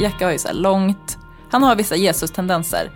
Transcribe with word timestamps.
Jacke 0.00 0.24
har 0.24 0.32
ju 0.32 0.38
så 0.38 0.52
långt, 0.52 1.18
han 1.50 1.62
har 1.62 1.76
vissa 1.76 1.96
Jesus-tendenser. 1.96 2.90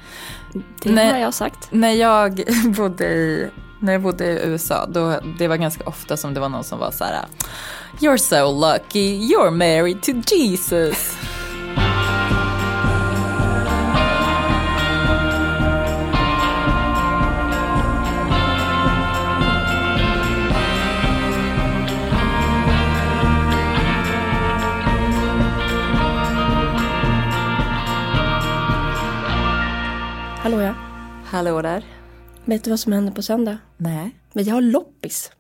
Det 0.83 0.91
Nej. 0.91 1.13
har 1.13 1.19
jag 1.19 1.35
sagt. 1.35 1.69
När 1.71 1.93
jag 1.93 2.43
bodde 2.77 3.05
i, 3.05 3.51
när 3.81 3.93
jag 3.93 4.03
bodde 4.03 4.25
i 4.25 4.47
USA, 4.47 4.87
då, 4.87 5.21
det 5.39 5.49
var 5.49 5.57
ganska 5.57 5.85
ofta 5.85 6.17
som 6.17 6.35
det 6.35 6.41
var 6.41 6.49
någon 6.49 6.65
som 6.65 6.79
var 6.79 6.91
så 6.91 7.05
här 7.05 7.27
You're 8.01 8.17
so 8.17 8.73
lucky, 8.73 9.33
you're 9.33 9.51
married 9.51 10.03
to 10.03 10.35
Jesus. 10.35 11.17
Hallå 31.35 31.63
där. 31.63 31.85
Vet 32.45 32.65
du 32.65 32.71
vad 32.71 32.81
som 32.81 32.93
händer 32.93 33.13
på 33.13 33.23
söndag? 33.23 33.59
Nej. 33.77 34.11
Men 34.33 34.45
jag 34.45 34.55
har 34.55 34.63
loppis. 34.63 35.31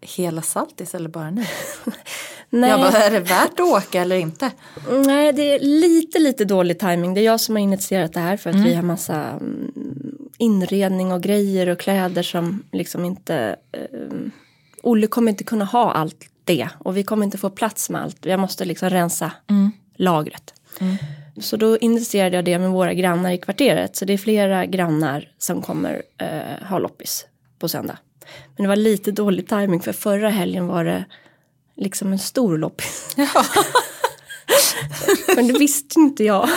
Hela 0.00 0.42
Saltis 0.42 0.94
eller 0.94 1.08
bara 1.08 1.30
ni? 1.30 1.46
Nej, 2.50 2.70
Jag 2.70 2.80
bara, 2.80 2.98
är 2.98 3.10
det 3.10 3.20
värt 3.20 3.52
att 3.52 3.60
åka 3.60 4.02
eller 4.02 4.16
inte? 4.16 4.50
nej, 5.06 5.32
det 5.32 5.42
är 5.42 5.60
lite, 5.60 6.18
lite 6.18 6.44
dålig 6.44 6.78
timing. 6.78 7.14
Det 7.14 7.20
är 7.20 7.24
jag 7.24 7.40
som 7.40 7.56
har 7.56 7.62
initierat 7.62 8.12
det 8.12 8.20
här 8.20 8.36
för 8.36 8.50
att 8.50 8.56
vi 8.56 8.74
har 8.74 8.82
massa 8.82 9.14
mm, 9.14 9.72
inredning 10.38 11.12
och 11.12 11.22
grejer 11.22 11.68
och 11.68 11.78
kläder 11.80 12.22
som 12.22 12.62
liksom 12.72 13.04
inte... 13.04 13.56
Eh, 13.72 13.80
Olle 14.82 15.06
kommer 15.06 15.30
inte 15.32 15.44
kunna 15.44 15.64
ha 15.64 15.92
allt 15.92 16.24
det 16.44 16.68
och 16.78 16.96
vi 16.96 17.02
kommer 17.02 17.24
inte 17.24 17.38
få 17.38 17.50
plats 17.50 17.90
med 17.90 18.02
allt. 18.02 18.26
Jag 18.26 18.40
måste 18.40 18.64
liksom 18.64 18.90
rensa 18.90 19.32
lagret. 19.96 20.54
Så 21.40 21.56
då 21.56 21.78
initierade 21.78 22.36
jag 22.36 22.44
det 22.44 22.58
med 22.58 22.70
våra 22.70 22.94
grannar 22.94 23.30
i 23.30 23.38
kvarteret. 23.38 23.96
Så 23.96 24.04
det 24.04 24.12
är 24.12 24.18
flera 24.18 24.66
grannar 24.66 25.28
som 25.38 25.62
kommer 25.62 26.02
eh, 26.18 26.66
ha 26.68 26.78
loppis 26.78 27.26
på 27.58 27.68
söndag. 27.68 27.98
Men 28.56 28.62
det 28.64 28.68
var 28.68 28.76
lite 28.76 29.12
dålig 29.12 29.48
timing 29.48 29.80
för 29.80 29.92
förra 29.92 30.28
helgen 30.28 30.66
var 30.66 30.84
det 30.84 31.04
liksom 31.76 32.12
en 32.12 32.18
stor 32.18 32.58
loppis. 32.58 33.16
Men 35.36 35.46
det 35.46 35.58
visste 35.58 36.00
inte 36.00 36.24
jag. 36.24 36.48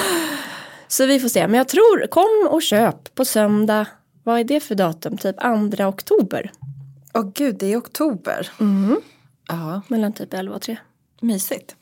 Så 0.88 1.06
vi 1.06 1.20
får 1.20 1.30
se. 1.30 1.48
Men 1.48 1.58
jag 1.58 1.68
tror, 1.68 2.08
kom 2.08 2.48
och 2.54 2.62
köp 2.62 3.16
på 3.16 3.26
söndag. 3.26 3.86
Vad 4.24 4.40
är 4.40 4.44
det 4.44 4.60
för 4.60 4.76
datum? 4.76 5.18
Typ 5.18 5.36
2 5.78 5.86
oktober. 5.86 6.52
Åh 7.14 7.32
gud, 7.36 7.56
det 7.60 7.74
är 7.74 7.78
oktober. 7.78 8.50
Ja, 9.48 9.82
Mellan 9.88 10.14
typ 10.14 10.34
11 10.34 10.56
och 10.56 10.62
3. 10.62 10.78
mysigt. 11.22 11.76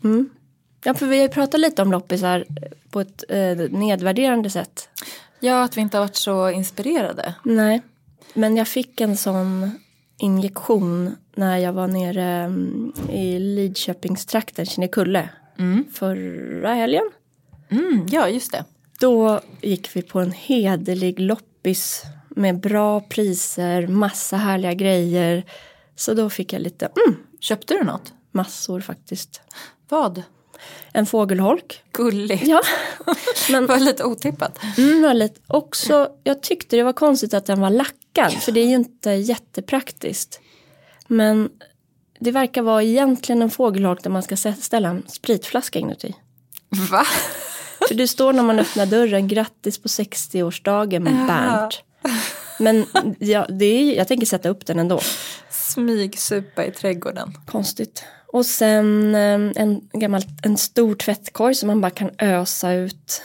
Ja, 0.83 0.93
för 0.93 1.05
vi 1.05 1.15
har 1.17 1.23
ju 1.23 1.29
pratat 1.29 1.59
lite 1.59 1.81
om 1.81 1.91
loppisar 1.91 2.45
på 2.89 3.01
ett 3.01 3.23
eh, 3.29 3.57
nedvärderande 3.57 4.49
sätt. 4.49 4.89
Ja, 5.39 5.63
att 5.63 5.77
vi 5.77 5.81
inte 5.81 5.97
har 5.97 6.03
varit 6.03 6.15
så 6.15 6.49
inspirerade. 6.49 7.33
Nej, 7.43 7.81
men 8.33 8.57
jag 8.57 8.67
fick 8.67 9.01
en 9.01 9.17
sån 9.17 9.71
injektion 10.17 11.15
när 11.35 11.57
jag 11.57 11.73
var 11.73 11.87
nere 11.87 12.23
mm, 12.23 12.93
i 13.11 13.39
Lidköpingstrakten, 13.39 14.65
Kinnekulle, 14.65 15.29
förra 15.93 16.73
helgen. 16.73 17.03
Mm, 17.69 18.07
ja, 18.11 18.29
just 18.29 18.51
det. 18.51 18.65
Då 18.99 19.41
gick 19.61 19.95
vi 19.95 20.01
på 20.01 20.19
en 20.19 20.31
hederlig 20.31 21.19
loppis 21.19 22.03
med 22.29 22.59
bra 22.59 22.99
priser, 23.01 23.87
massa 23.87 24.37
härliga 24.37 24.73
grejer. 24.73 25.43
Så 25.95 26.13
då 26.13 26.29
fick 26.29 26.53
jag 26.53 26.61
lite, 26.61 26.85
mm, 27.07 27.19
Köpte 27.39 27.73
du 27.73 27.83
något? 27.83 28.13
massor 28.31 28.81
faktiskt. 28.81 29.41
Vad? 29.89 30.23
En 30.93 31.05
fågelholk. 31.05 31.83
Gulligt. 31.91 32.47
Ja, 32.47 32.61
men 33.49 33.65
var 33.65 33.79
lite 33.79 34.03
otippat. 34.03 34.59
mm, 34.77 35.01
väldigt. 35.01 35.41
Också, 35.47 36.09
jag 36.23 36.41
tyckte 36.41 36.75
det 36.75 36.83
var 36.83 36.93
konstigt 36.93 37.33
att 37.33 37.45
den 37.45 37.59
var 37.59 37.69
lackad, 37.69 38.33
för 38.33 38.51
det 38.51 38.59
är 38.59 38.65
ju 38.65 38.75
inte 38.75 39.11
jättepraktiskt. 39.11 40.39
Men 41.07 41.49
det 42.19 42.31
verkar 42.31 42.61
vara 42.61 42.83
egentligen 42.83 43.41
en 43.41 43.49
fågelholk 43.49 44.03
där 44.03 44.09
man 44.09 44.23
ska 44.23 44.37
ställa 44.37 44.89
en 44.89 45.03
spritflaska 45.07 45.79
inuti. 45.79 46.15
Va? 46.91 47.05
För 47.87 47.95
det 47.95 48.07
står 48.07 48.33
när 48.33 48.43
man 48.43 48.59
öppnar 48.59 48.85
dörren, 48.85 49.27
grattis 49.27 49.77
på 49.77 49.87
60-årsdagen 49.87 51.27
Bernt. 51.27 51.81
Men 52.59 52.85
ja, 53.19 53.45
det 53.49 53.65
är, 53.65 53.97
jag 53.97 54.07
tänker 54.07 54.25
sätta 54.25 54.49
upp 54.49 54.65
den 54.65 54.79
ändå. 54.79 54.99
Smygsupa 55.49 56.65
i 56.65 56.71
trädgården. 56.71 57.33
Konstigt. 57.45 58.03
Och 58.27 58.45
sen 58.45 59.15
eh, 59.15 59.61
en, 59.63 59.89
gammal, 59.93 60.21
en 60.43 60.57
stor 60.57 60.95
tvättkorg 60.95 61.55
som 61.55 61.67
man 61.67 61.81
bara 61.81 61.89
kan 61.91 62.09
ösa 62.19 62.71
ut 62.73 63.21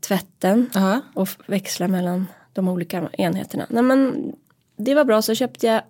tvätten 0.00 0.70
Ja. 0.74 1.00
och 1.14 1.28
växla 1.46 1.88
mellan 1.88 2.26
de 2.52 2.68
olika 2.68 3.08
enheterna. 3.12 3.66
Nej, 3.70 3.82
men 3.82 4.32
det 4.76 4.94
var 4.94 5.04
bra, 5.04 5.22
så 5.22 5.34
köpte 5.34 5.66
jag 5.66 5.82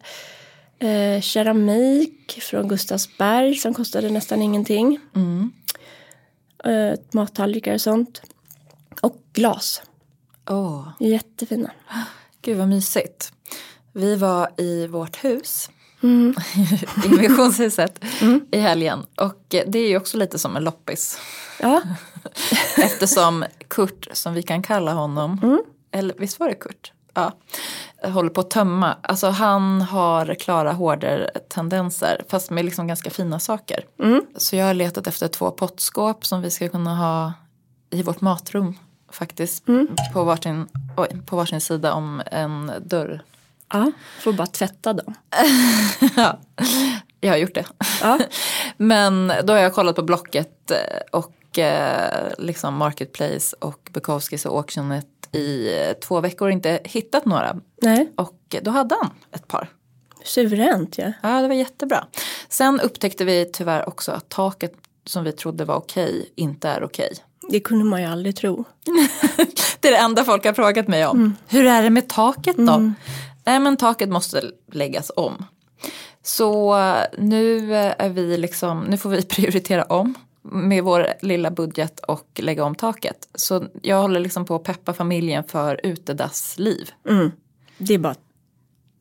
eh, 0.78 1.20
keramik 1.20 2.38
från 2.42 2.68
Gustavsberg 2.68 3.54
som 3.54 3.74
kostade 3.74 4.10
nästan 4.10 4.42
ingenting. 4.42 4.98
Eh, 6.64 6.94
mattallrikar 7.12 7.74
och 7.74 7.80
sånt. 7.80 8.22
Och 9.02 9.16
glas. 9.32 9.82
Åh, 10.50 10.88
Jättefina. 11.00 11.70
gud 12.42 12.56
vad 12.58 12.68
mysigt. 12.68 13.32
Vi 13.92 14.16
var 14.16 14.48
i 14.60 14.86
vårt 14.86 15.24
hus. 15.24 15.70
I 17.04 17.08
missionshuset 17.08 18.04
i 18.50 18.58
helgen. 18.58 19.06
Och 19.16 19.44
det 19.48 19.78
är 19.78 19.88
ju 19.88 19.96
också 19.96 20.16
lite 20.16 20.38
som 20.38 20.56
en 20.56 20.64
loppis. 20.64 21.18
Ja, 21.60 21.82
Eftersom 22.76 23.44
Kurt, 23.68 24.08
som 24.12 24.34
vi 24.34 24.42
kan 24.42 24.62
kalla 24.62 24.92
honom, 24.92 25.58
eller 25.92 26.14
visst 26.18 26.40
var 26.40 26.48
det 26.48 26.54
Kurt? 26.54 26.92
Ja, 27.14 27.32
håller 28.02 28.30
på 28.30 28.40
att 28.40 28.50
tömma. 28.50 28.96
Alltså 29.02 29.28
han 29.28 29.82
har 29.82 30.34
klara 30.34 30.72
hårder 30.72 31.30
tendenser 31.48 32.24
fast 32.28 32.50
med 32.50 32.64
liksom 32.64 32.86
ganska 32.86 33.10
fina 33.10 33.40
saker. 33.40 33.84
Så 34.36 34.56
jag 34.56 34.66
har 34.66 34.74
letat 34.74 35.06
efter 35.06 35.28
två 35.28 35.50
pottskåp 35.50 36.26
som 36.26 36.42
vi 36.42 36.50
ska 36.50 36.68
kunna 36.68 36.94
ha 36.96 37.32
i 37.90 38.02
vårt 38.02 38.20
matrum 38.20 38.74
faktiskt. 39.12 39.64
På, 40.12 40.24
varsin, 40.24 40.66
oj, 40.96 41.08
på 41.26 41.36
varsin 41.36 41.60
sida 41.60 41.92
om 41.92 42.22
en 42.26 42.72
dörr. 42.84 43.22
Ja. 43.72 43.92
får 44.20 44.32
bara 44.32 44.46
tvätta 44.46 44.92
dem. 44.92 45.14
ja, 46.16 46.38
jag 47.20 47.30
har 47.30 47.36
gjort 47.36 47.54
det. 47.54 47.64
Ja. 48.02 48.18
Men 48.76 49.32
då 49.44 49.52
har 49.52 49.60
jag 49.60 49.74
kollat 49.74 49.96
på 49.96 50.02
Blocket 50.02 50.70
eh, 50.70 50.78
och 51.12 51.58
eh, 51.58 52.32
liksom 52.38 52.74
Marketplace 52.74 53.56
och 53.60 53.88
Bukowskis 53.92 54.46
och 54.46 54.56
Auctionet 54.56 55.06
i 55.32 55.78
eh, 55.80 55.92
två 55.92 56.20
veckor 56.20 56.48
och 56.48 56.52
inte 56.52 56.80
hittat 56.84 57.24
några. 57.24 57.56
Nej, 57.82 58.12
Och 58.16 58.56
då 58.62 58.70
hade 58.70 58.94
han 58.94 59.10
ett 59.32 59.48
par. 59.48 59.68
suveränt 60.24 60.98
ja. 60.98 61.12
Ja, 61.22 61.40
det 61.40 61.48
var 61.48 61.54
jättebra. 61.54 62.04
Sen 62.48 62.80
upptäckte 62.80 63.24
vi 63.24 63.50
tyvärr 63.52 63.88
också 63.88 64.12
att 64.12 64.28
taket 64.28 64.72
som 65.06 65.24
vi 65.24 65.32
trodde 65.32 65.64
var 65.64 65.76
okej 65.76 66.32
inte 66.36 66.68
är 66.68 66.84
okej. 66.84 67.12
Det 67.50 67.60
kunde 67.60 67.84
man 67.84 68.00
ju 68.02 68.06
aldrig 68.08 68.36
tro. 68.36 68.64
Det 69.80 69.88
är 69.88 69.92
det 69.92 69.98
enda 69.98 70.24
folk 70.24 70.44
har 70.44 70.52
frågat 70.52 70.88
mig 70.88 71.06
om. 71.06 71.36
Hur 71.48 71.66
är 71.66 71.82
det 71.82 71.90
med 71.90 72.08
taket 72.08 72.56
då? 72.56 72.92
Nej 73.44 73.60
men 73.60 73.76
taket 73.76 74.08
måste 74.08 74.52
läggas 74.72 75.10
om. 75.16 75.44
Så 76.22 76.76
nu 77.18 77.74
är 77.74 78.08
vi 78.08 78.36
liksom, 78.36 78.80
nu 78.80 78.96
får 78.96 79.10
vi 79.10 79.22
prioritera 79.28 79.82
om 79.82 80.14
med 80.42 80.84
vår 80.84 81.06
lilla 81.20 81.50
budget 81.50 82.00
och 82.00 82.40
lägga 82.42 82.64
om 82.64 82.74
taket. 82.74 83.28
Så 83.34 83.64
jag 83.82 84.02
håller 84.02 84.20
liksom 84.20 84.44
på 84.44 84.54
att 84.54 84.64
peppa 84.64 84.92
familjen 84.92 85.44
för 85.44 85.80
utedassliv. 85.82 86.90
Det 87.78 87.94
är 87.94 87.98
bara, 87.98 88.14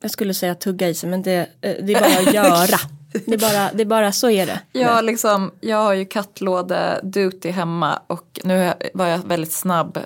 jag 0.00 0.10
skulle 0.10 0.34
säga 0.34 0.54
tugga 0.54 0.88
i 0.88 0.94
sig 0.94 1.10
men 1.10 1.22
det, 1.22 1.36
eh, 1.60 1.84
det 1.84 1.94
är 1.94 2.00
bara 2.00 2.28
att 2.28 2.34
göra. 2.34 2.78
Det 3.26 3.34
är 3.34 3.38
bara, 3.38 3.72
det 3.72 3.82
är 3.82 3.86
bara 3.86 4.12
så 4.12 4.30
är 4.30 4.46
det. 4.46 4.60
Jag, 4.72 5.04
liksom, 5.04 5.50
jag 5.60 5.76
har 5.76 5.92
ju 5.92 6.04
kattlåde 6.04 7.00
duty 7.02 7.50
hemma 7.50 8.02
och 8.06 8.40
nu 8.44 8.72
var 8.94 9.06
jag 9.06 9.18
väldigt 9.18 9.52
snabb 9.52 9.98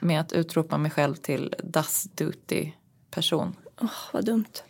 med 0.00 0.20
att 0.20 0.32
utropa 0.32 0.78
mig 0.78 0.90
själv 0.90 1.14
till 1.14 1.54
dass 1.64 2.08
duty 2.14 2.72
person. 3.10 3.56
Åh, 3.82 3.90
vad 4.12 4.24
dumt. 4.24 4.62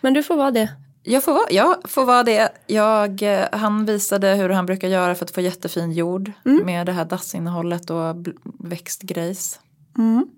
Men 0.00 0.14
du 0.14 0.22
får 0.22 0.36
vara 0.36 0.50
det. 0.50 0.68
Jag 1.02 1.24
får, 1.24 1.32
vara, 1.32 1.46
jag 1.50 1.76
får 1.84 2.04
vara 2.04 2.22
det. 2.22 2.52
Jag, 2.66 3.22
eh, 3.22 3.48
han 3.52 3.86
visade 3.86 4.34
hur 4.34 4.48
han 4.48 4.66
brukar 4.66 4.88
göra 4.88 5.14
för 5.14 5.24
att 5.24 5.30
få 5.30 5.40
jättefin 5.40 5.92
jord 5.92 6.32
med 6.64 6.86
det 6.86 6.92
här 6.92 7.04
dassinnehållet 7.04 7.90
och 7.90 8.16
växtgrejs. 8.58 9.60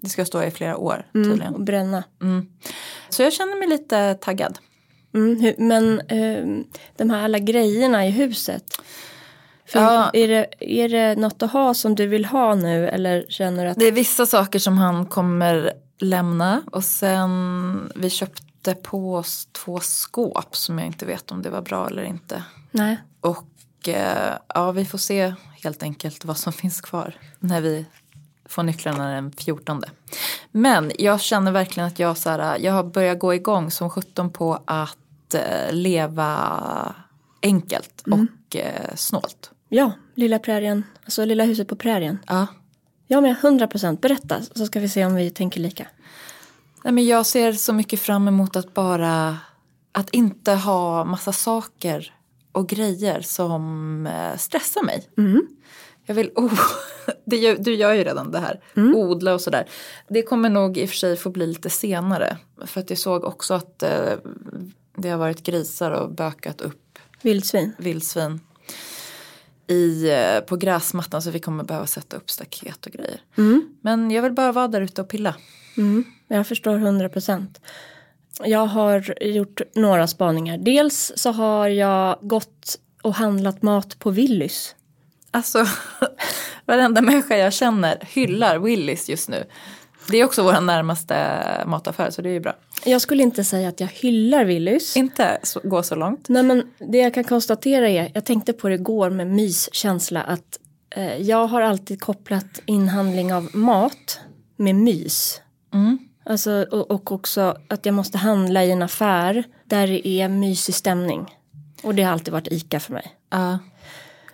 Det 0.01 0.09
ska 0.09 0.25
stå 0.25 0.43
i 0.43 0.51
flera 0.51 0.77
år 0.77 1.07
tydligen. 1.13 1.55
Och 1.55 1.61
bränna. 1.61 2.05
Så 3.09 3.23
jag 3.23 3.33
känner 3.33 3.59
mig 3.59 3.69
lite 3.69 4.15
taggad. 4.15 4.59
Mm, 5.15 5.55
men 5.59 6.01
eh, 6.01 6.65
de 6.97 7.11
här 7.11 7.25
alla 7.25 7.39
grejerna 7.39 8.07
i 8.07 8.11
huset. 8.11 8.65
Ja. 9.73 10.11
Är, 10.13 10.29
det, 10.29 10.47
är 10.61 10.89
det 10.89 11.17
något 11.21 11.43
att 11.43 11.53
ha 11.53 11.75
som 11.75 11.95
du 11.95 12.07
vill 12.07 12.25
ha 12.25 12.55
nu 12.55 12.89
eller 12.89 13.27
känner 13.29 13.67
att 13.67 13.79
Det 13.79 13.87
är 13.87 13.93
vissa 13.93 14.27
saker 14.27 14.59
som 14.59 14.79
han 14.79 15.07
kommer 15.07 15.73
lämna 16.03 16.63
och 16.73 16.85
sen 16.85 17.93
vi 17.95 18.11
köpte 18.11 18.75
på 18.75 19.15
oss 19.15 19.49
två 19.53 19.81
skåp 19.81 20.57
som 20.57 20.79
jag 20.79 20.87
inte 20.87 21.07
vet 21.07 21.31
om 21.31 21.43
det 21.43 21.51
var 21.51 21.63
bra 21.63 21.89
eller 21.89 22.03
inte. 22.03 22.45
nej? 22.71 22.97
Och 23.21 23.89
eh, 23.89 24.37
ja, 24.55 24.73
vi 24.73 24.85
får 24.85 24.99
se 24.99 25.35
helt 25.63 25.83
enkelt 25.83 26.25
vad 26.25 26.37
som 26.37 26.53
finns 26.63 26.81
kvar 26.81 27.15
när 27.39 27.61
vi 27.61 27.87
får 28.45 28.63
nycklarna 28.63 29.15
den 29.15 29.33
14. 29.33 29.83
Men 30.51 30.93
jag 30.99 31.21
känner 31.21 31.53
verkligen 31.53 31.87
att 31.87 31.99
jag, 31.99 32.17
så 32.17 32.31
här, 32.31 32.59
jag 32.59 32.73
har 32.73 32.85
börjat 32.85 33.19
gå 33.19 33.35
igång 33.35 33.71
som 33.71 33.91
17 33.91 34.31
på 34.31 34.63
att 34.65 35.35
eh, 35.35 35.73
leva 35.73 36.95
enkelt 37.43 38.05
och 38.07 38.57
eh, 38.57 38.95
snålt. 38.95 39.51
Ja, 39.69 39.93
lilla 40.15 40.39
prärien, 40.39 40.85
alltså 41.05 41.25
lilla 41.25 41.45
huset 41.45 41.69
på 41.69 41.77
prärien. 41.77 42.19
Ja. 42.27 42.47
Ja 43.13 43.21
men 43.21 43.31
100 43.31 43.67
procent, 43.67 44.01
berätta 44.01 44.43
så 44.55 44.67
ska 44.67 44.81
vi 44.81 44.89
se 44.89 45.05
om 45.05 45.15
vi 45.15 45.31
tänker 45.31 45.61
lika. 45.61 45.87
Nej, 46.85 46.93
men 46.93 47.07
jag 47.07 47.27
ser 47.27 47.53
så 47.53 47.73
mycket 47.73 48.01
fram 48.01 48.29
emot 48.29 48.57
att 48.57 48.75
bara 48.75 49.39
att 49.93 50.11
inte 50.11 50.53
ha 50.53 51.05
massa 51.05 51.33
saker 51.33 52.15
och 52.53 52.69
grejer 52.69 53.21
som 53.21 54.07
eh, 54.07 54.37
stressar 54.37 54.83
mig. 54.83 55.09
Jag 56.07 56.15
vill, 56.15 56.31
oh, 56.35 56.61
det 57.25 57.55
du 57.55 57.75
gör 57.75 57.93
ju 57.93 58.05
redan 58.05 58.31
det 58.31 58.39
här, 58.39 58.61
odla 58.95 59.35
och 59.35 59.41
sådär. 59.41 59.69
Det 60.09 60.23
kommer 60.23 60.51
nog 60.51 60.79
i 60.79 60.85
och 60.85 60.89
för 60.89 60.97
sig 60.97 61.17
få 61.17 61.31
bli 61.31 61.47
lite 61.47 61.71
senare. 61.71 62.37
För 62.65 62.81
att 62.81 62.91
jag 62.91 62.99
såg 62.99 63.25
också 63.25 63.55
att 63.55 63.83
eh, 63.83 64.13
det 64.97 65.09
har 65.09 65.19
varit 65.19 65.43
grisar 65.43 65.91
och 65.91 66.15
bökat 66.15 66.61
upp 66.61 66.99
Vildsvin. 67.23 67.73
vildsvin 67.79 68.41
i, 69.71 70.11
eh, 70.11 70.41
på 70.41 70.57
gräsmattan 70.57 71.23
så 71.23 71.31
vi 71.31 71.41
kommer 71.41 71.65
behöva 71.65 71.87
sätta 71.87 72.17
upp 72.17 72.31
staket 72.31 72.87
och 72.87 72.93
grejer. 72.93 73.21
Men 73.81 74.11
jag 74.11 74.23
vill 74.23 74.33
bara 74.33 74.53
vara 74.53 74.69
där 74.69 74.81
ute 74.81 75.01
och 75.01 75.09
pilla. 75.09 75.35
Mm, 75.77 76.05
jag 76.29 76.47
förstår 76.47 76.77
100 76.77 77.09
procent. 77.09 77.61
Jag 78.45 78.67
har 78.67 79.23
gjort 79.25 79.61
några 79.75 80.07
spaningar. 80.07 80.59
Dels 80.59 81.13
så 81.17 81.33
har 81.33 81.69
jag 81.69 82.19
gått 82.21 82.79
och 83.03 83.15
handlat 83.15 83.63
mat 83.63 83.99
på 83.99 84.11
Willys. 84.11 84.75
Alltså, 85.31 85.67
varenda 86.65 87.03
människa 87.03 87.37
jag 87.37 87.53
känner 87.53 87.99
hyllar 88.01 88.59
Willys 88.59 89.09
just 89.09 89.29
nu. 89.29 89.45
Det 90.09 90.17
är 90.17 90.25
också 90.25 90.43
vår 90.43 90.61
närmaste 90.61 91.37
mataffär 91.67 92.11
så 92.11 92.23
det 92.23 92.29
är 92.29 92.33
ju 92.33 92.41
bra. 92.41 92.55
Jag 92.85 93.01
skulle 93.01 93.23
inte 93.23 93.45
säga 93.45 93.69
att 93.69 93.81
jag 93.81 93.89
hyllar 93.89 94.45
Willys. 94.45 94.97
Inte 94.97 95.39
så, 95.43 95.61
gå 95.65 95.83
så 95.83 95.95
långt. 95.95 96.29
Nej 96.29 96.43
men 96.43 96.71
det 96.79 96.99
jag 96.99 97.15
kan 97.15 97.25
konstatera 97.25 97.89
är, 97.89 98.11
jag 98.15 98.25
tänkte 98.25 98.53
på 98.53 98.69
det 98.69 98.75
igår 98.75 99.11
med 99.11 99.27
myskänsla 99.27 100.23
att 100.23 100.59
eh, 100.97 101.17
jag 101.17 101.47
har 101.47 101.61
alltid 101.61 102.01
kopplat 102.01 102.61
inhandling 102.67 103.35
av 103.35 103.57
mat 103.57 104.21
med 104.57 104.75
mys. 104.75 105.41
Alltså, 106.25 106.67
och, 106.71 106.91
och 106.91 107.13
också 107.13 107.57
att 107.69 107.87
jag 107.87 107.95
måste 107.95 108.19
handla 108.19 108.65
i 108.65 108.71
en 108.71 108.83
affär 108.83 109.45
där 109.65 109.87
det 109.87 110.09
är 110.09 110.29
mysig 110.29 110.75
stämning. 110.75 111.37
Och 111.83 111.95
det 111.95 112.03
har 112.03 112.13
alltid 112.13 112.33
varit 112.33 112.49
ICA 112.53 112.81
för 112.81 112.93
mig. 112.93 113.15
Ja, 113.31 113.59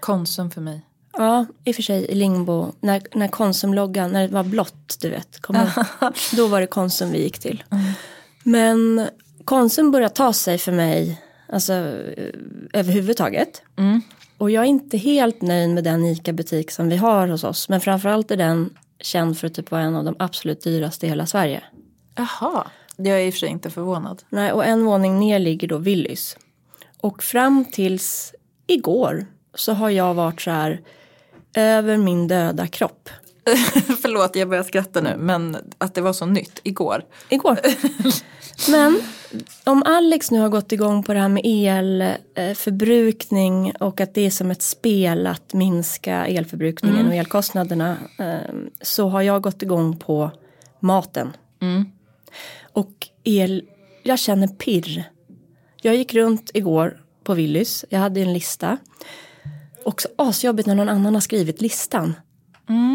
Konsum 0.00 0.50
för 0.50 0.60
mig. 0.60 0.86
Ja, 1.16 1.46
i 1.64 1.70
och 1.70 1.74
för 1.74 1.82
sig 1.82 2.04
i 2.04 2.14
Lingbo, 2.14 2.72
när, 2.80 3.02
när 3.14 3.28
Konsumloggan, 3.28 4.12
när 4.12 4.28
det 4.28 4.34
var 4.34 4.44
blått, 4.44 4.96
du 5.00 5.10
vet, 5.10 5.40
kommer, 5.40 5.72
då 6.36 6.46
var 6.46 6.60
det 6.60 6.66
Konsum 6.66 7.10
vi 7.12 7.22
gick 7.22 7.38
till. 7.38 7.64
Men 8.42 9.08
Konsum 9.44 9.90
börjar 9.90 10.08
ta 10.08 10.32
sig 10.32 10.58
för 10.58 10.72
mig, 10.72 11.22
alltså 11.48 11.72
eh, 11.72 12.30
överhuvudtaget. 12.72 13.62
Och 14.38 14.50
jag 14.50 14.64
är 14.64 14.68
inte 14.68 14.98
helt 14.98 15.42
nöjd 15.42 15.70
med 15.70 15.84
den 15.84 16.04
ICA-butik 16.04 16.70
som 16.70 16.88
vi 16.88 16.96
har 16.96 17.28
hos 17.28 17.44
oss, 17.44 17.68
men 17.68 17.80
framförallt 17.80 18.30
är 18.30 18.36
den 18.36 18.70
känd 19.00 19.38
för 19.38 19.46
att 19.46 19.54
typ 19.54 19.70
vara 19.70 19.82
en 19.82 19.96
av 19.96 20.04
de 20.04 20.16
absolut 20.18 20.62
dyraste 20.62 21.06
i 21.06 21.08
hela 21.08 21.26
Sverige. 21.26 21.62
Jaha, 22.14 22.66
jag 22.96 23.20
är 23.20 23.26
i 23.26 23.30
och 23.30 23.34
för 23.34 23.38
sig 23.38 23.48
inte 23.48 23.70
förvånad. 23.70 24.22
Nej, 24.28 24.52
och 24.52 24.64
en 24.64 24.84
våning 24.84 25.18
ner 25.18 25.38
ligger 25.38 25.68
då 25.68 25.78
Willys. 25.78 26.36
Och 27.00 27.22
fram 27.22 27.64
tills 27.64 28.34
igår 28.66 29.26
så 29.54 29.72
har 29.72 29.90
jag 29.90 30.14
varit 30.14 30.40
så 30.40 30.50
här 30.50 30.80
över 31.56 31.96
min 31.96 32.28
döda 32.28 32.66
kropp. 32.66 33.10
Förlåt, 34.02 34.36
jag 34.36 34.48
börjar 34.48 34.62
skratta 34.62 35.00
nu, 35.00 35.16
men 35.18 35.56
att 35.78 35.94
det 35.94 36.00
var 36.00 36.12
så 36.12 36.26
nytt 36.26 36.60
igår. 36.62 37.04
Igår. 37.28 37.58
Men 38.70 39.00
om 39.64 39.82
Alex 39.82 40.30
nu 40.30 40.40
har 40.40 40.48
gått 40.48 40.72
igång 40.72 41.02
på 41.02 41.12
det 41.12 41.18
här 41.18 41.28
med 41.28 41.42
elförbrukning 41.44 43.72
och 43.80 44.00
att 44.00 44.14
det 44.14 44.26
är 44.26 44.30
som 44.30 44.50
ett 44.50 44.62
spel 44.62 45.26
att 45.26 45.54
minska 45.54 46.26
elförbrukningen 46.26 47.08
och 47.08 47.14
elkostnaderna 47.14 47.96
eh, 48.18 48.54
så 48.80 49.08
har 49.08 49.22
jag 49.22 49.42
gått 49.42 49.62
igång 49.62 49.98
på 49.98 50.30
maten. 50.80 51.36
Och 52.72 53.08
el, 53.24 53.64
jag 54.02 54.18
känner 54.18 54.48
pirr. 54.48 55.04
Jag 55.82 55.96
gick 55.96 56.14
runt 56.14 56.50
igår 56.54 57.00
på 57.24 57.34
Willys, 57.34 57.84
jag 57.88 57.98
hade 57.98 58.20
en 58.20 58.32
lista. 58.32 58.78
Också 59.86 60.08
asjobbigt 60.16 60.66
när 60.66 60.74
någon 60.74 60.88
annan 60.88 61.14
har 61.14 61.20
skrivit 61.20 61.60
listan. 61.60 62.14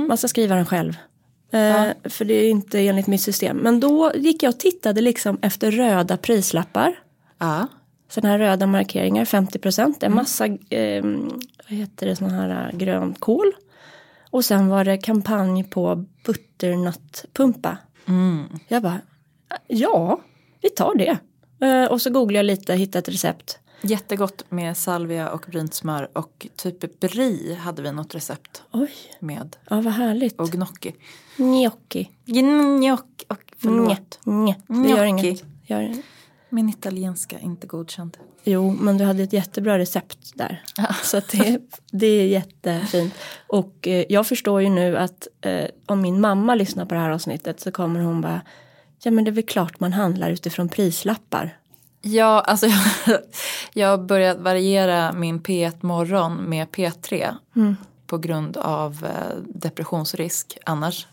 Man 0.07 0.17
ska 0.17 0.27
skriva 0.27 0.55
den 0.55 0.65
själv. 0.65 0.97
Eh, 1.51 1.85
För 2.03 2.25
det 2.25 2.33
är 2.33 2.49
inte 2.49 2.79
enligt 2.79 3.07
mitt 3.07 3.21
system. 3.21 3.57
Men 3.57 3.79
då 3.79 4.11
gick 4.15 4.43
jag 4.43 4.49
och 4.53 4.59
tittade 4.59 5.01
liksom 5.01 5.37
efter 5.41 5.71
röda 5.71 6.17
prislappar. 6.17 6.99
Ja. 7.37 7.67
Sådana 8.09 8.31
här 8.31 8.39
röda 8.39 8.67
markeringar, 8.67 9.25
50 9.25 9.59
procent. 9.59 10.03
En 10.03 10.15
massa, 10.15 10.45
eh, 10.45 11.03
vad 11.69 11.77
heter 11.77 12.07
det, 12.07 12.15
sådana 12.15 12.35
här 12.35 12.69
äh, 12.71 12.77
grönt 12.77 13.19
kål. 13.19 13.51
Och 14.29 14.45
sen 14.45 14.67
var 14.67 14.85
det 14.85 14.97
kampanj 14.97 15.63
på 15.63 16.05
butternutpumpa. 16.25 17.77
Jag 18.67 18.83
bara, 18.83 19.01
ja, 19.67 20.19
vi 20.61 20.69
tar 20.69 20.95
det. 20.95 21.17
Eh, 21.67 21.91
och 21.91 22.01
så 22.01 22.09
googlade 22.09 22.37
jag 22.39 22.45
lite, 22.45 22.73
hittade 22.73 22.99
ett 22.99 23.09
recept. 23.09 23.59
Jättegott 23.81 24.43
med 24.49 24.77
salvia 24.77 25.29
och 25.29 25.45
brynt 25.51 25.73
smör 25.73 26.09
och 26.13 26.47
typ 26.55 26.99
brie 26.99 27.55
hade 27.55 27.81
vi 27.81 27.91
något 27.91 28.15
recept 28.15 28.63
Oj, 28.71 28.91
med. 29.19 29.55
ja 29.69 29.81
vad 29.81 29.93
härligt. 29.93 30.39
Och 30.39 30.49
gnocchi. 30.49 30.95
Gnocchi. 31.37 32.09
Gnocchi. 32.25 33.25
Och 33.27 33.53
förlåt. 33.57 34.19
Nje, 34.23 34.55
det 34.67 34.89
gör 34.89 35.05
inget. 35.05 35.43
Gör, 35.67 35.95
Min 36.49 36.69
italienska 36.69 37.39
är 37.39 37.43
inte 37.43 37.67
godkänd. 37.67 38.17
Jo, 38.43 38.71
men 38.79 38.97
du 38.97 39.03
hade 39.03 39.23
ett 39.23 39.33
jättebra 39.33 39.77
recept 39.77 40.31
där. 40.35 40.63
Så 41.03 41.21
det, 41.31 41.59
det 41.91 42.07
är 42.07 42.27
jättefint. 42.27 43.13
Och 43.47 43.87
eh, 43.87 44.05
jag 44.09 44.27
förstår 44.27 44.61
ju 44.61 44.69
nu 44.69 44.97
att 44.97 45.27
eh, 45.41 45.65
om 45.85 46.01
min 46.01 46.21
mamma 46.21 46.55
lyssnar 46.55 46.85
på 46.85 46.93
det 46.93 46.99
här 46.99 47.09
avsnittet 47.09 47.59
så 47.59 47.71
kommer 47.71 47.99
hon 47.99 48.21
bara 48.21 48.41
Ja 49.03 49.11
men 49.11 49.23
det 49.23 49.29
är 49.29 49.33
väl 49.33 49.43
klart 49.43 49.79
man 49.79 49.93
handlar 49.93 50.29
utifrån 50.29 50.69
prislappar. 50.69 51.57
Ja, 52.01 52.41
alltså 52.41 52.67
jag, 52.67 52.79
jag 53.73 53.87
har 53.87 53.97
börjat 53.97 54.39
variera 54.39 55.11
min 55.13 55.39
P1 55.39 55.75
morgon 55.81 56.35
med 56.35 56.67
P3 56.67 57.35
på 58.11 58.17
grund 58.17 58.57
av 58.57 59.05
eh, 59.05 59.37
depressionsrisk 59.45 60.57
annars. 60.65 61.07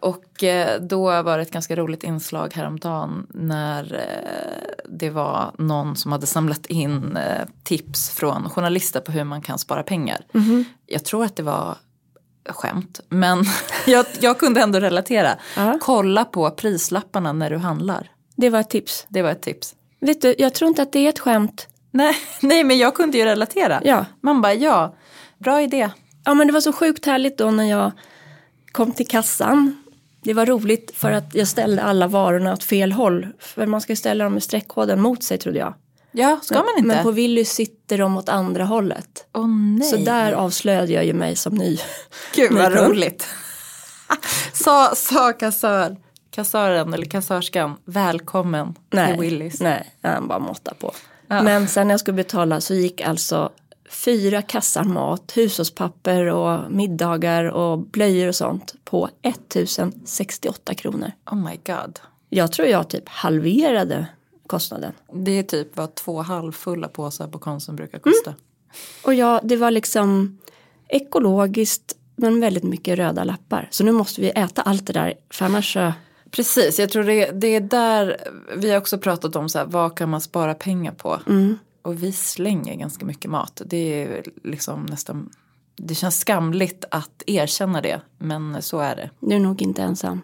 Och 0.00 0.44
eh, 0.44 0.80
då 0.80 1.22
var 1.22 1.36
det 1.36 1.42
ett 1.42 1.50
ganska 1.50 1.76
roligt 1.76 2.04
inslag 2.04 2.54
häromdagen 2.54 3.26
när 3.34 3.94
eh, 3.94 4.84
det 4.88 5.10
var 5.10 5.52
någon 5.58 5.96
som 5.96 6.12
hade 6.12 6.26
samlat 6.26 6.66
in 6.66 7.18
tips 7.64 8.10
från 8.10 8.50
journalister 8.50 9.00
på 9.00 9.12
hur 9.12 9.24
man 9.24 9.42
kan 9.42 9.58
spara 9.58 9.82
pengar. 9.82 10.26
Jag 10.86 11.04
tror 11.04 11.24
att 11.24 11.36
det 11.36 11.42
var 11.42 11.76
skämt, 12.48 13.00
men 13.08 13.44
jag, 13.86 14.06
jag 14.20 14.38
kunde 14.38 14.60
ändå 14.60 14.80
relatera. 14.80 15.36
Ja. 15.56 15.78
Kolla 15.82 16.24
på 16.24 16.50
prislapparna 16.50 17.32
när 17.32 17.50
du 17.50 17.56
handlar. 17.56 18.10
Det 18.36 18.50
var 18.50 18.60
ett 18.60 18.70
tips. 18.70 19.06
Det 19.08 19.22
var 19.22 19.30
ett 19.30 19.42
tips. 19.42 19.74
Vet 20.00 20.20
du, 20.20 20.34
jag 20.38 20.54
tror 20.54 20.68
inte 20.68 20.82
att 20.82 20.92
det 20.92 20.98
är 20.98 21.08
ett 21.08 21.18
skämt. 21.18 21.66
Nej, 21.90 22.14
nej 22.40 22.64
men 22.64 22.78
jag 22.78 22.94
kunde 22.94 23.18
ju 23.18 23.24
relatera. 23.24 23.80
Ja. 23.84 24.04
Man 24.20 24.40
bara 24.40 24.54
ja, 24.54 24.94
bra 25.38 25.62
idé. 25.62 25.90
Ja 26.24 26.34
men 26.34 26.46
det 26.46 26.52
var 26.52 26.60
så 26.60 26.72
sjukt 26.72 27.06
härligt 27.06 27.38
då 27.38 27.50
när 27.50 27.64
jag 27.64 27.92
kom 28.72 28.92
till 28.92 29.08
kassan. 29.08 29.82
Det 30.22 30.34
var 30.34 30.46
roligt 30.46 30.90
för 30.94 31.12
att 31.12 31.34
jag 31.34 31.48
ställde 31.48 31.82
alla 31.82 32.06
varorna 32.06 32.52
åt 32.52 32.64
fel 32.64 32.92
håll. 32.92 33.28
För 33.38 33.66
man 33.66 33.80
ska 33.80 33.92
ju 33.92 33.96
ställa 33.96 34.24
dem 34.24 34.32
med 34.32 34.42
streckkoden 34.42 35.00
mot 35.00 35.22
sig 35.22 35.38
trodde 35.38 35.58
jag. 35.58 35.74
Ja, 36.12 36.38
ska 36.42 36.54
man 36.54 36.66
inte? 36.76 36.86
Men 36.86 37.02
på 37.02 37.10
Willys 37.10 37.50
sitter 37.50 37.98
de 37.98 38.16
åt 38.16 38.28
andra 38.28 38.64
hållet. 38.64 39.26
Åh 39.34 39.48
nej. 39.48 39.88
Så 39.88 39.96
där 39.96 40.32
avslöjade 40.32 40.92
jag 40.92 41.04
ju 41.04 41.12
mig 41.12 41.36
som 41.36 41.54
ny. 41.54 41.78
Gud 42.34 42.52
vad 42.52 42.72
roligt. 42.88 43.26
sa, 44.52 44.94
sa 44.94 45.32
kassör, 45.32 45.96
kassören 46.36 46.94
eller 46.94 47.06
kassörskan 47.06 47.76
välkommen 47.84 48.74
till 48.90 49.20
Willys. 49.20 49.60
nej, 49.60 49.92
han 50.02 50.28
bara 50.28 50.38
måttade 50.38 50.76
på. 50.76 50.92
Men 51.26 51.68
sen 51.68 51.86
när 51.86 51.92
jag 51.92 52.00
skulle 52.00 52.16
betala 52.16 52.60
så 52.60 52.74
gick 52.74 53.00
alltså 53.00 53.52
fyra 53.90 54.42
kassar 54.42 54.84
mat, 54.84 55.32
hushållspapper 55.34 56.26
och 56.26 56.72
middagar 56.72 57.44
och 57.44 57.78
blöjor 57.78 58.28
och 58.28 58.34
sånt 58.34 58.74
på 58.84 59.10
1068 59.22 60.74
kronor. 60.74 61.12
Oh 61.30 61.36
my 61.36 61.60
god. 61.66 61.98
Jag 62.28 62.52
tror 62.52 62.68
jag 62.68 62.88
typ 62.88 63.08
halverade 63.08 64.06
kostnaden. 64.46 64.92
Det 65.12 65.38
är 65.38 65.42
typ 65.42 65.76
vad 65.76 65.94
två 65.94 66.22
halvfulla 66.22 66.88
påsar 66.88 67.28
på 67.28 67.38
Konsum 67.38 67.76
brukar 67.76 67.98
kosta. 67.98 68.34
Och 69.04 69.14
jag, 69.14 69.40
det 69.42 69.56
var 69.56 69.70
liksom 69.70 70.38
ekologiskt 70.88 71.96
men 72.16 72.40
väldigt 72.40 72.64
mycket 72.64 72.98
röda 72.98 73.24
lappar. 73.24 73.68
Så 73.70 73.84
nu 73.84 73.92
måste 73.92 74.20
vi 74.20 74.30
äta 74.30 74.62
allt 74.62 74.86
det 74.86 74.92
där 74.92 75.14
för 75.30 75.44
annars 75.44 75.72
så 75.72 75.92
Precis, 76.30 76.78
jag 76.78 76.90
tror 76.90 77.04
det, 77.04 77.30
det 77.30 77.46
är 77.54 77.60
där 77.60 78.16
vi 78.56 78.70
har 78.70 78.78
också 78.78 78.98
pratat 78.98 79.36
om 79.36 79.48
så 79.48 79.58
här, 79.58 79.66
vad 79.66 79.96
kan 79.98 80.08
man 80.08 80.20
spara 80.20 80.54
pengar 80.54 80.92
på? 80.92 81.20
Och 81.82 82.02
vi 82.02 82.12
slänger 82.12 82.74
ganska 82.74 83.04
mycket 83.06 83.30
mat. 83.30 83.62
Det 83.66 84.02
är 84.02 84.22
liksom 84.44 84.86
nästan 84.86 85.30
det 85.76 85.94
känns 85.94 86.18
skamligt 86.20 86.84
att 86.90 87.22
erkänna 87.26 87.80
det, 87.80 88.00
men 88.18 88.62
så 88.62 88.78
är 88.78 88.96
det. 88.96 89.10
Du 89.20 89.34
är 89.34 89.38
nog 89.40 89.62
inte 89.62 89.82
ensam. 89.82 90.20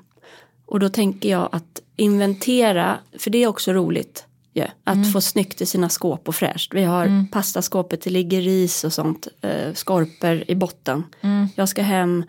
Och 0.67 0.81
då 0.81 0.89
tänker 0.89 1.29
jag 1.31 1.49
att 1.53 1.81
inventera, 1.97 2.99
för 3.19 3.31
det 3.31 3.43
är 3.43 3.47
också 3.47 3.73
roligt. 3.73 4.27
Ja, 4.53 4.65
att 4.85 4.95
Mm. 4.97 5.13
få 5.13 5.21
snyggt 5.21 5.61
i 5.61 5.67
sina 5.67 5.89
skåp 5.89 6.29
och 6.29 6.35
fräscht. 6.35 6.75
Vi 6.75 6.85
har 6.85 7.27
pastaskåpet, 7.33 8.03
det 8.03 8.11
ligger 8.11 8.41
ris 8.41 8.85
och 8.85 8.93
sånt, 8.93 9.29
eh, 9.41 9.73
skorpor 9.75 10.45
i 10.51 10.55
botten. 10.55 11.05
Mm. 11.21 11.49
Jag 11.57 11.69
ska 11.69 11.83
hem 11.83 12.25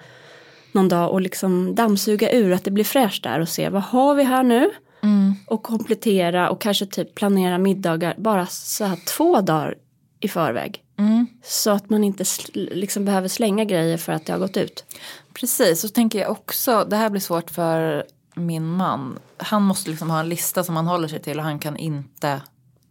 någon 0.74 0.88
dag 0.90 1.12
och 1.12 1.22
liksom 1.22 1.76
dammsuga 1.76 2.32
ur 2.32 2.52
att 2.52 2.64
det 2.64 2.72
blir 2.72 2.84
fräscht 2.84 3.24
där 3.24 3.40
och 3.40 3.50
se 3.50 3.70
vad 3.70 3.84
har 3.84 4.16
vi 4.16 4.24
här 4.24 4.44
nu? 4.44 4.72
Mm. 5.04 5.34
Och 5.48 5.64
komplettera 5.64 6.50
och 6.50 6.62
kanske 6.62 6.86
typ 6.86 7.16
planera 7.16 7.58
middagar 7.58 8.16
bara 8.18 8.46
så 8.48 8.86
här 8.86 9.00
två 9.18 9.42
dagar 9.42 9.76
i 10.20 10.28
förväg. 10.28 10.84
Mm. 10.98 11.28
Så 11.44 11.72
att 11.72 11.90
man 11.90 12.04
inte 12.04 12.24
liksom 12.54 13.06
behöver 13.06 13.28
slänga 13.28 13.66
grejer 13.66 13.98
för 13.98 14.14
att 14.14 14.26
det 14.26 14.32
har 14.32 14.40
gått 14.40 14.58
ut. 14.58 14.86
Precis, 15.34 15.82
så 15.82 15.90
tänker 15.90 16.20
jag 16.20 16.32
också, 16.32 16.86
det 16.90 16.96
här 16.96 17.10
blir 17.10 17.22
svårt 17.22 17.52
för 17.52 18.04
min 18.36 18.66
man. 18.66 19.20
Han 19.38 19.62
måste 19.62 19.90
liksom 19.90 20.10
ha 20.10 20.20
en 20.20 20.30
lista 20.30 20.64
som 20.64 20.76
han 20.76 20.88
håller 20.88 21.08
sig 21.08 21.20
till 21.22 21.38
och 21.40 21.46
han 21.46 21.60
kan 21.60 21.78
inte 21.78 22.42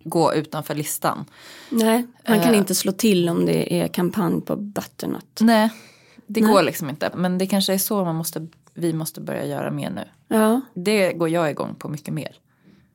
gå 0.04 0.34
utanför 0.34 0.74
listan. 0.74 1.24
Nej, 1.70 2.06
han 2.24 2.40
kan 2.40 2.52
Eh. 2.52 2.58
inte 2.58 2.74
slå 2.74 2.92
till 2.92 3.28
om 3.28 3.46
det 3.46 3.74
är 3.74 3.88
kampanj 3.88 4.40
på 4.40 4.56
butternut. 4.56 5.38
Nej, 5.40 5.70
det 6.26 6.40
Nej. 6.40 6.52
går 6.52 6.62
liksom 6.62 6.90
inte. 6.90 7.10
Men 7.14 7.38
det 7.38 7.46
kanske 7.46 7.74
är 7.74 7.78
så 7.78 8.04
man 8.04 8.16
måste, 8.16 8.46
vi 8.74 8.92
måste 8.92 9.20
börja 9.20 9.44
göra 9.46 9.70
mer 9.70 9.90
nu. 9.90 10.04
Ja, 10.28 10.60
Det 10.74 11.12
går 11.12 11.28
jag 11.28 11.50
igång 11.50 11.74
på 11.74 11.88
mycket 11.88 12.14
mer. 12.14 12.36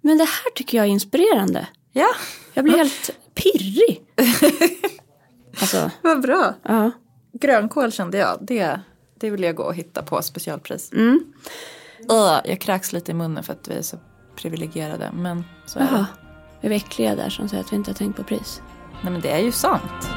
men 0.02 0.18
det 0.18 0.24
här 0.24 0.52
tycker 0.56 0.78
jag 0.78 0.86
är 0.88 0.92
inspirerande. 0.92 1.68
Ja, 1.92 2.08
Jag 2.54 2.64
blir 2.64 2.78
helt 2.78 3.10
pirrig. 3.34 4.02
Alltså, 5.62 5.92
vad 6.02 6.22
bra. 6.22 6.54
ja. 6.64 6.92
Grönkål 7.34 7.92
kände 7.92 8.18
jag, 8.18 8.38
det, 8.42 8.80
det 9.20 9.30
vill 9.30 9.44
jag 9.44 9.56
gå 9.56 9.64
och 9.64 9.76
hitta 9.76 10.04
på 10.04 10.22
specialpris. 10.22 10.92
Mm. 10.94 11.24
Ugh, 12.12 12.40
jag 12.46 12.62
kräks 12.62 12.94
lite 12.94 13.12
i 13.12 13.14
munnen 13.14 13.44
för 13.44 13.54
att 13.54 13.68
vi 13.68 13.74
är 13.76 13.82
så 13.82 13.98
privilegierade. 14.36 15.12
Men 15.14 15.44
så 15.66 15.80
är 15.80 15.84
det. 15.84 15.90
Jaha. 15.92 16.06
Är 16.62 16.70
vi 16.70 16.76
äckliga 16.76 17.16
där 17.16 17.30
som 17.30 17.50
säger 17.50 17.64
att 17.64 17.72
vi 17.72 17.76
inte 17.76 17.92
har 17.92 17.96
tänkt 17.96 18.18
på 18.18 18.24
pris? 18.24 18.62
Nej 19.04 19.12
men 19.12 19.22
det 19.22 19.30
är 19.32 19.40
ju 19.40 19.52
sant. 19.52 20.10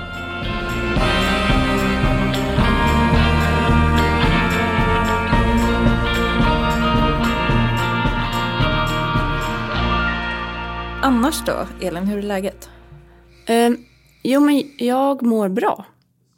Annars 11.10 11.44
då, 11.44 11.66
Elin, 11.80 12.06
hur 12.06 12.18
är 12.18 12.22
läget? 12.22 12.68
Um, 13.48 13.84
jo, 14.22 14.40
men 14.40 14.62
jag 14.78 15.22
mår 15.22 15.48
bra. 15.48 15.84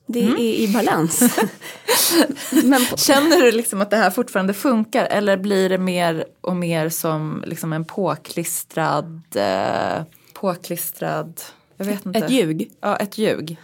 Det 0.07 0.23
Mm. 0.23 0.37
är 0.37 0.41
i 0.55 0.73
balans. 0.73 1.21
men 2.64 2.87
på, 2.87 2.97
Känner 2.97 3.43
du 3.43 3.52
liksom 3.52 3.81
att 3.81 3.91
det 3.91 3.97
här 3.97 4.11
fortfarande 4.11 4.55
funkar 4.55 5.05
eller 5.05 5.37
blir 5.37 5.69
det 5.69 5.79
mer 5.79 6.25
och 6.41 6.57
mer 6.57 6.88
som 6.88 7.45
liksom 7.47 7.73
en 7.73 7.85
påklistrad, 7.85 9.23
eh, 9.35 10.02
påklistrad, 10.33 11.41
jag 11.76 11.85
vet 11.85 12.07
inte. 12.07 12.19
ett 12.19 12.31
ljug. 12.31 12.71
Ja, 12.81 12.97
ett 12.97 13.19
ljug. 13.19 13.57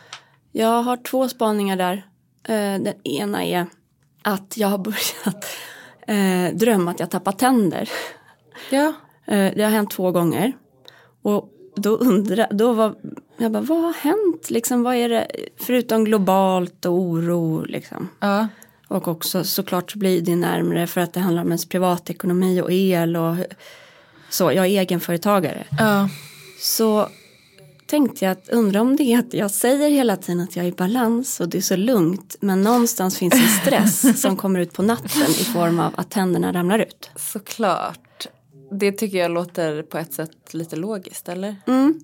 Jag 0.52 0.82
har 0.82 0.96
två 0.96 1.28
spaningar 1.28 1.76
där. 1.76 2.06
Eh, 2.48 2.82
den 2.82 2.94
ena 3.04 3.44
är 3.44 3.66
att 4.22 4.56
jag 4.56 4.68
har 4.68 4.78
börjat 4.88 5.44
eh, 6.06 6.56
drömma 6.58 6.90
att 6.90 7.00
jag 7.00 7.10
tappar 7.10 7.32
tänder. 7.32 7.88
Ja. 8.70 8.92
Eh, 9.26 9.52
det 9.56 9.62
har 9.62 9.70
hänt 9.70 9.90
två 9.90 10.10
gånger. 10.12 10.52
Och 11.22 11.54
då 11.76 11.90
undrar, 11.96 12.48
då 12.50 12.72
var, 12.72 12.94
jag 13.36 13.52
bara, 13.52 13.62
vad 13.62 13.82
har 13.82 13.92
hänt? 13.92 14.50
Liksom, 14.50 14.82
vad 14.82 14.94
är 14.96 15.08
det, 15.08 15.26
förutom 15.56 16.04
globalt 16.04 16.84
och 16.84 16.92
oro 16.92 17.64
liksom. 17.64 18.08
Ja. 18.20 18.48
Och 18.88 19.08
också 19.08 19.44
såklart 19.44 19.90
så 19.90 19.98
blir 19.98 20.20
det 20.20 20.36
närmre 20.36 20.86
för 20.86 21.00
att 21.00 21.12
det 21.12 21.20
handlar 21.20 21.42
om 21.42 21.48
ens 21.48 21.68
privatekonomi 21.68 22.60
och 22.60 22.72
el 22.72 23.16
och 23.16 23.36
så. 24.30 24.52
Jag 24.52 24.66
är 24.66 24.80
egenföretagare. 24.80 25.64
Ja. 25.78 26.08
Så 26.60 27.08
tänkte 27.86 28.24
jag 28.24 28.32
att 28.32 28.48
undra 28.48 28.80
om 28.80 28.96
det 28.96 29.02
är 29.02 29.18
att 29.18 29.34
jag 29.34 29.50
säger 29.50 29.90
hela 29.90 30.16
tiden 30.16 30.40
att 30.40 30.56
jag 30.56 30.64
är 30.64 30.68
i 30.68 30.72
balans 30.72 31.40
och 31.40 31.48
det 31.48 31.58
är 31.58 31.62
så 31.62 31.76
lugnt. 31.76 32.36
Men 32.40 32.62
någonstans 32.62 33.18
finns 33.18 33.34
en 33.34 33.62
stress 33.62 34.20
som 34.22 34.36
kommer 34.36 34.60
ut 34.60 34.72
på 34.72 34.82
natten 34.82 35.30
i 35.30 35.44
form 35.44 35.80
av 35.80 35.92
att 35.96 36.10
tänderna 36.10 36.52
ramlar 36.52 36.78
ut. 36.78 37.10
Såklart. 37.16 38.07
Det 38.70 38.92
tycker 38.92 39.18
jag 39.18 39.30
låter 39.30 39.82
på 39.82 39.98
ett 39.98 40.12
sätt 40.12 40.54
lite 40.54 40.76
logiskt, 40.76 41.28
eller? 41.28 41.56
Mm. 41.66 42.00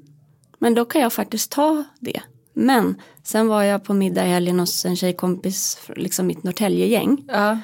Men 0.58 0.74
då 0.74 0.84
kan 0.84 1.00
jag 1.00 1.12
faktiskt 1.12 1.52
ta 1.52 1.84
det. 2.00 2.20
Men 2.52 3.00
sen 3.22 3.48
var 3.48 3.62
jag 3.62 3.84
på 3.84 3.94
middag 3.94 4.26
i 4.26 4.28
helgen 4.28 4.60
hos 4.60 4.84
en 4.84 4.96
tjejkompis, 4.96 5.78
liksom 5.96 6.26
mitt 6.26 6.42
Norrtälje-gäng. 6.42 7.24
Ja. 7.28 7.58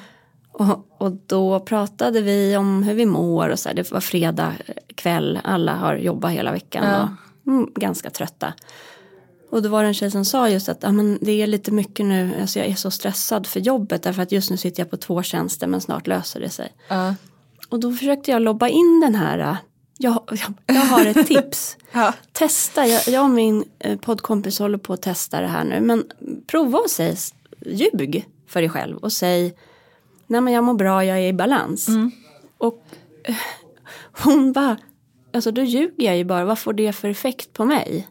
Och, 0.51 1.01
och 1.01 1.11
då 1.25 1.59
pratade 1.59 2.21
vi 2.21 2.57
om 2.57 2.83
hur 2.83 2.93
vi 2.93 3.05
mår 3.05 3.49
och 3.49 3.59
så 3.59 3.69
här, 3.69 3.75
det 3.75 3.91
var 3.91 3.99
fredag 3.99 4.53
kväll, 4.95 5.39
alla 5.43 5.75
har 5.75 5.95
jobbat 5.95 6.31
hela 6.31 6.51
veckan 6.51 6.83
Ja. 6.83 7.09
och 7.41 7.47
mm, 7.47 7.69
ganska 7.75 8.09
trötta. 8.09 8.53
Och 9.51 9.61
då 9.61 9.69
var 9.69 9.83
det 9.83 9.87
en 9.87 9.93
tjej 9.93 10.11
som 10.11 10.25
sa 10.25 10.49
just 10.49 10.69
att 10.69 10.83
ah, 10.83 10.91
men 10.91 11.17
det 11.21 11.31
är 11.31 11.47
lite 11.47 11.71
mycket 11.71 12.05
nu, 12.05 12.31
alltså 12.41 12.59
jag 12.59 12.67
är 12.67 12.75
så 12.75 12.91
stressad 12.91 13.47
för 13.47 13.59
jobbet 13.59 14.03
därför 14.03 14.21
att 14.21 14.31
just 14.31 14.51
nu 14.51 14.57
sitter 14.57 14.83
jag 14.83 14.89
på 14.89 14.97
två 14.97 15.23
tjänster 15.23 15.67
men 15.67 15.81
snart 15.81 16.07
löser 16.07 16.39
det 16.39 16.49
sig. 16.49 16.73
Ja. 16.87 17.15
Och 17.71 17.79
då 17.79 17.91
försökte 17.91 18.31
jag 18.31 18.41
lobba 18.41 18.67
in 18.67 18.99
den 18.99 19.15
här, 19.15 19.39
äh, 19.39 19.55
jag, 19.97 20.23
jag, 20.29 20.75
jag 20.75 20.85
har 20.85 21.05
ett 21.05 21.27
tips. 21.27 21.77
Ja. 21.93 22.13
Testa, 22.31 22.87
jag, 22.87 23.07
jag 23.07 23.23
och 23.23 23.29
min 23.29 23.63
eh, 23.79 23.99
poddkompis 23.99 24.59
håller 24.59 24.77
på 24.77 24.93
att 24.93 25.01
testa 25.01 25.41
det 25.41 25.47
här 25.47 25.63
nu. 25.63 25.81
Men 25.81 26.03
prova 26.47 26.79
och 26.79 26.89
säg 26.89 27.15
ljug 27.65 28.25
för 28.47 28.61
dig 28.61 28.69
själv 28.69 28.97
och 28.97 29.11
säg 29.11 29.55
Nej 30.27 30.41
men 30.41 30.53
jag 30.53 30.63
mår 30.63 30.73
bra, 30.73 31.05
jag 31.05 31.17
är 31.17 31.27
i 31.27 31.33
balans. 31.33 31.87
Och 32.57 32.83
eh, 33.23 33.35
hon 34.23 34.51
bara 34.51 34.77
Alltså 35.33 35.51
då 35.51 35.61
ljuger 35.61 36.05
jag 36.05 36.17
ju 36.17 36.23
bara, 36.23 36.45
vad 36.45 36.59
får 36.59 36.73
det 36.73 36.93
för 36.93 37.09
effekt 37.09 37.53
på 37.53 37.65
mig? 37.65 38.07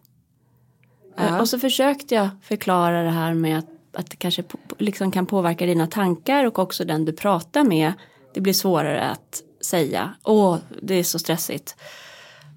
Ja. 1.16 1.40
Och 1.40 1.48
så 1.48 1.58
försökte 1.58 2.14
jag 2.14 2.28
förklara 2.42 3.02
det 3.02 3.10
här 3.10 3.34
med 3.34 3.58
att, 3.58 3.66
att 3.92 4.10
det 4.10 4.16
kanske 4.16 4.44
liksom 4.78 5.10
kan 5.10 5.26
påverka 5.26 5.66
dina 5.66 5.86
tankar 5.86 6.44
och 6.44 6.58
också 6.58 6.84
den 6.84 7.04
du 7.04 7.12
pratar 7.12 7.64
med. 7.64 7.92
Det 8.34 8.40
blir 8.40 8.52
svårare 8.52 9.00
att 9.00 9.42
säga, 9.60 10.14
åh 10.24 10.58
det 10.82 10.94
är 10.94 11.02
så 11.02 11.18
stressigt. 11.18 11.76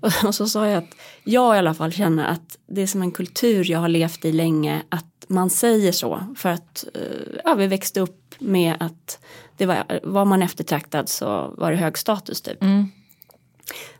Och, 0.25 0.35
så 0.35 0.47
sa 0.47 0.67
jag 0.67 0.83
att 0.83 0.95
jag 1.23 1.55
i 1.55 1.57
alla 1.57 1.73
fall 1.73 1.91
känner 1.91 2.25
att 2.25 2.57
det 2.67 2.81
är 2.81 2.87
som 2.87 3.01
en 3.01 3.11
kultur 3.11 3.71
jag 3.71 3.79
har 3.79 3.87
levt 3.87 4.25
i 4.25 4.31
länge 4.31 4.81
att 4.89 5.25
man 5.27 5.49
säger 5.49 5.91
så 5.91 6.23
för 6.37 6.49
att 6.49 6.85
eh, 6.93 7.41
ja, 7.45 7.55
vi 7.55 7.67
växte 7.67 7.99
upp 7.99 8.35
med 8.39 8.75
att 8.79 9.19
det 9.57 9.65
var, 9.65 9.99
var 10.03 10.25
man 10.25 10.41
eftertraktad 10.41 11.09
så 11.09 11.53
var 11.57 11.71
det 11.71 11.77
hög 11.77 11.97
status 11.97 12.41
typ. 12.41 12.63
Mm. 12.63 12.87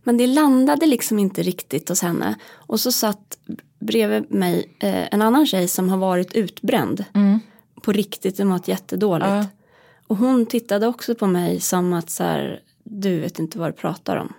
Men 0.03 0.17
det 0.17 0.27
landade 0.27 0.85
liksom 0.85 1.19
inte 1.19 1.43
riktigt 1.43 1.89
hos 1.89 2.01
henne. 2.01 2.35
Och 2.51 2.79
så 2.79 2.91
satt 2.91 3.37
bredvid 3.79 4.31
mig 4.31 4.75
eh, 4.79 5.13
en 5.13 5.21
annan 5.21 5.47
tjej 5.47 5.67
som 5.67 5.89
har 5.89 5.97
varit 5.97 6.33
utbränd. 6.33 7.05
Mm. 7.13 7.39
På 7.81 7.91
riktigt 7.91 8.39
och 8.39 8.47
mått 8.47 8.67
jättedåligt. 8.67 9.29
Ja. 9.29 9.45
Och 10.07 10.17
hon 10.17 10.45
tittade 10.45 10.87
också 10.87 11.15
på 11.15 11.27
mig 11.27 11.59
som 11.59 11.93
att 11.93 12.09
så 12.09 12.23
här, 12.23 12.59
du 12.83 13.19
vet 13.19 13.39
inte 13.39 13.59
vad 13.59 13.67
du 13.69 13.73
pratar 13.73 14.17
om. 14.17 14.33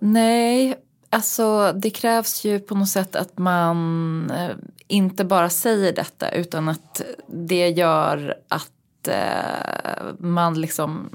Nej, 0.00 0.76
alltså 1.10 1.72
det 1.72 1.90
krävs 1.90 2.44
ju 2.44 2.60
på 2.60 2.74
något 2.74 2.88
sätt 2.88 3.16
att 3.16 3.38
man 3.38 4.30
eh, 4.30 4.56
inte 4.86 5.24
bara 5.24 5.50
säger 5.50 5.92
detta 5.92 6.30
utan 6.30 6.68
att 6.68 7.02
det 7.26 7.68
gör 7.68 8.34
att 8.48 9.08
eh, 9.08 10.14
man 10.18 10.60
liksom 10.60 11.10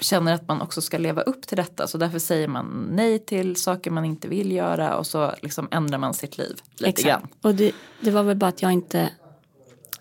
känner 0.00 0.34
att 0.34 0.48
man 0.48 0.60
också 0.60 0.80
ska 0.80 0.98
leva 0.98 1.22
upp 1.22 1.46
till 1.46 1.56
detta. 1.56 1.86
Så 1.86 1.98
därför 1.98 2.18
säger 2.18 2.48
man 2.48 2.88
nej 2.92 3.18
till 3.18 3.56
saker 3.56 3.90
man 3.90 4.04
inte 4.04 4.28
vill 4.28 4.52
göra 4.52 4.96
och 4.96 5.06
så 5.06 5.34
liksom 5.42 5.68
ändrar 5.70 5.98
man 5.98 6.14
sitt 6.14 6.38
liv 6.38 6.56
lite 6.78 7.02
grann. 7.02 7.28
Och 7.42 7.54
det, 7.54 7.72
det 8.00 8.10
var 8.10 8.22
väl 8.22 8.36
bara 8.36 8.48
att 8.48 8.62
jag 8.62 8.72
inte, 8.72 9.10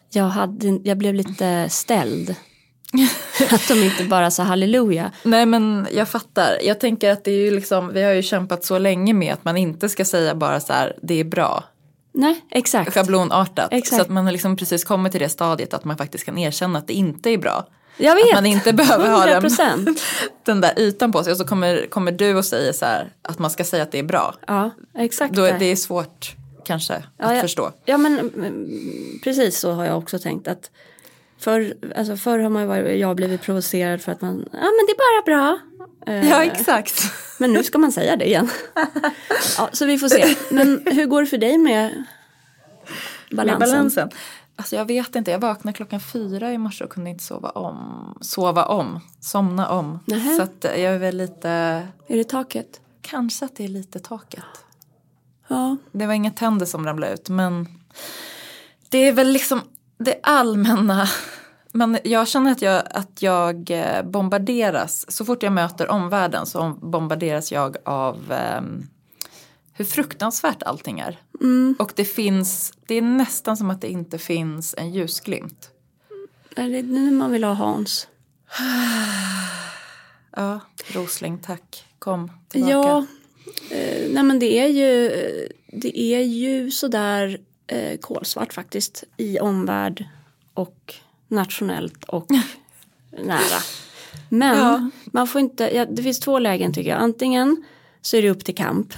jag, 0.10 0.24
hade, 0.24 0.67
jag 0.84 0.98
blev 0.98 1.13
lite 1.13 1.69
ställd. 1.69 2.36
att 3.51 3.67
de 3.67 3.73
inte 3.73 4.03
bara 4.03 4.31
sa 4.31 4.43
halleluja. 4.43 5.11
Nej 5.23 5.45
men 5.45 5.87
jag 5.91 6.09
fattar. 6.09 6.59
Jag 6.63 6.79
tänker 6.79 7.11
att 7.11 7.23
det 7.23 7.31
är 7.31 7.45
ju 7.45 7.51
liksom, 7.51 7.93
vi 7.93 8.03
har 8.03 8.13
ju 8.13 8.21
kämpat 8.21 8.65
så 8.65 8.77
länge 8.77 9.13
med 9.13 9.33
att 9.33 9.45
man 9.45 9.57
inte 9.57 9.89
ska 9.89 10.05
säga 10.05 10.35
bara 10.35 10.59
så 10.59 10.73
här, 10.73 10.95
det 11.01 11.19
är 11.19 11.23
bra. 11.23 11.63
Nej, 12.11 12.41
exakt. 12.51 12.93
Schablonartat. 12.93 13.67
Exakt. 13.71 13.95
Så 13.95 14.01
att 14.01 14.09
man 14.09 14.25
har 14.25 14.31
liksom 14.31 14.57
precis 14.57 14.83
kommit 14.83 15.11
till 15.11 15.21
det 15.21 15.29
stadiet 15.29 15.73
att 15.73 15.85
man 15.85 15.97
faktiskt 15.97 16.25
kan 16.25 16.37
erkänna 16.37 16.79
att 16.79 16.87
det 16.87 16.93
inte 16.93 17.29
är 17.29 17.37
bra. 17.37 17.67
Jag 17.97 18.15
vet. 18.15 18.25
Att 18.25 18.33
man 18.33 18.45
inte 18.45 18.73
behöver 18.73 19.09
ha 19.09 19.25
den, 19.25 19.43
100%. 19.43 19.99
den 20.45 20.61
där 20.61 20.79
ytan 20.79 21.11
på 21.11 21.23
sig. 21.23 21.31
Och 21.31 21.37
så 21.37 21.45
kommer, 21.45 21.87
kommer 21.89 22.11
du 22.11 22.35
och 22.35 22.45
säger 22.45 22.73
så 22.73 22.85
här 22.85 23.13
att 23.21 23.39
man 23.39 23.51
ska 23.51 23.63
säga 23.63 23.83
att 23.83 23.91
det 23.91 23.99
är 23.99 24.03
bra. 24.03 24.35
Ja, 24.47 24.71
exakt. 24.97 25.33
Då 25.33 25.41
det. 25.41 25.65
är 25.65 25.75
svårt 25.75 26.35
kanske 26.65 27.03
Ja, 27.17 27.25
att 27.25 27.35
ja. 27.35 27.41
förstå. 27.41 27.71
Ja 27.85 27.97
men 27.97 28.19
mm, 28.19 29.19
precis 29.23 29.59
så 29.59 29.71
har 29.71 29.85
jag 29.85 29.97
också 29.97 30.19
tänkt 30.19 30.47
att 30.47 30.71
förr, 31.45 31.73
alltså 31.95 32.17
förr 32.17 32.39
har 32.39 32.49
man 32.49 32.67
varit, 32.67 32.99
jag 32.99 33.15
blivit 33.15 33.41
provocerad 33.41 34.01
för 34.01 34.11
att 34.11 34.21
man, 34.21 34.35
ja 34.51 34.59
men 34.59 34.85
det 34.87 34.91
är 34.91 34.97
bara 34.97 35.25
bra. 35.25 35.59
Eh, 36.07 36.29
Ja 36.29 36.43
exakt. 36.43 37.03
Men 37.39 37.53
nu 37.53 37.63
ska 37.63 37.77
man 37.77 37.91
säga 37.91 38.15
det 38.15 38.25
igen. 38.25 38.49
ja, 39.57 39.69
så 39.71 39.85
vi 39.85 39.97
får 39.97 40.09
se. 40.09 40.35
Men 40.49 40.83
hur 40.85 41.05
går 41.05 41.21
det 41.21 41.27
för 41.27 41.37
dig 41.37 41.57
med 41.57 42.03
balansen? 43.31 43.59
Med 43.59 43.69
balansen. 43.69 44.09
Alltså 44.55 44.75
jag 44.75 44.85
vet 44.85 45.15
inte, 45.15 45.31
jag 45.31 45.39
vaknade 45.39 45.75
klockan 45.75 45.99
fyra 45.99 46.51
i 46.51 46.57
morse 46.57 46.83
och 46.83 46.89
kunde 46.89 47.09
inte 47.09 47.23
sova 47.23 47.49
om. 47.49 48.17
Sova 48.21 48.65
om, 48.65 48.99
somna 49.19 49.69
om. 49.69 49.99
Nähä. 50.05 50.35
Så 50.35 50.41
att 50.41 50.63
jag 50.63 50.79
är 50.79 50.99
väl 50.99 51.17
lite, 51.17 51.49
Är 52.07 52.17
det 52.17 52.23
taket? 52.23 52.81
kanske 53.01 53.45
att 53.45 53.55
det 53.55 53.63
är 53.63 53.67
lite 53.67 53.99
taket. 53.99 54.43
Ja. 55.47 55.77
Det 55.91 56.05
var 56.05 56.13
inga 56.13 56.31
tänder 56.31 56.65
som 56.65 56.85
ramlade 56.85 57.13
ut 57.13 57.29
men 57.29 57.67
det 58.89 58.97
är 58.97 59.11
väl 59.11 59.27
liksom 59.31 59.61
det 59.97 60.19
allmänna. 60.23 61.07
Men 61.71 61.97
jag 62.03 62.27
känner 62.27 62.51
att 62.51 62.61
jag, 62.61 62.83
att 62.91 63.21
jag 63.21 63.71
eh, 63.71 64.03
bombarderas, 64.03 65.11
så 65.11 65.25
fort 65.25 65.43
jag 65.43 65.53
möter 65.53 65.91
omvärlden 65.91 66.45
så 66.45 66.77
bombarderas 66.81 67.51
jag 67.51 67.77
av 67.85 68.31
ehm, 68.31 68.87
hur 69.73 69.85
fruktansvärt 69.85 70.63
allting 70.63 70.99
är. 70.99 71.19
Och 71.79 71.91
det 71.95 72.05
finns, 72.05 72.73
det 72.85 72.95
är 72.95 73.01
nästan 73.01 73.57
som 73.57 73.69
att 73.69 73.81
det 73.81 73.91
inte 73.91 74.17
finns 74.17 74.75
en 74.77 74.93
ljusglimt. 74.93 75.69
Är 76.55 76.69
det 76.69 76.81
nu 76.81 77.11
man 77.11 77.31
vill 77.31 77.43
ha 77.43 77.53
Hans? 77.53 78.07
Ja, 80.37 80.59
Rosling, 80.87 81.37
tack. 81.37 81.85
Kom 81.99 82.31
tillbaka. 82.47 82.73
Ja, 82.73 83.05
eh, 83.71 84.11
nej 84.11 84.23
men 84.23 84.39
det 84.39 84.59
är 84.59 84.67
ju, 84.67 85.09
eh, 85.11 85.47
det 85.67 85.99
är 85.99 86.21
ju 86.21 86.71
sådär 86.71 87.39
eh, 87.67 87.98
kolsvart 87.98 88.53
faktiskt 88.53 89.03
i 89.17 89.39
omvärld 89.39 90.05
och 90.53 90.93
nationellt 91.27 92.03
och 92.03 92.27
nära. 93.24 93.62
Men 94.29 94.57
Ja. 94.57 94.89
man 95.05 95.27
får 95.27 95.41
inte, 95.41 95.75
ja, 95.75 95.86
det 95.86 96.03
finns 96.03 96.19
två 96.19 96.39
lägen 96.39 96.74
tycker 96.74 96.89
jag. 96.89 97.00
Antingen 97.00 97.63
så 98.01 98.17
är 98.17 98.22
det 98.22 98.29
upp 98.29 98.45
till 98.45 98.55
kamp. 98.55 98.93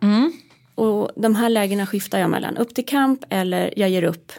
Mm. 0.00 0.32
Och 0.74 1.10
de 1.16 1.34
här 1.34 1.48
lägena 1.48 1.86
skiftar 1.86 2.18
jag 2.18 2.30
mellan. 2.30 2.56
Upp 2.56 2.74
till 2.74 2.86
kamp 2.86 3.24
eller 3.30 3.74
jag 3.76 3.88
ger 3.90 4.02
upp. 4.04 4.32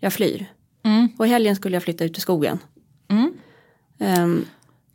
Jag 0.00 0.12
flyr. 0.12 0.46
Mm. 0.82 1.08
Och 1.18 1.26
i 1.26 1.28
helgen 1.28 1.56
skulle 1.56 1.76
jag 1.76 1.82
flytta 1.82 2.04
ut 2.04 2.18
i 2.18 2.20
skogen. 2.20 2.58
Mm. 3.08 3.32
Ehm, 3.98 4.46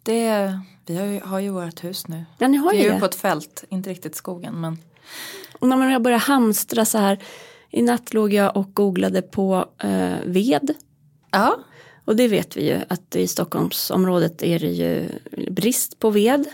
Det, 0.03 0.60
vi 0.86 0.96
har 0.98 1.06
ju, 1.06 1.20
har 1.20 1.39
ju 1.39 1.50
vårt 1.50 1.84
hus 1.84 2.08
nu. 2.08 2.25
ja, 2.38 2.48
ni 2.48 2.58
har 2.58 2.74
ju 2.74 2.80
är 2.80 2.88
det. 2.88 2.94
ju 2.94 3.00
på 3.00 3.06
ett 3.06 3.15
fält, 3.15 3.63
inte 3.70 3.89
riktigt 3.89 4.15
skogen 4.15 4.53
men 4.62 4.77
Och 5.60 5.68
när 5.68 5.92
jag 5.92 6.01
började 6.01 6.24
hamstra 6.24 6.86
så 6.86 6.98
här. 6.98 7.20
I 7.74 7.82
natt 7.82 8.13
låg 8.13 8.34
jag 8.34 8.58
och 8.58 8.74
googlade 8.74 9.22
på 9.22 9.65
eh, 9.84 10.13
ved. 10.25 10.74
ja. 11.32 11.58
Och 12.06 12.15
det 12.15 12.27
vet 12.27 12.58
vi 12.58 12.65
ju 12.65 12.80
att 12.89 13.15
i 13.15 13.27
Stockholmsområdet 13.27 14.44
är 14.44 14.60
det 14.60 14.72
ju 14.72 15.10
brist 15.51 16.00
på 16.00 16.10
ved. 16.10 16.46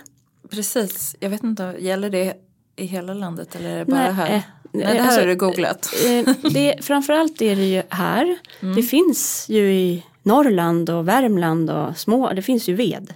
Precis, 0.50 1.16
jag 1.20 1.30
vet 1.30 1.44
inte, 1.44 1.76
gäller 1.80 2.10
det 2.10 2.34
i 2.76 2.86
hela 2.86 3.14
landet 3.14 3.56
eller 3.56 3.70
är 3.70 3.80
det 3.80 3.86
bara 3.86 4.00
Nej, 4.02 4.12
här? 4.14 4.36
eh, 4.36 4.42
Nej, 4.72 4.84
det 4.84 4.88
här 4.88 5.02
alltså, 5.02 5.20
har 5.20 5.28
du 5.28 5.36
googlat. 5.36 5.90
Eh, 6.06 6.36
det, 6.54 6.76
framförallt 6.82 7.42
är 7.42 7.56
det 7.56 7.66
ju 7.66 7.84
här. 7.90 8.38
Det 8.76 8.84
finns 8.84 9.46
ju 9.50 9.74
i 9.74 10.06
Norrland 10.24 10.90
och 10.90 11.08
Värmland 11.08 11.70
och 11.70 11.98
små, 11.98 12.34
det 12.34 12.42
finns 12.42 12.70
ju 12.70 12.74
ved. 12.74 13.14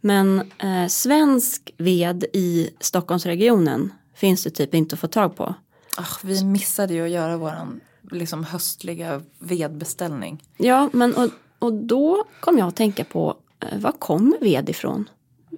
Men 0.00 0.40
eh, 0.58 0.86
svensk 0.88 1.70
ved 1.76 2.24
i 2.32 2.70
Stockholmsregionen 2.80 3.92
finns 4.14 4.44
det 4.44 4.50
typ 4.50 4.74
inte 4.74 4.94
att 4.94 5.00
få 5.00 5.06
tag 5.06 5.36
på. 5.36 5.54
Ah, 5.98 6.16
vi 6.22 6.44
missade 6.44 6.94
ju 6.94 7.04
att 7.04 7.10
göra 7.10 7.36
våran 7.36 7.80
liksom, 8.10 8.44
höstliga 8.44 9.22
vedbeställning. 9.38 10.42
Ja, 10.56 10.90
men 10.92 11.14
och, 11.14 11.30
och 11.58 11.72
då 11.72 12.24
kom 12.40 12.58
jag 12.58 12.68
att 12.68 12.76
tänka 12.76 13.04
på 13.04 13.36
eh, 13.60 13.78
var 13.78 13.92
kommer 13.92 14.38
ved 14.40 14.68
ifrån? 14.68 15.08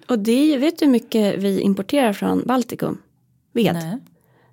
Och 0.09 0.19
det 0.19 0.57
vet 0.57 0.79
du 0.79 0.85
hur 0.85 0.93
mycket 0.93 1.39
vi 1.39 1.61
importerar 1.61 2.13
från 2.13 2.43
Baltikum? 2.47 3.03
Ved. 3.53 3.75
Nej. 3.75 3.99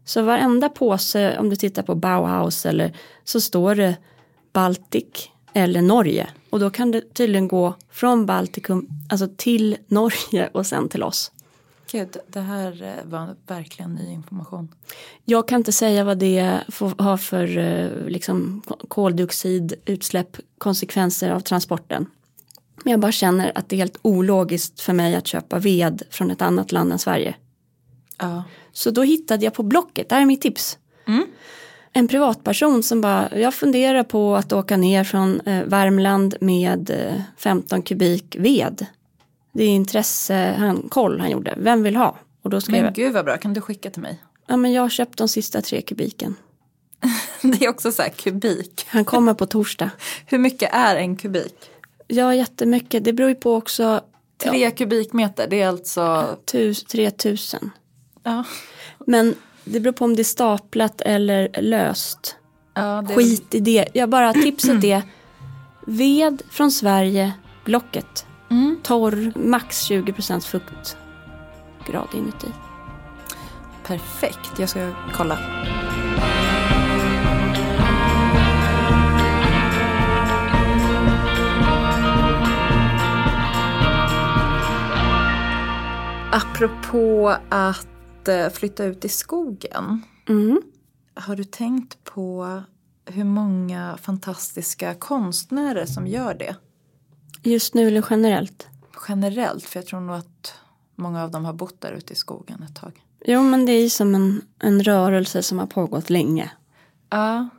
Så 0.05 0.21
varenda 0.21 0.69
påse, 0.69 1.37
om 1.37 1.49
du 1.49 1.55
tittar 1.55 1.83
på 1.83 1.95
Bauhaus 1.95 2.65
eller 2.65 2.97
så 3.23 3.41
står 3.41 3.75
det 3.75 3.97
Baltic 4.53 5.29
eller 5.53 5.81
Norge. 5.81 6.29
Och 6.49 6.59
då 6.59 6.69
kan 6.69 6.91
det 6.91 7.13
tydligen 7.13 7.47
gå 7.47 7.73
från 7.91 8.25
Baltikum, 8.25 8.89
alltså 9.09 9.27
till 9.37 9.77
Norge 9.87 10.49
och 10.53 10.65
sen 10.65 10.89
till 10.89 11.03
oss. 11.03 11.31
Gud, 11.91 12.17
det 12.27 12.39
här 12.39 12.83
eh, 12.83 13.09
var 13.09 13.35
verkligen 13.47 13.95
ny 13.95 14.11
information. 14.11 14.75
Jag 15.25 15.47
kan 15.47 15.57
inte 15.59 15.71
säga 15.71 16.03
vad 16.03 16.17
det 16.17 16.59
får 16.69 17.03
ha 17.03 17.17
för 17.17 17.57
eh, 17.57 18.07
liksom, 18.07 18.61
koldioxidutsläpp, 18.87 20.37
konsekvenser 20.57 21.29
av 21.31 21.39
transporten. 21.39 22.05
Men 22.83 22.91
jag 22.91 22.99
bara 22.99 23.11
känner 23.11 23.51
att 23.55 23.69
det 23.69 23.75
är 23.75 23.77
helt 23.77 23.99
ologiskt 24.01 24.81
för 24.81 24.93
mig 24.93 25.15
att 25.15 25.27
köpa 25.27 25.59
ved 25.59 26.03
från 26.09 26.31
ett 26.31 26.41
annat 26.41 26.71
land 26.71 26.91
än 26.91 26.99
Sverige. 26.99 27.35
Ja. 28.17 28.43
Så 28.71 28.91
då 28.91 29.03
hittade 29.03 29.45
jag 29.45 29.53
på 29.53 29.63
Blocket, 29.63 30.09
det 30.09 30.15
här 30.15 30.21
är 30.21 30.25
mitt 30.25 30.41
tips. 30.41 30.77
En 31.93 32.07
privatperson 32.07 32.83
som 32.83 33.01
bara, 33.01 33.29
jag 33.39 33.53
funderar 33.53 34.03
på 34.03 34.35
att 34.35 34.53
åka 34.53 34.77
ner 34.77 35.03
från 35.03 35.41
eh, 35.41 35.63
Värmland 35.63 36.35
med 36.41 36.89
eh, 36.89 37.21
15 37.37 37.81
kubik 37.81 38.35
ved. 38.39 38.85
Det 39.51 39.63
är 39.63 39.69
intresse, 39.69 40.55
han, 40.57 40.89
koll 40.89 41.19
han 41.19 41.29
gjorde, 41.29 41.53
vem 41.57 41.83
vill 41.83 41.95
ha? 41.95 42.17
Och 42.41 42.49
då 42.49 42.61
skrev 42.61 42.83
Men 42.83 42.93
gud 42.93 43.13
vad 43.13 43.25
bra, 43.25 43.37
kan 43.37 43.53
du 43.53 43.61
skicka 43.61 43.89
till 43.89 44.01
mig? 44.01 44.23
ja 44.47 44.57
men 44.57 44.73
jag 44.73 44.81
har 44.81 44.89
köpt 44.89 45.17
de 45.17 45.27
sista 45.27 45.61
tre 45.61 45.81
kubiken. 45.81 46.35
Det 47.41 47.65
är 47.65 47.69
också 47.69 47.91
så 47.91 48.01
här 48.01 48.09
kubik. 48.09 48.85
Han 48.87 49.05
kommer 49.05 49.33
på 49.33 49.45
torsdag. 49.45 49.89
Hur 50.25 50.37
mycket 50.37 50.73
är 50.73 50.95
en 50.95 51.15
kubik? 51.15 51.55
Ja, 52.07 52.35
jättemycket. 52.35 53.03
Det 53.03 53.13
beror 53.13 53.29
ju 53.29 53.35
på 53.35 53.55
också 53.55 54.01
Tre 54.37 54.71
kubikmeter, 54.71 55.47
det 55.47 55.61
är 55.61 55.67
alltså... 55.67 56.37
tus, 56.45 56.83
3000. 56.83 57.71
Ja. 58.23 58.43
Men 59.05 59.35
det 59.63 59.79
beror 59.79 59.93
på 59.93 60.05
om 60.05 60.15
det 60.15 60.21
är 60.21 60.23
staplat 60.23 61.01
eller 61.01 61.61
löst. 61.61 62.35
Ja, 62.73 63.03
det 63.07 63.15
Skit 63.15 63.55
i 63.55 63.59
det. 63.59 63.87
Jag 63.93 64.09
bara 64.09 64.33
tipset 64.33 64.83
är 64.83 65.01
ved 65.85 66.41
från 66.51 66.71
Sverige, 66.71 67.33
Blocket. 67.65 68.26
Mm. 68.49 68.79
Torr, 68.83 69.31
max 69.35 69.89
20% 69.89 70.39
fuktgrad 70.39 72.07
inuti. 72.13 72.47
Perfekt, 73.83 74.59
jag 74.59 74.69
ska 74.69 74.91
kolla. 75.13 75.39
Apropå 86.31 87.35
att 87.49 88.27
eh, 88.27 88.49
flytta 88.49 88.83
ut 88.85 89.05
i 89.05 89.09
skogen. 89.09 90.01
Mm. 90.29 90.61
Har 91.13 91.35
du 91.35 91.43
tänkt 91.43 92.03
på 92.03 92.61
hur 93.05 93.23
många 93.23 93.97
fantastiska 94.01 94.95
konstnärer 94.95 95.85
som 95.85 96.07
gör 96.07 96.33
det? 96.33 96.55
Just 97.43 97.73
nu 97.73 97.87
eller 97.87 98.05
generellt? 98.09 98.67
Generellt, 99.07 99.63
för 99.65 99.79
jag 99.79 99.87
tror 99.87 99.99
nog 99.99 100.15
att 100.15 100.53
många 100.95 101.23
av 101.23 101.31
dem 101.31 101.45
har 101.45 101.53
bott 101.53 101.81
där 101.81 101.91
ute 101.91 102.13
i 102.13 102.15
skogen 102.15 102.63
ett 102.63 102.75
tag. 102.81 102.91
Jo 103.25 103.41
men 103.43 103.65
det 103.65 103.71
är 103.71 103.81
ju 103.81 103.89
som 103.89 104.15
en, 104.15 104.41
en 104.59 104.83
rörelse 104.83 105.43
som 105.43 105.59
har 105.59 105.67
pågått 105.67 106.09
länge. 106.09 106.51
Ja, 107.09 107.49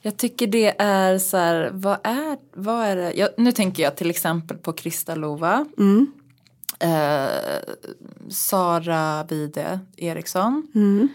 jag 0.00 0.16
tycker 0.16 0.46
det 0.46 0.80
är 0.82 1.18
så 1.18 1.36
här, 1.36 1.70
vad 1.72 1.98
är, 2.04 2.38
vad 2.52 2.84
är 2.84 2.96
det? 2.96 3.12
Jag, 3.12 3.28
nu 3.36 3.52
tänker 3.52 3.82
jag 3.82 3.96
till 3.96 4.10
exempel 4.10 4.56
på 4.56 4.72
Krista 4.72 5.14
Lova, 5.14 5.66
Mm. 5.78 6.12
eh, 6.78 7.62
Sara 8.28 9.24
Vide 9.28 9.80
Eriksson, 9.96 10.68
Mm. 10.74 11.08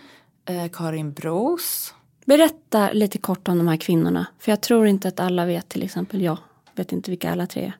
eh, 0.45 0.67
Karin 0.71 1.11
Bros. 1.13 1.93
Berätta 2.25 2.91
lite 2.91 3.17
kort 3.17 3.47
om 3.47 3.57
de 3.57 3.67
här 3.67 3.77
kvinnorna. 3.77 4.25
För 4.39 4.51
jag 4.51 4.61
tror 4.61 4.87
inte 4.87 5.07
att 5.07 5.19
alla 5.19 5.45
vet 5.45 5.69
till 5.69 5.83
exempel 5.83 6.21
jag. 6.21 6.37
Vet 6.75 6.91
inte 6.91 7.11
vilka 7.11 7.31
alla 7.31 7.47
tre 7.47 7.61
är. 7.65 7.77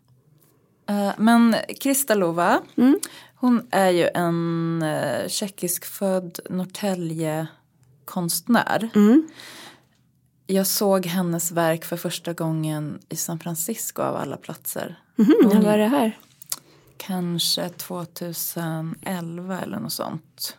Eh, 0.87 1.11
men 1.17 1.55
Krista 1.81 2.15
Lova, 2.15 2.61
Mm. 2.75 2.99
hon 3.35 3.67
är 3.71 3.89
ju 3.89 4.09
en 4.13 4.81
eh, 4.81 5.27
tjeckiskfödd 5.27 6.39
Norrtälje-konstnär. 6.49 8.89
Mm. 8.95 9.27
Jag 10.47 10.67
såg 10.67 11.05
hennes 11.05 11.51
verk 11.51 11.85
för 11.85 11.97
första 11.97 12.33
gången 12.33 12.99
i 13.09 13.15
San 13.15 13.39
Francisco 13.39 14.01
av 14.01 14.15
alla 14.15 14.37
platser. 14.37 14.99
Mhm, 15.15 15.33
Vad 15.43 15.65
är 15.65 15.77
det 15.77 15.87
här? 15.87 16.17
Kanske 16.97 17.69
2011 17.69 19.59
eller 19.61 19.79
något 19.79 19.93
sånt. 19.93 20.57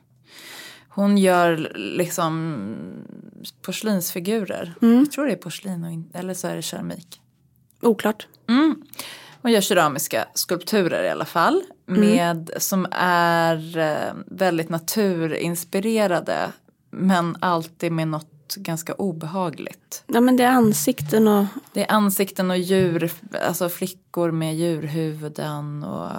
Hon 0.89 1.19
gör 1.19 1.73
liksom 1.75 2.65
porslinsfigurer. 3.63 4.75
Jag 4.81 5.13
tror 5.13 5.27
det 5.27 5.33
är 5.33 5.37
porslin 5.37 5.85
och 5.85 6.19
eller 6.19 6.35
så 6.35 6.49
är 6.49 6.57
det 6.57 6.63
keramik. 6.63 7.21
Oklart. 7.83 8.27
Mm. 8.49 8.83
Hon 9.49 9.53
gör 9.53 9.61
keramiska 9.61 10.29
skulpturer 10.35 11.05
i 11.05 11.11
alla 11.11 11.25
fall. 11.25 11.63
Med, 11.87 12.51
Som 12.57 12.87
är 12.93 13.79
eh, 13.79 14.15
väldigt 14.27 14.69
naturinspirerade. 14.69 16.53
Men 16.91 17.37
alltid 17.41 17.93
med 17.93 18.09
något 18.09 18.57
ganska 18.57 18.95
obehagligt. 18.95 20.05
Ja 20.07 20.21
men 20.21 20.37
det 20.37 20.45
är 20.45 20.51
ansikten 20.51 21.29
och 21.29 21.47
Det 21.73 21.83
är 21.83 21.93
ansikten 21.93 22.51
och 22.51 22.59
djur, 22.59 23.13
alltså 23.47 23.69
flickor 23.69 24.31
med 24.31 24.57
djurhuvuden 24.57 25.85
och 25.85 26.11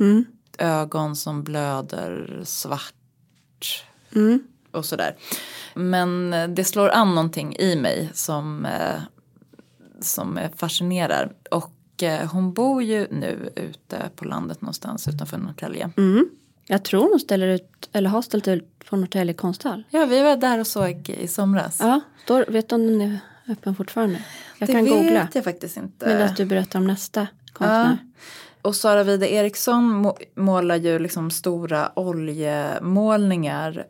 mm. 0.00 0.24
ögon 0.58 1.16
som 1.16 1.42
blöder 1.42 2.42
svart 2.44 3.84
Mm. 4.14 4.42
och 4.70 4.84
sådär. 4.84 5.16
Men 5.74 6.32
eh, 6.32 6.48
det 6.48 6.64
slår 6.64 6.88
an 6.88 7.14
någonting 7.14 7.56
i 7.56 7.76
mig 7.76 8.10
som, 8.14 8.66
eh, 8.66 9.00
som 10.00 10.38
fascinerar. 10.56 11.32
Och 11.50 11.72
hon 12.08 12.52
bor 12.52 12.82
ju 12.82 13.06
nu 13.10 13.52
ute 13.56 14.10
på 14.16 14.24
landet 14.24 14.60
någonstans 14.60 15.08
utanför 15.08 15.38
Norrtälje. 15.38 15.90
Mm. 15.96 16.28
Jag 16.66 16.82
tror 16.84 17.10
hon 17.10 17.20
ställer 17.20 17.46
ut, 17.48 17.88
eller 17.92 18.10
har 18.10 18.22
ställt 18.22 18.48
ut 18.48 18.84
på 18.90 18.96
Norrtälje 18.96 19.34
konsthall. 19.34 19.84
Ja, 19.90 20.04
vi 20.06 20.22
var 20.22 20.36
där 20.36 20.58
och 20.58 20.66
såg 20.66 21.08
i 21.08 21.28
somras. 21.28 21.76
Ja, 21.80 22.00
då, 22.26 22.44
vet 22.48 22.68
du 22.68 22.74
om 22.74 22.86
den 22.86 23.00
är 23.00 23.18
öppen 23.48 23.74
fortfarande? 23.74 24.22
Jag 24.58 24.68
det 24.68 24.72
kan 24.72 24.84
vet 24.84 24.94
googla. 24.94 25.28
jag 25.34 25.44
faktiskt 25.44 25.76
inte. 25.76 26.06
Medan 26.06 26.34
du 26.36 26.44
berättar 26.44 26.78
om 26.78 26.86
nästa 26.86 27.26
konstnär. 27.52 27.98
Ja. 28.02 28.10
Och 28.62 28.76
Sara 28.76 29.04
Wide 29.04 29.32
Eriksson 29.32 29.84
må- 29.84 30.16
målar 30.34 30.76
ju 30.76 30.98
liksom 30.98 31.30
stora 31.30 31.98
oljemålningar 31.98 33.84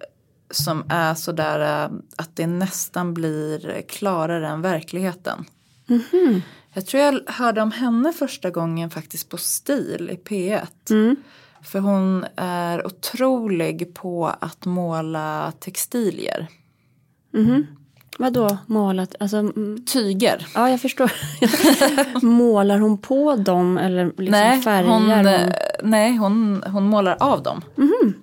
som 0.51 0.85
är 0.89 1.15
sådär 1.15 1.85
äh, 1.85 1.91
att 2.17 2.37
det 2.37 2.47
nästan 2.47 3.15
blir 3.15 3.83
klarare 3.89 4.49
än 4.49 4.63
verkligheten. 4.63 5.45
Mhm. 5.87 6.43
Jag 6.75 6.87
tror 6.87 7.03
jag 7.03 7.21
hörde 7.27 7.63
om 7.63 7.73
henne 7.73 8.13
första 8.13 8.51
gången 8.51 8.91
faktiskt 8.91 9.29
på 9.29 9.37
Stil 9.37 10.11
i 10.13 10.29
P1. 10.29 10.67
Mm. 10.91 11.17
För 11.63 11.79
hon 11.79 12.27
är 12.37 12.87
otrolig 12.87 13.95
på 13.95 14.27
att 14.41 14.65
måla 14.65 15.53
textilier. 15.61 16.47
Mhm. 17.33 17.67
Vadå 18.19 18.59
målat? 18.67 19.15
Alltså, 19.21 19.37
mm, 19.37 19.85
Tyger. 19.85 20.47
ja 20.55 20.71
jag 20.71 20.81
förstår. 20.81 21.13
Målar 22.27 22.79
hon 22.79 22.99
på 22.99 23.37
dem 23.37 23.79
eller 23.79 24.05
liksom 24.07 24.31
nej, 24.31 24.63
färgar 24.63 24.89
hon, 24.89 25.03
hon? 25.11 25.27
eh, 25.27 25.53
nej 25.83 26.17
hon, 26.17 26.65
hon 26.67 26.85
målar 26.85 27.17
av 27.21 27.43
dem. 27.43 27.63
Mhm. 27.77 28.15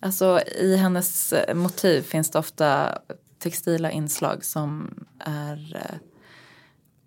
Alltså 0.00 0.40
i 0.60 0.76
hennes 0.76 1.34
motiv 1.54 2.02
finns 2.02 2.30
det 2.30 2.38
ofta 2.38 2.98
textila 3.38 3.90
inslag 3.90 4.44
som 4.44 4.94
är 5.18 5.76
eh, 5.76 5.96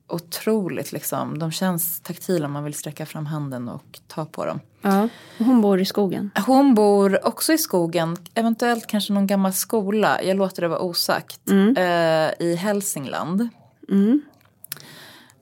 otroligt 0.08 0.92
liksom. 0.92 1.40
De 1.40 1.52
känns 1.52 2.00
taktila 2.02 2.48
man 2.48 2.64
vill 2.64 2.74
sträcka 2.74 3.06
fram 3.06 3.26
handen 3.26 3.70
och 3.70 4.00
ta 4.08 4.26
på 4.26 4.46
dem. 4.46 4.60
Ja, 4.82 5.10
hon 5.38 5.62
bor 5.62 5.82
i 5.82 5.86
skogen. 5.86 6.32
Hon 6.46 6.76
bor 6.76 7.28
också 7.28 7.54
i 7.54 7.58
skogen, 7.58 8.18
eventuellt 8.34 8.88
kanske 8.88 9.14
någon 9.14 9.28
gammal 9.28 9.54
skola, 9.54 10.24
jag 10.24 10.38
låter 10.38 10.62
det 10.62 10.68
vara 10.68 10.80
osagt, 10.80 11.50
eh, 11.78 12.48
i 12.48 12.56
Hälsingland. 12.60 13.50
Mm. 13.90 14.22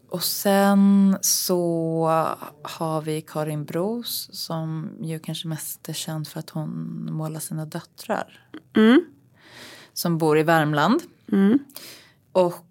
Och 0.10 0.24
sen 0.24 1.18
så 1.22 2.08
har 2.64 3.02
vi 3.02 3.22
Karin 3.22 3.66
Bros 3.66 4.30
som 4.32 4.90
ju 5.02 5.20
kanske 5.20 5.48
mest 5.48 5.90
är 5.90 5.94
känd 5.94 6.28
för 6.28 6.40
att 6.40 6.50
hon 6.50 6.70
målar 7.12 7.40
sina 7.40 7.66
döttrar. 7.66 8.48
Mm. 8.76 9.06
Som 9.94 10.18
bor 10.18 10.40
i 10.40 10.44
Värmland. 10.44 11.02
Mm. 11.32 11.60
Och 12.32 12.65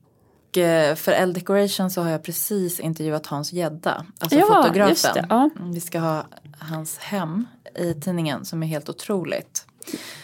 för 0.97 1.13
L 1.13 1.33
Decoration 1.33 1.91
så 1.91 2.03
har 2.03 2.11
jag 2.11 2.23
precis 2.23 2.81
intervjuat 2.81 3.27
Hans 3.27 3.53
Gedda, 3.53 4.05
alltså 4.19 4.39
Ja, 4.39 4.63
fotografen. 4.63 5.15
det, 5.15 5.27
ja. 5.29 5.51
Vi 5.73 5.81
ska 5.81 5.99
ha 5.99 6.25
hans 6.59 6.99
hem 6.99 7.47
i 7.79 7.95
tidningen 7.95 8.45
som 8.45 8.63
är 8.63 8.67
helt 8.67 8.89
otroligt. 8.89 9.67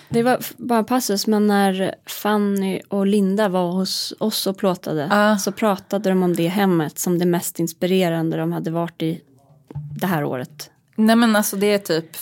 Det 0.08 0.22
var 0.22 0.38
bara 0.56 0.78
en 0.78 0.84
passus, 0.84 1.26
men 1.26 1.46
när 1.46 1.94
Fanny 2.06 2.80
och 2.88 3.06
Linda 3.06 3.48
var 3.48 3.72
hos 3.72 4.14
oss 4.18 4.46
och 4.46 4.56
plåtade 4.58 5.06
Ja. 5.10 5.38
så 5.38 5.52
pratade 5.52 6.08
de 6.08 6.22
om 6.22 6.36
det 6.36 6.48
hemmet 6.48 6.98
som 6.98 7.18
det 7.18 7.26
mest 7.26 7.58
inspirerande 7.58 8.36
de 8.36 8.52
hade 8.52 8.70
varit 8.70 9.02
i 9.02 9.20
det 10.00 10.06
här 10.06 10.24
året. 10.24 10.70
Nej 10.96 11.16
men 11.16 11.36
alltså 11.36 11.56
det 11.56 11.66
är 11.66 11.78
typ 11.78 12.16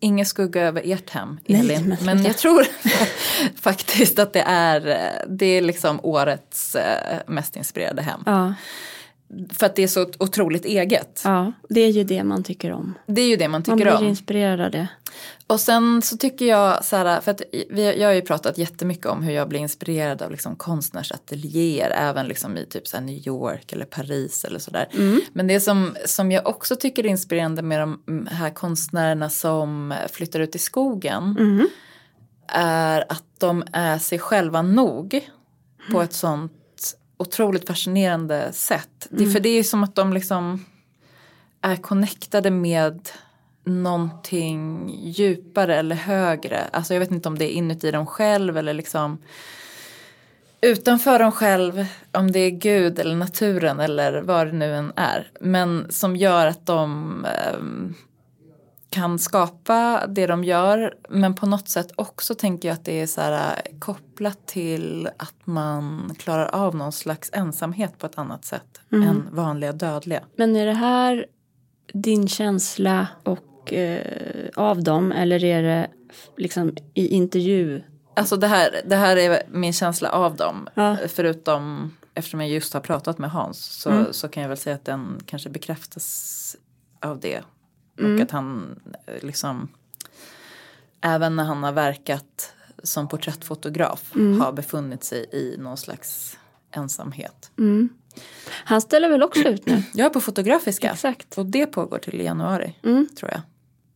ingen 0.00 0.26
skugga 0.26 0.62
över 0.62 0.82
ert 0.84 1.10
hem 1.10 1.40
Elin. 1.44 1.88
men 1.88 1.98
men 2.16 2.24
jag 2.24 2.36
tror 2.36 2.66
faktiskt 3.60 4.18
att 4.18 4.32
det 4.32 4.44
är, 4.46 4.88
eh, 4.88 5.28
det 5.28 5.46
är 5.46 5.62
liksom 5.62 6.00
årets 6.02 6.74
eh, 6.74 7.18
mest 7.26 7.56
inspirerade 7.56 8.02
hem. 8.02 8.22
Ja, 8.26 8.54
För 9.52 9.66
att 9.66 9.76
det 9.76 9.82
är 9.82 9.88
så 9.88 10.06
otroligt 10.18 10.64
eget. 10.64 11.20
ja, 11.24 11.52
det 11.68 11.80
är 11.80 11.90
ju 11.90 12.04
det 12.04 12.24
man 12.24 12.42
tycker 12.44 12.72
om. 12.72 12.94
Det 13.06 13.20
är 13.20 13.28
ju 13.28 13.36
det 13.36 13.48
man 13.48 13.52
Man 13.52 13.62
tycker 13.78 13.90
blir 13.90 13.96
om. 13.96 14.04
inspirerad 14.04 14.60
av 14.60 14.70
det. 14.70 14.88
Och 15.46 15.60
sen 15.60 16.02
så 16.02 16.16
tycker 16.16 16.44
jag 16.46 16.84
så 16.84 16.96
här, 16.96 17.20
för 17.20 17.30
att 17.30 17.42
vi, 17.70 18.00
jag 18.00 18.08
har 18.08 18.14
ju 18.14 18.22
pratat 18.22 18.58
jättemycket 18.58 19.06
om 19.06 19.22
hur 19.22 19.32
jag 19.32 19.48
blir 19.48 19.60
inspirerad 19.60 20.22
av 20.22 20.30
liksom 20.30 20.56
konstnärsateljéer, 20.56 21.90
även 21.90 22.26
liksom 22.28 22.56
i 22.56 22.66
typ 22.66 22.86
så 22.86 23.00
New 23.00 23.26
York 23.28 23.72
eller 23.72 23.84
Paris 23.84 24.44
eller 24.44 24.58
sådär. 24.58 24.88
Men 25.32 25.46
det 25.46 25.60
som, 25.60 25.96
som 26.04 26.32
jag 26.32 26.46
också 26.46 26.76
tycker 26.76 27.04
är 27.06 27.08
inspirerande 27.08 27.62
med 27.62 27.80
de 27.80 28.26
här 28.30 28.50
konstnärerna 28.50 29.30
som 29.30 29.94
flyttar 30.12 30.40
ut 30.40 30.54
i 30.54 30.58
skogen 30.58 31.34
är 32.48 33.04
att 33.08 33.24
de 33.38 33.64
är 33.72 33.98
sig 33.98 34.18
själva 34.18 34.62
nog 34.62 35.28
på 35.92 36.02
ett 36.02 36.12
sånt 36.12 36.52
otroligt 37.16 37.66
fascinerande 37.66 38.52
sätt. 38.52 39.06
Det, 39.10 39.26
för 39.26 39.40
det 39.40 39.48
är 39.48 39.56
ju 39.56 39.64
som 39.64 39.84
att 39.84 39.94
de 39.94 40.12
liksom 40.12 40.64
är 41.60 41.76
connectade 41.76 42.50
med 42.50 43.08
någonting 43.64 44.90
djupare 45.02 45.76
eller 45.76 45.96
högre. 45.96 46.64
Alltså 46.72 46.94
jag 46.94 47.00
vet 47.00 47.10
inte 47.10 47.28
om 47.28 47.38
det 47.38 47.44
är 47.44 47.54
inuti 47.54 47.90
dem 47.90 48.06
själv 48.06 48.58
eller 48.58 48.74
liksom 48.74 49.18
utanför 50.60 51.18
dem 51.18 51.32
själv. 51.32 51.86
Om 52.12 52.32
det 52.32 52.38
är 52.38 52.50
Gud 52.50 52.98
eller 52.98 53.16
naturen 53.16 53.80
eller 53.80 54.22
vad 54.22 54.46
det 54.46 54.52
nu 54.52 54.74
än 54.74 54.92
är. 54.96 55.30
Men 55.40 55.86
som 55.90 56.16
gör 56.16 56.46
att 56.46 56.66
de 56.66 57.24
ehm, 57.24 57.94
kan 58.96 59.18
skapa 59.18 60.06
det 60.06 60.26
de 60.26 60.44
gör. 60.44 60.94
Men 61.08 61.34
på 61.34 61.46
något 61.46 61.68
sätt 61.68 61.92
också 61.96 62.34
tänker 62.34 62.68
jag 62.68 62.74
att 62.74 62.84
det 62.84 63.00
är 63.00 63.06
så 63.06 63.20
här, 63.20 63.62
eh, 63.64 63.78
kopplat 63.78 64.46
till 64.46 65.08
att 65.16 65.34
man 65.44 66.14
klarar 66.18 66.46
av 66.46 66.76
någon 66.76 66.92
slags 66.92 67.30
ensamhet 67.32 67.98
på 67.98 68.06
ett 68.06 68.18
annat 68.18 68.44
sätt 68.44 68.80
än 68.92 69.28
vanliga 69.32 69.72
dödliga. 69.72 70.22
Men 70.36 70.56
är 70.56 70.66
det 70.66 70.72
här 70.72 71.26
din 71.92 72.28
känsla 72.28 73.08
och, 73.22 73.72
eh, 73.72 74.48
av 74.56 74.82
dem 74.82 75.12
eller 75.12 75.44
är 75.44 75.62
det 75.62 75.90
liksom 76.36 76.76
i 76.94 77.08
intervju? 77.08 77.82
Alltså 78.14 78.36
det 78.36 78.46
här, 78.46 78.80
det 78.86 78.96
här 78.96 79.16
är 79.16 79.42
min 79.48 79.72
känsla 79.72 80.08
av 80.08 80.36
dem. 80.36 80.68
Ja. 80.74 80.96
Förutom 81.08 81.92
eftersom 82.14 82.40
jag 82.40 82.50
just 82.50 82.74
har 82.74 82.80
pratat 82.80 83.18
med 83.18 83.30
Hans 83.30 83.80
så, 83.80 84.06
så 84.10 84.28
kan 84.28 84.42
jag 84.42 84.48
väl 84.48 84.58
säga 84.58 84.76
att 84.76 84.84
den 84.84 85.20
kanske 85.26 85.50
bekräftas 85.50 86.56
av 87.00 87.20
det. 87.20 87.42
Och 88.04 88.20
att 88.20 88.30
han 88.30 88.80
eh, 89.06 89.24
liksom 89.26 89.68
även 91.00 91.36
när 91.36 91.44
han 91.44 91.62
har 91.62 91.72
verkat 91.72 92.52
som 92.82 93.08
porträttfotograf 93.08 94.12
har 94.40 94.52
befunnit 94.52 95.04
sig 95.04 95.26
i 95.32 95.56
någon 95.58 95.76
slags 95.76 96.38
ensamhet. 96.70 97.50
Han 98.64 98.80
ställer 98.80 99.08
väl 99.08 99.22
också 99.22 99.48
ut 99.48 99.66
nu? 99.66 99.82
Jag 99.94 100.06
är 100.06 100.10
på 100.10 100.20
Fotografiska 100.20 100.90
Exakt. 100.92 101.38
och 101.38 101.46
det 101.46 101.66
pågår 101.66 101.98
till 101.98 102.20
januari 102.20 102.74
tror 103.18 103.30
jag. 103.30 103.40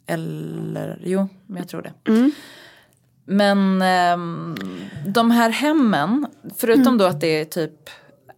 Eller 0.06 1.00
jo, 1.04 1.28
men 1.46 1.56
jag 1.56 1.68
tror 1.68 1.82
det. 1.82 1.92
Men 3.24 3.82
ehm, 3.82 4.54
de 5.06 5.30
här 5.30 5.50
hemmen, 5.50 6.26
förutom 6.56 6.98
då 6.98 7.04
att 7.04 7.20
det 7.20 7.44
typ 7.44 7.90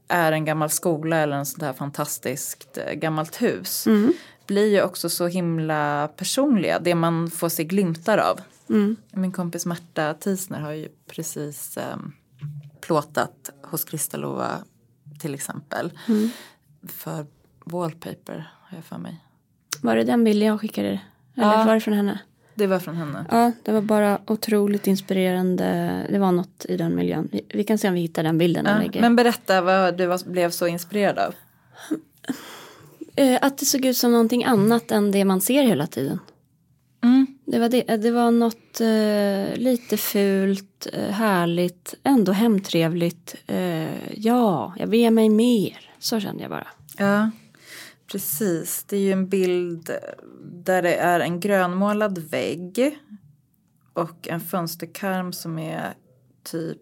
är 0.08 0.32
en 0.32 0.44
gammal 0.44 0.70
skola 0.70 1.16
eller 1.16 1.36
en 1.36 1.46
sånt 1.46 1.62
här 1.62 1.72
fantastiskt 1.72 2.78
eh, 2.78 2.94
gammalt 2.94 3.42
hus. 3.42 3.86
Blir 4.46 4.66
ju 4.66 4.82
också 4.82 5.08
så 5.08 5.26
himla 5.26 6.08
personliga, 6.16 6.78
det 6.78 6.94
man 6.94 7.30
får 7.30 7.48
se 7.48 7.64
glimtar 7.64 8.18
av. 8.18 8.40
Min 9.12 9.32
kompis 9.32 9.66
Märta 9.66 10.14
Tisner 10.14 10.60
har 10.60 10.72
ju 10.72 10.88
precis 11.06 11.76
ehm, 11.76 12.12
plåtat 12.80 13.50
hos 13.62 13.84
Kristalova 13.84 14.48
till 15.20 15.34
exempel. 15.34 15.92
För 16.88 17.26
Wallpaper 17.64 18.50
har 18.62 18.76
jag 18.78 18.84
för 18.84 18.98
mig. 18.98 19.24
Var 19.82 19.96
det 19.96 20.04
den 20.04 20.24
bilden 20.24 20.48
jag 20.48 20.60
skickade? 20.60 20.88
Eller 20.88 21.58
Ja. 21.58 21.64
var 21.64 21.74
det 21.74 21.80
från 21.80 21.94
henne? 21.94 22.18
Det 22.54 22.66
var 22.66 22.78
från 22.78 22.96
henne. 22.96 23.26
Ja, 23.30 23.52
det 23.62 23.72
var 23.72 23.80
bara 23.80 24.18
otroligt 24.26 24.86
inspirerande. 24.86 25.66
Det 26.10 26.18
var 26.18 26.32
något 26.32 26.66
i 26.68 26.76
den 26.76 26.94
miljön. 26.94 27.28
Vi, 27.32 27.40
vi 27.48 27.64
kan 27.64 27.78
se 27.78 27.88
om 27.88 27.94
vi 27.94 28.00
hittar 28.00 28.22
den 28.22 28.38
bilden. 28.38 28.90
Ja, 28.92 29.00
men 29.00 29.16
berätta 29.16 29.60
vad 29.60 29.96
du 29.96 30.06
var, 30.06 30.30
blev 30.30 30.50
så 30.50 30.66
inspirerad 30.66 31.18
av. 31.18 31.34
Eh, 33.16 33.38
att 33.42 33.58
det 33.58 33.66
såg 33.66 33.84
ut 33.84 33.96
som 33.96 34.12
någonting 34.12 34.44
annat 34.44 34.90
än 34.90 35.10
det 35.10 35.24
man 35.24 35.40
ser 35.40 35.62
hela 35.62 35.86
tiden. 35.86 36.18
Mm. 37.04 37.26
Det 37.46 37.58
var, 37.58 37.68
det, 37.68 37.82
det 37.82 38.10
var 38.10 38.30
något 38.30 38.80
eh, 38.80 39.60
lite 39.60 39.96
fult, 39.96 40.86
eh, 40.92 41.10
härligt, 41.10 41.94
ändå 42.02 42.32
hemtrevligt. 42.32 43.34
Eh, 43.46 44.12
ja, 44.18 44.74
jag 44.78 44.86
vill 44.86 45.00
ge 45.00 45.10
mig 45.10 45.28
mer. 45.28 45.90
Så 45.98 46.20
kände 46.20 46.42
jag 46.42 46.50
bara. 46.50 46.68
Ja, 46.98 47.30
precis. 48.12 48.84
Det 48.84 48.96
är 48.96 49.00
ju 49.00 49.12
en 49.12 49.28
bild 49.28 49.90
där 50.42 50.82
det 50.82 50.94
är 50.94 51.20
en 51.20 51.40
grönmålad 51.40 52.18
vägg 52.18 52.98
och 53.92 54.28
en 54.28 54.40
fönsterkarm 54.40 55.32
som 55.32 55.58
är 55.58 55.94
typ 56.42 56.78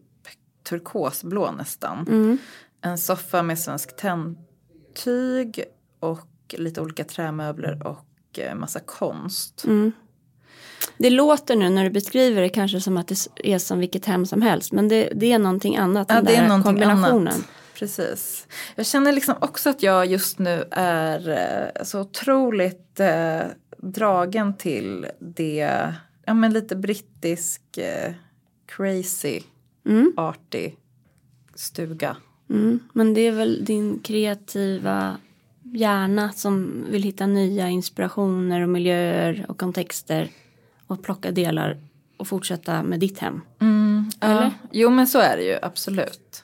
turkosblå 0.68 1.52
nästan. 1.52 2.38
En 2.80 2.98
soffa 2.98 3.42
med 3.42 3.58
svensk 3.58 3.96
tändtyg 3.96 5.64
och 6.00 6.54
lite 6.58 6.80
olika 6.80 7.04
trämöbler 7.04 7.86
och 7.86 8.38
eh, 8.38 8.54
massa 8.54 8.80
konst. 8.80 9.64
Det 10.98 11.10
låter 11.10 11.56
nu 11.56 11.68
när 11.70 11.84
du 11.84 11.90
beskriver 11.90 12.42
det 12.42 12.48
kanske 12.48 12.80
som 12.80 12.96
att 12.96 13.08
det 13.08 13.16
är 13.44 13.58
som 13.58 13.78
vilket 13.78 14.06
hem 14.06 14.26
som 14.26 14.42
helst. 14.42 14.72
Men 14.72 14.88
det, 14.88 15.12
det 15.14 15.32
är 15.32 15.38
någonting 15.38 15.76
annat. 15.76 16.06
Ja, 16.10 16.14
den 16.14 16.24
det 16.24 16.34
är 16.36 16.40
där 16.40 16.48
någonting 16.48 16.66
kombinationen. 16.66 17.28
annat. 17.28 17.44
precis. 17.74 18.46
Jag 18.74 18.86
känner 18.86 19.12
liksom 19.12 19.34
också 19.40 19.70
att 19.70 19.82
jag 19.82 20.06
just 20.06 20.38
nu 20.38 20.64
är 20.70 21.28
eh, 21.76 21.84
så 21.84 22.00
otroligt 22.00 23.00
eh, 23.00 23.40
dragen 23.78 24.56
till 24.56 25.06
det, 25.18 25.92
ja 26.26 26.34
men 26.34 26.52
lite 26.52 26.76
brittisk 26.76 27.78
eh, 27.78 28.12
crazy, 28.66 29.40
Mm. 29.86 30.12
artig 30.16 30.76
stuga. 31.54 32.16
Mm. 32.50 32.80
Men 32.92 33.14
det 33.14 33.20
är 33.20 33.32
väl 33.32 33.64
din 33.64 33.98
kreativa 33.98 35.16
hjärna 35.72 36.32
som 36.32 36.84
vill 36.90 37.02
hitta 37.02 37.26
nya 37.26 37.68
inspirationer 37.68 38.60
och 38.60 38.68
miljöer 38.68 39.46
och 39.48 39.58
kontexter 39.58 40.30
och 40.86 41.02
plocka 41.02 41.30
delar 41.30 41.78
och 42.16 42.28
fortsätta 42.28 42.82
med 42.82 43.00
ditt 43.00 43.18
hem. 43.18 43.40
Eller? 44.20 44.42
Ja, 44.42 44.50
jo 44.70 44.90
men 44.90 45.06
så 45.06 45.18
är 45.18 45.36
det 45.36 45.42
ju 45.42 45.58
absolut. 45.62 46.42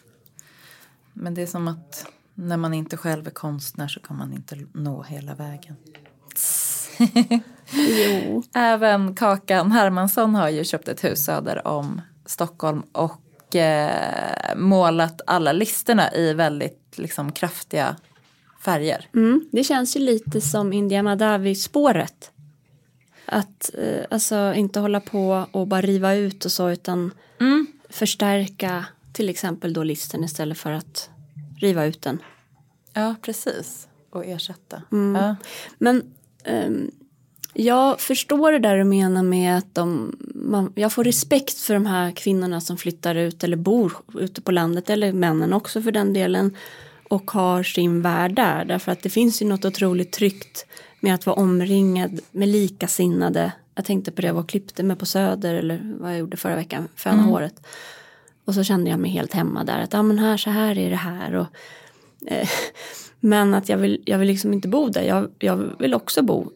Men 1.12 1.34
det 1.34 1.42
är 1.42 1.46
som 1.46 1.68
att 1.68 2.06
när 2.34 2.56
man 2.56 2.74
inte 2.74 2.96
själv 2.96 3.26
är 3.26 3.30
konstnär 3.30 3.88
så 3.88 4.00
kan 4.00 4.16
man 4.16 4.32
inte 4.32 4.58
nå 4.72 5.02
hela 5.02 5.34
vägen. 5.34 5.76
Jo. 7.72 8.42
Även 8.54 9.14
Kakan 9.14 9.72
Hermansson 9.72 10.34
har 10.34 10.48
ju 10.48 10.64
köpt 10.64 10.88
ett 10.88 11.04
hus 11.04 11.24
söder 11.24 11.66
om 11.66 12.00
Stockholm 12.26 12.82
och 12.92 13.56
eh, 13.56 14.56
målat 14.56 15.20
alla 15.26 15.52
listerna 15.52 16.14
i 16.14 16.32
väldigt 16.32 16.94
liksom, 16.96 17.32
kraftiga 17.32 17.96
färger. 18.66 19.08
Mm. 19.14 19.48
Det 19.52 19.64
känns 19.64 19.96
ju 19.96 20.00
lite 20.00 20.40
som 20.40 20.72
India 20.72 21.02
Madavi-spåret. 21.02 22.30
Att 23.26 23.70
eh, 23.78 24.04
alltså 24.10 24.54
inte 24.54 24.80
hålla 24.80 25.00
på 25.00 25.46
och 25.52 25.66
bara 25.66 25.80
riva 25.80 26.14
ut 26.14 26.44
och 26.44 26.52
så 26.52 26.70
utan 26.70 27.10
förstärka 27.88 28.84
till 29.12 29.28
exempel 29.28 29.72
då 29.72 29.82
listen 29.82 30.24
istället 30.24 30.58
för 30.58 30.72
att 30.72 31.10
riva 31.60 31.84
ut 31.84 32.02
den. 32.02 32.18
Ja, 32.92 33.14
precis. 33.22 33.88
Och 34.10 34.24
ersätta. 34.24 34.82
Mm. 34.92 35.22
Ja. 35.22 35.36
Men 35.78 36.02
ehm, 36.44 36.90
jag 37.54 38.00
förstår 38.00 38.52
det 38.52 38.58
där 38.58 38.76
du 38.76 38.84
menar 38.84 39.22
med 39.22 39.58
att 39.58 39.74
de, 39.74 40.16
man, 40.34 40.72
jag 40.74 40.92
får 40.92 41.04
respekt 41.04 41.58
för 41.58 41.74
de 41.74 41.86
här 41.86 42.10
kvinnorna 42.10 42.60
som 42.60 42.76
flyttar 42.76 43.14
ut 43.14 43.44
eller 43.44 43.56
bor 43.56 43.92
ute 44.14 44.40
på 44.40 44.52
landet 44.52 44.90
eller 44.90 45.12
männen 45.12 45.52
också 45.52 45.82
för 45.82 45.92
den 45.92 46.12
delen 46.12 46.56
och 47.08 47.30
har 47.30 47.62
sin 47.62 48.02
värld 48.02 48.34
där 48.34 48.64
därför 48.64 48.92
att 48.92 49.02
det 49.02 49.10
finns 49.10 49.42
ju 49.42 49.46
något 49.46 49.64
otroligt 49.64 50.12
tryggt 50.12 50.66
med 51.00 51.14
att 51.14 51.26
vara 51.26 51.36
omringad 51.36 52.20
med 52.30 52.48
likasinnade. 52.48 53.52
Jag 53.74 53.84
tänkte 53.84 54.12
på 54.12 54.20
det, 54.20 54.26
jag 54.26 54.34
var 54.34 54.42
och 54.42 54.48
klippte 54.48 54.82
mig 54.82 54.96
på 54.96 55.06
Söder 55.06 55.54
eller 55.54 55.96
vad 56.00 56.10
jag 56.10 56.18
gjorde 56.18 56.36
förra 56.36 56.56
veckan, 56.56 56.88
föna 56.96 57.22
håret. 57.22 57.66
Och 58.44 58.54
så 58.54 58.64
kände 58.64 58.90
jag 58.90 58.98
mig 58.98 59.10
helt 59.10 59.32
hemma 59.32 59.64
där 59.64 59.80
att 59.80 59.92
ja 59.92 60.02
men 60.02 60.18
här 60.18 60.36
så 60.36 60.50
här 60.50 60.78
är 60.78 60.90
det 60.90 60.96
här 60.96 61.34
och 61.34 61.46
eh, 62.26 62.48
men 63.20 63.54
att 63.54 63.68
jag 63.68 63.78
vill, 63.78 64.02
jag 64.04 64.18
vill 64.18 64.28
liksom 64.28 64.52
inte 64.52 64.68
bo 64.68 64.88
där. 64.88 65.02
Jag, 65.02 65.30
jag 65.38 65.72
vill 65.78 65.94
också 65.94 66.22
bo 66.22 66.50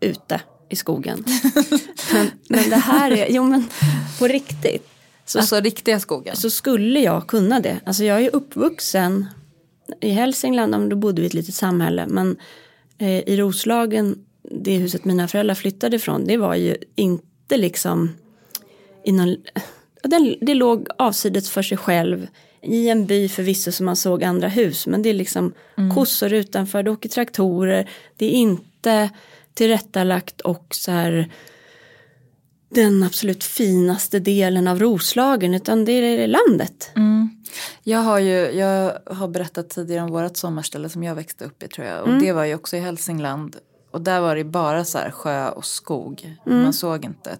ute 0.00 0.40
i 0.68 0.76
skogen. 0.76 1.24
men, 2.12 2.30
men 2.48 2.70
det 2.70 2.76
här 2.76 3.10
är, 3.10 3.26
jo 3.30 3.44
men 3.44 3.68
på 4.18 4.26
riktigt. 4.26 4.88
Så, 5.24 5.38
Alltså 5.38 5.60
riktiga 5.60 6.00
skogen. 6.00 6.36
så 6.36 6.50
skulle 6.50 7.00
jag 7.00 7.26
kunna 7.26 7.60
det. 7.60 7.80
Alltså 7.86 8.04
jag 8.04 8.22
är 8.22 8.34
uppvuxen 8.34 9.26
i 10.00 10.10
Hälsingland, 10.10 10.90
då 10.90 10.96
bodde 10.96 11.20
vi 11.20 11.26
i 11.26 11.26
ett 11.26 11.34
litet 11.34 11.54
samhälle. 11.54 12.06
Men 12.06 12.36
eh, 12.98 13.28
i 13.28 13.36
Roslagen, 13.36 14.24
det 14.50 14.76
huset 14.76 15.04
mina 15.04 15.28
föräldrar 15.28 15.54
flyttade 15.54 15.96
ifrån, 15.96 16.24
det 16.24 16.36
var 16.36 16.54
ju 16.54 16.76
inte 16.94 17.56
liksom 17.56 18.10
i 19.04 19.12
någon, 19.12 19.36
det, 20.02 20.36
det 20.40 20.54
låg 20.54 20.88
avsides 20.98 21.50
för 21.50 21.62
sig 21.62 21.78
själv 21.78 22.26
i 22.62 22.88
en 22.88 23.06
by 23.06 23.28
förvisso 23.28 23.72
som 23.72 23.86
man 23.86 23.96
såg 23.96 24.24
andra 24.24 24.48
hus 24.48 24.86
men 24.86 25.02
det 25.02 25.08
är 25.08 25.14
liksom 25.14 25.52
kossor 25.94 26.32
utanför, 26.32 26.82
det 26.82 26.90
åker 26.90 27.08
traktorer, 27.08 27.90
det 28.16 28.26
är 28.26 28.30
inte 28.30 29.10
tillrättalagt 29.54 30.40
och 30.40 30.66
så 30.70 30.90
här 30.90 31.30
den 32.74 33.02
absolut 33.02 33.44
finaste 33.44 34.18
delen 34.18 34.68
av 34.68 34.78
Roslagen 34.80 35.54
utan 35.54 35.84
det 35.84 35.92
är 35.92 36.26
landet. 36.26 36.90
Jag 37.82 37.98
har 37.98 38.18
ju, 38.18 38.34
jag 38.50 38.98
har 39.06 39.28
berättat 39.28 39.70
tidigare 39.70 40.04
om 40.04 40.10
vårt 40.12 40.36
sommarställe 40.36 40.88
som 40.88 41.02
jag 41.04 41.14
växte 41.14 41.44
upp 41.44 41.62
i 41.62 41.68
tror 41.68 41.86
jag. 41.86 42.02
Och 42.02 42.08
Mm. 42.08 42.20
det 42.20 42.32
var 42.32 42.44
ju 42.44 42.54
också 42.54 42.76
i 42.76 42.80
Hälsingland. 42.80 43.56
Och 43.90 44.00
där 44.00 44.20
var 44.20 44.36
det 44.36 44.44
bara 44.44 44.84
så 44.84 44.98
här 44.98 45.10
sjö 45.10 45.48
och 45.48 45.64
skog. 45.64 46.36
Mm. 46.46 46.62
Man 46.62 46.72
såg 46.72 47.04
inte, 47.04 47.38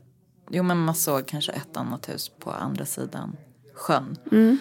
jo 0.51 0.62
men 0.62 0.79
man 0.79 0.95
såg 0.95 1.27
kanske 1.27 1.53
ett 1.53 1.77
annat 1.77 2.09
hus 2.09 2.31
på 2.40 2.51
andra 2.51 2.87
sidan 2.87 3.37
sjön. 3.75 4.16
Mm. 4.33 4.59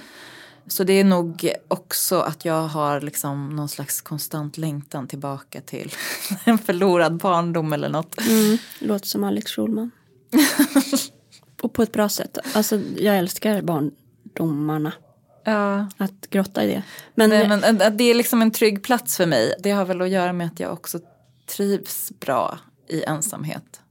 Så 0.67 0.83
det 0.83 0.93
är 0.93 1.03
nog 1.03 1.51
också 1.67 2.19
att 2.19 2.45
jag 2.45 2.67
har 2.67 3.01
liksom 3.01 3.55
någon 3.55 3.69
slags 3.69 4.01
konstant 4.01 4.57
längtan 4.57 5.07
tillbaka 5.07 5.61
till 5.61 5.91
en 6.43 6.57
förlorad 6.57 7.17
barndom 7.17 7.73
eller 7.73 7.89
något. 7.89 8.19
Mm. 8.29 8.57
Låter 8.79 9.07
som 9.07 9.23
Alex 9.23 9.51
Schulman. 9.51 9.91
och 11.61 11.73
på 11.73 11.83
ett 11.83 11.91
bra 11.91 12.09
sätt. 12.09 12.37
Alltså 12.53 12.79
jag 12.97 13.17
älskar 13.17 13.61
barndomarna. 13.61 14.93
Ja. 15.43 15.87
Att 15.97 16.29
grotta 16.29 16.63
i 16.63 16.67
det. 16.67 16.83
Men, 17.15 17.29
Nej, 17.29 17.47
men 17.47 17.63
en- 17.63 17.97
det 17.97 18.03
är 18.03 18.13
liksom 18.13 18.41
en 18.41 18.51
trygg 18.51 18.83
plats 18.83 19.17
för 19.17 19.25
mig. 19.25 19.53
Det 19.59 19.71
har 19.71 19.85
väl 19.85 20.01
att 20.01 20.09
göra 20.09 20.33
med 20.33 20.47
att 20.47 20.59
jag 20.59 20.73
också 20.73 20.99
trivs 21.55 22.11
bra 22.19 22.59
i 22.87 23.03
ensamhet. 23.03 23.81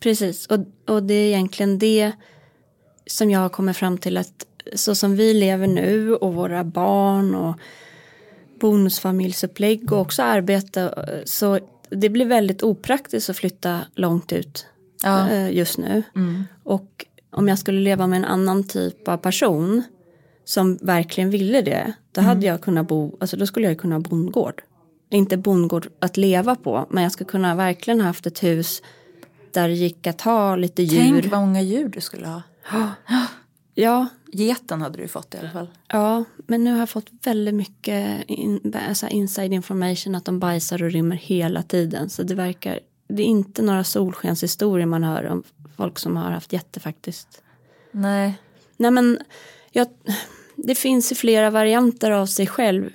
Precis, 0.00 0.46
och, 0.46 0.58
och 0.86 1.02
det 1.02 1.14
är 1.14 1.26
egentligen 1.26 1.78
det 1.78 2.12
som 3.06 3.30
jag 3.30 3.40
har 3.40 3.48
kommit 3.48 3.76
fram 3.76 3.98
till 3.98 4.16
att 4.16 4.44
så 4.74 4.94
som 4.94 5.16
vi 5.16 5.34
lever 5.34 5.66
nu 5.66 6.14
och 6.14 6.34
våra 6.34 6.64
barn 6.64 7.34
och 7.34 7.56
bonusfamiljsupplägg 8.60 9.92
och 9.92 10.00
också 10.00 10.22
arbete 10.22 11.22
så 11.24 11.58
det 11.90 12.08
blir 12.08 12.26
väldigt 12.26 12.62
opraktiskt 12.62 13.30
att 13.30 13.36
flytta 13.36 13.80
långt 13.94 14.32
ut 14.32 14.66
Ja. 15.02 15.30
eh, 15.30 15.50
just 15.56 15.78
nu. 15.78 16.02
Och 16.64 17.06
om 17.30 17.48
jag 17.48 17.58
skulle 17.58 17.80
leva 17.80 18.06
med 18.06 18.16
en 18.16 18.24
annan 18.24 18.64
typ 18.64 19.08
av 19.08 19.16
person 19.16 19.82
som 20.44 20.78
verkligen 20.82 21.30
ville 21.30 21.62
det, 21.62 21.92
då 22.12 22.20
hade 22.20 22.46
jag 22.46 22.60
kunnat 22.60 22.88
bo, 22.88 23.16
alltså 23.20 23.36
då 23.36 23.46
skulle 23.46 23.66
jag 23.66 23.78
kunna 23.78 23.94
ha 23.94 24.00
bondgård. 24.00 24.62
Inte 25.10 25.36
bondgård 25.36 25.88
att 26.00 26.16
leva 26.16 26.54
på, 26.56 26.86
men 26.90 27.02
jag 27.02 27.12
skulle 27.12 27.30
kunna 27.30 27.54
verkligen 27.54 28.00
haft 28.00 28.26
ett 28.26 28.42
hus 28.42 28.82
där 29.52 29.68
det 29.68 29.74
gick 29.74 30.06
att 30.06 30.20
ha 30.20 30.56
lite 30.56 30.82
djur. 30.82 31.20
Tänk 31.20 31.32
vad 31.32 31.40
många 31.40 31.62
djur 31.62 31.88
du 31.88 32.00
skulle 32.00 32.26
ha. 32.26 32.42
Ja, 33.74 34.06
Geten 34.32 34.82
hade 34.82 34.98
du 34.98 35.08
fått 35.08 35.34
i 35.34 35.38
alla 35.38 35.50
fall. 35.50 35.68
ja, 35.88 36.24
men 36.46 36.64
nu 36.64 36.72
har 36.72 36.78
jag 36.78 36.90
fått 36.90 37.06
väldigt 37.24 37.54
mycket 37.54 38.24
in, 38.28 38.74
alltså 38.88 39.06
inside 39.08 39.52
information 39.52 40.14
att 40.14 40.24
de 40.24 40.38
bajsar 40.38 40.82
och 40.82 40.90
rymmer 40.90 41.16
hela 41.16 41.62
tiden. 41.62 42.08
Så 42.10 42.22
det 42.22 42.34
verkar, 42.34 42.80
det 43.08 43.22
är 43.22 43.26
inte 43.26 43.62
några 43.62 43.84
solskenshistorier 43.84 44.86
man 44.86 45.04
hör 45.04 45.26
om 45.26 45.42
folk 45.76 45.98
som 45.98 46.16
har 46.16 46.30
haft 46.30 46.52
jätte 46.52 46.80
faktiskt. 46.80 47.42
Nej. 47.92 48.38
Nej 48.76 48.90
men, 48.90 49.18
jag, 49.70 49.86
det 50.56 50.74
finns 50.74 51.12
ju 51.12 51.16
flera 51.16 51.50
varianter 51.50 52.10
av 52.10 52.26
sig 52.26 52.46
själv 52.46 52.90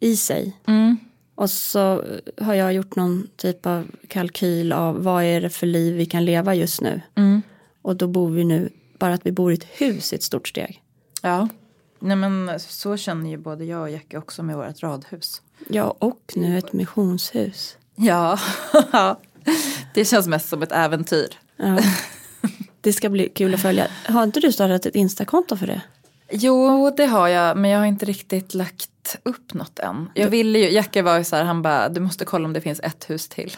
i 0.00 0.16
sig. 0.16 0.56
Mm. 0.66 0.96
Och 1.34 1.50
så 1.50 2.04
har 2.40 2.54
jag 2.54 2.72
gjort 2.72 2.96
någon 2.96 3.28
typ 3.36 3.66
av 3.66 3.86
kalkyl 4.08 4.72
av 4.72 5.02
vad 5.02 5.24
är 5.24 5.40
det 5.40 5.50
för 5.50 5.66
liv 5.66 5.96
vi 5.96 6.06
kan 6.06 6.24
leva 6.24 6.54
just 6.54 6.80
nu. 6.80 7.00
Mm. 7.14 7.42
Och 7.82 7.96
då 7.96 8.06
bor 8.06 8.30
vi 8.30 8.44
nu, 8.44 8.70
bara 8.98 9.14
att 9.14 9.26
vi 9.26 9.32
bor 9.32 9.52
i 9.52 9.54
ett 9.54 9.64
hus 9.64 10.12
i 10.12 10.16
ett 10.16 10.22
stort 10.22 10.48
steg. 10.48 10.82
Ja. 11.22 11.48
Nej 11.98 12.16
men 12.16 12.60
så 12.60 12.96
känner 12.96 13.30
ju 13.30 13.36
både 13.36 13.64
jag 13.64 13.82
och 13.82 13.90
Jackie 13.90 14.18
också 14.18 14.42
med 14.42 14.56
vårt 14.56 14.82
radhus. 14.82 15.42
Ja, 15.68 15.94
och 15.98 16.32
nu 16.36 16.58
ett 16.58 16.72
missionshus. 16.72 17.76
Ja. 17.94 18.38
det 19.94 20.04
känns 20.04 20.26
mest 20.26 20.48
som 20.48 20.62
ett 20.62 20.72
äventyr. 20.72 21.28
Ja. 21.56 21.78
Det 22.80 22.92
ska 22.92 23.08
bli 23.08 23.28
kul 23.28 23.54
att 23.54 23.62
följa. 23.62 23.86
Har 24.06 24.22
inte 24.22 24.40
du 24.40 24.52
startat 24.52 24.86
ett 24.86 24.94
Instakonto 24.94 25.56
för 25.56 25.66
det? 25.66 25.80
Jo, 26.30 26.90
det 26.96 27.06
har 27.06 27.28
jag, 27.28 27.56
men 27.56 27.70
jag 27.70 27.78
har 27.78 27.86
inte 27.86 28.06
riktigt 28.06 28.54
lagt 28.54 29.16
upp 29.22 29.54
något 29.54 29.78
än. 29.78 30.10
Jag 30.14 30.28
ville 30.28 30.58
ju, 30.58 30.70
Jackie 30.70 31.02
var 31.02 31.18
ju 31.18 31.24
så 31.24 31.36
här, 31.36 31.44
han 31.44 31.62
bara, 31.62 31.88
du 31.88 32.00
måste 32.00 32.24
kolla 32.24 32.44
om 32.44 32.52
det 32.52 32.60
finns 32.60 32.80
ett 32.80 33.10
hus 33.10 33.28
till. 33.28 33.56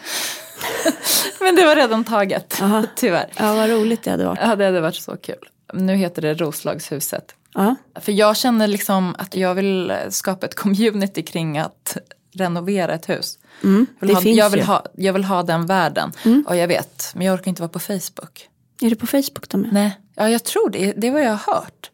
men 1.39 1.55
det 1.55 1.65
var 1.65 1.75
redan 1.75 2.03
taget, 2.03 2.61
Aha. 2.61 2.83
tyvärr. 2.95 3.29
Ja, 3.35 3.55
vad 3.55 3.69
roligt 3.69 4.03
det 4.03 4.11
hade 4.11 4.25
varit. 4.25 4.39
Ja, 4.41 4.55
det 4.55 4.65
hade 4.65 4.81
varit 4.81 4.95
så 4.95 5.17
kul. 5.17 5.49
Nu 5.73 5.95
heter 5.95 6.21
det 6.21 6.33
Roslagshuset. 6.33 7.35
Ja, 7.53 7.75
För 7.95 8.11
jag 8.11 8.37
känner 8.37 8.67
liksom 8.67 9.15
att 9.17 9.35
jag 9.35 9.55
vill 9.55 9.93
skapa 10.09 10.45
ett 10.45 10.55
community 10.55 11.23
kring 11.23 11.57
att 11.57 11.97
renovera 12.33 12.93
ett 12.93 13.09
hus. 13.09 13.39
mm, 13.63 13.85
Jag 13.99 14.07
vill, 14.07 14.15
ha, 14.15 14.21
jag, 14.23 14.49
vill 14.49 14.61
ha, 14.61 14.85
jag 14.95 15.13
vill 15.13 15.23
ha 15.23 15.43
den 15.43 15.65
världen. 15.65 16.11
Och 16.47 16.55
jag 16.55 16.67
vet, 16.67 17.11
men 17.15 17.27
jag 17.27 17.33
orkar 17.33 17.49
inte 17.49 17.61
vara 17.61 17.69
på 17.69 17.79
Facebook. 17.79 18.47
Är 18.81 18.89
det 18.89 18.95
på 18.95 19.07
Facebook 19.07 19.49
de 19.49 19.65
är? 19.65 19.71
Nej, 19.71 19.99
ja, 20.15 20.29
jag 20.29 20.43
tror 20.43 20.69
det. 20.69 20.93
Det 20.97 21.07
är 21.07 21.11
vad 21.11 21.21
jag 21.23 21.35
har 21.37 21.53
hört. 21.55 21.91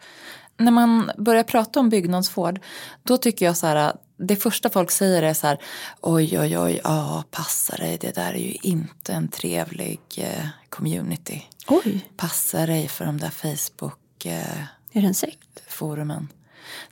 När 0.57 0.71
man 0.71 1.11
börjar 1.17 1.43
prata 1.43 1.79
om 1.79 1.89
byggnadsvård, 1.89 2.59
då 3.03 3.17
tycker 3.17 3.45
jag 3.45 3.57
så 3.57 3.67
här, 3.67 3.93
det 4.17 4.35
första 4.35 4.69
folk 4.69 4.91
säger 4.91 5.23
är 5.23 5.33
så 5.33 5.47
här, 5.47 5.57
oj, 6.01 6.39
oj, 6.39 6.57
oj, 6.59 6.81
ja, 6.83 7.23
passa 7.31 7.75
dig, 7.75 7.97
det 8.01 8.15
där 8.15 8.33
är 8.33 8.37
ju 8.37 8.55
inte 8.61 9.13
en 9.13 9.27
trevlig 9.27 9.99
eh, 10.17 10.45
community. 10.69 11.41
Oj, 11.67 12.09
Passa 12.17 12.65
dig 12.65 12.87
för 12.87 13.05
de 13.05 13.17
där 13.17 13.29
Facebook-forumen. 13.29 14.67
är 14.93 15.01
det 15.01 15.07
en 15.07 15.13
sekt? 15.13 15.39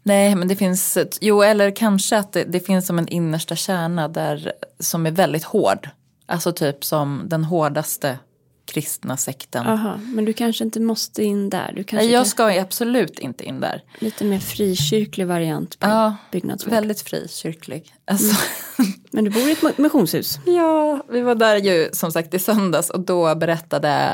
Nej, 0.03 0.35
men 0.35 0.47
det 0.47 0.55
finns, 0.55 0.97
jo 1.21 1.43
eller 1.43 1.71
kanske 1.71 2.17
att 2.17 2.33
det, 2.33 2.43
det, 2.43 2.59
finns 2.59 2.87
som 2.87 2.99
en 2.99 3.07
innersta 3.07 3.55
kärna 3.55 4.07
där 4.07 4.51
som 4.79 5.05
är 5.05 5.11
väldigt 5.11 5.43
hård. 5.43 5.89
Alltså 6.25 6.51
typ 6.51 6.83
som 6.83 7.23
den 7.25 7.43
hårdaste 7.43 8.17
kristna 8.65 9.17
sekten. 9.17 9.67
Aha, 9.67 9.99
men 10.03 10.25
du 10.25 10.33
kanske 10.33 10.63
inte 10.63 10.79
måste 10.79 11.23
in 11.23 11.49
där? 11.49 11.73
Du 11.75 11.83
kanske 11.83 12.05
Nej, 12.05 12.13
jag 12.13 12.27
ska 12.27 12.61
absolut 12.61 13.19
inte 13.19 13.43
in 13.43 13.59
där. 13.59 13.83
Lite 13.99 14.25
mer 14.25 14.39
frikyrklig 14.39 15.27
variant 15.27 15.79
på 15.79 15.87
ja, 15.87 16.15
byggnadsvård. 16.31 16.73
Väldigt 16.73 17.01
frikyrklig. 17.01 17.93
Alltså. 18.05 18.41
Mm. 18.79 18.91
Men 19.11 19.23
du 19.23 19.29
bor 19.29 19.41
i 19.41 19.51
ett 19.51 19.77
missionshus? 19.77 20.39
ja, 20.45 21.05
vi 21.09 21.21
var 21.21 21.35
där 21.35 21.55
ju 21.55 21.89
som 21.93 22.11
sagt 22.11 22.33
i 22.33 22.39
söndags 22.39 22.89
och 22.89 22.99
då 22.99 23.35
berättade 23.35 24.11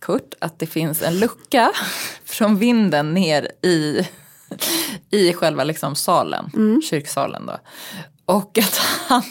Kurt 0.00 0.34
att 0.38 0.58
det 0.58 0.66
finns 0.66 1.02
en 1.02 1.18
lucka 1.18 1.72
från 2.24 2.58
vinden 2.58 3.14
ner 3.14 3.48
i, 3.62 4.08
i 5.10 5.32
själva 5.32 5.64
liksom 5.64 5.94
salen, 5.94 6.50
mm. 6.54 6.82
kyrksalen 6.82 7.46
då. 7.46 7.58
Och 8.24 8.58
att 8.58 8.76
han 9.06 9.22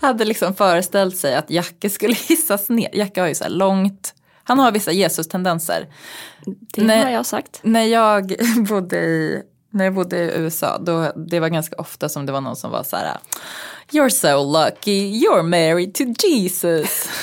hade 0.00 0.24
liksom 0.24 0.54
föreställt 0.54 1.16
sig 1.16 1.34
att 1.34 1.50
Jacke 1.50 1.90
skulle 1.90 2.14
hissas 2.28 2.68
ner. 2.68 2.90
Jacke 2.92 3.20
har 3.20 3.28
ju 3.28 3.34
så 3.34 3.44
här 3.44 3.50
långt, 3.50 4.14
han 4.44 4.58
har 4.58 4.72
vissa 4.72 4.92
Jesus-tendenser. 4.92 5.86
Det 6.44 6.84
när, 6.84 7.04
har 7.04 7.10
jag 7.10 7.26
sagt. 7.26 7.60
När 7.62 7.84
jag 7.84 8.34
bodde 8.68 8.96
i 8.96 9.42
när 9.74 9.84
jag 9.84 9.94
bodde 9.94 10.16
i 10.16 10.38
USA, 10.38 10.78
då, 10.78 11.12
det 11.16 11.40
var 11.40 11.48
ganska 11.48 11.76
ofta 11.76 12.08
som 12.08 12.26
det 12.26 12.32
var 12.32 12.40
någon 12.40 12.56
som 12.56 12.70
var 12.70 12.82
så 12.82 12.96
här 12.96 13.18
You're 13.90 14.08
so 14.08 14.52
lucky, 14.52 15.12
you're 15.12 15.42
married 15.42 15.94
to 15.94 16.04
Jesus. 16.26 17.08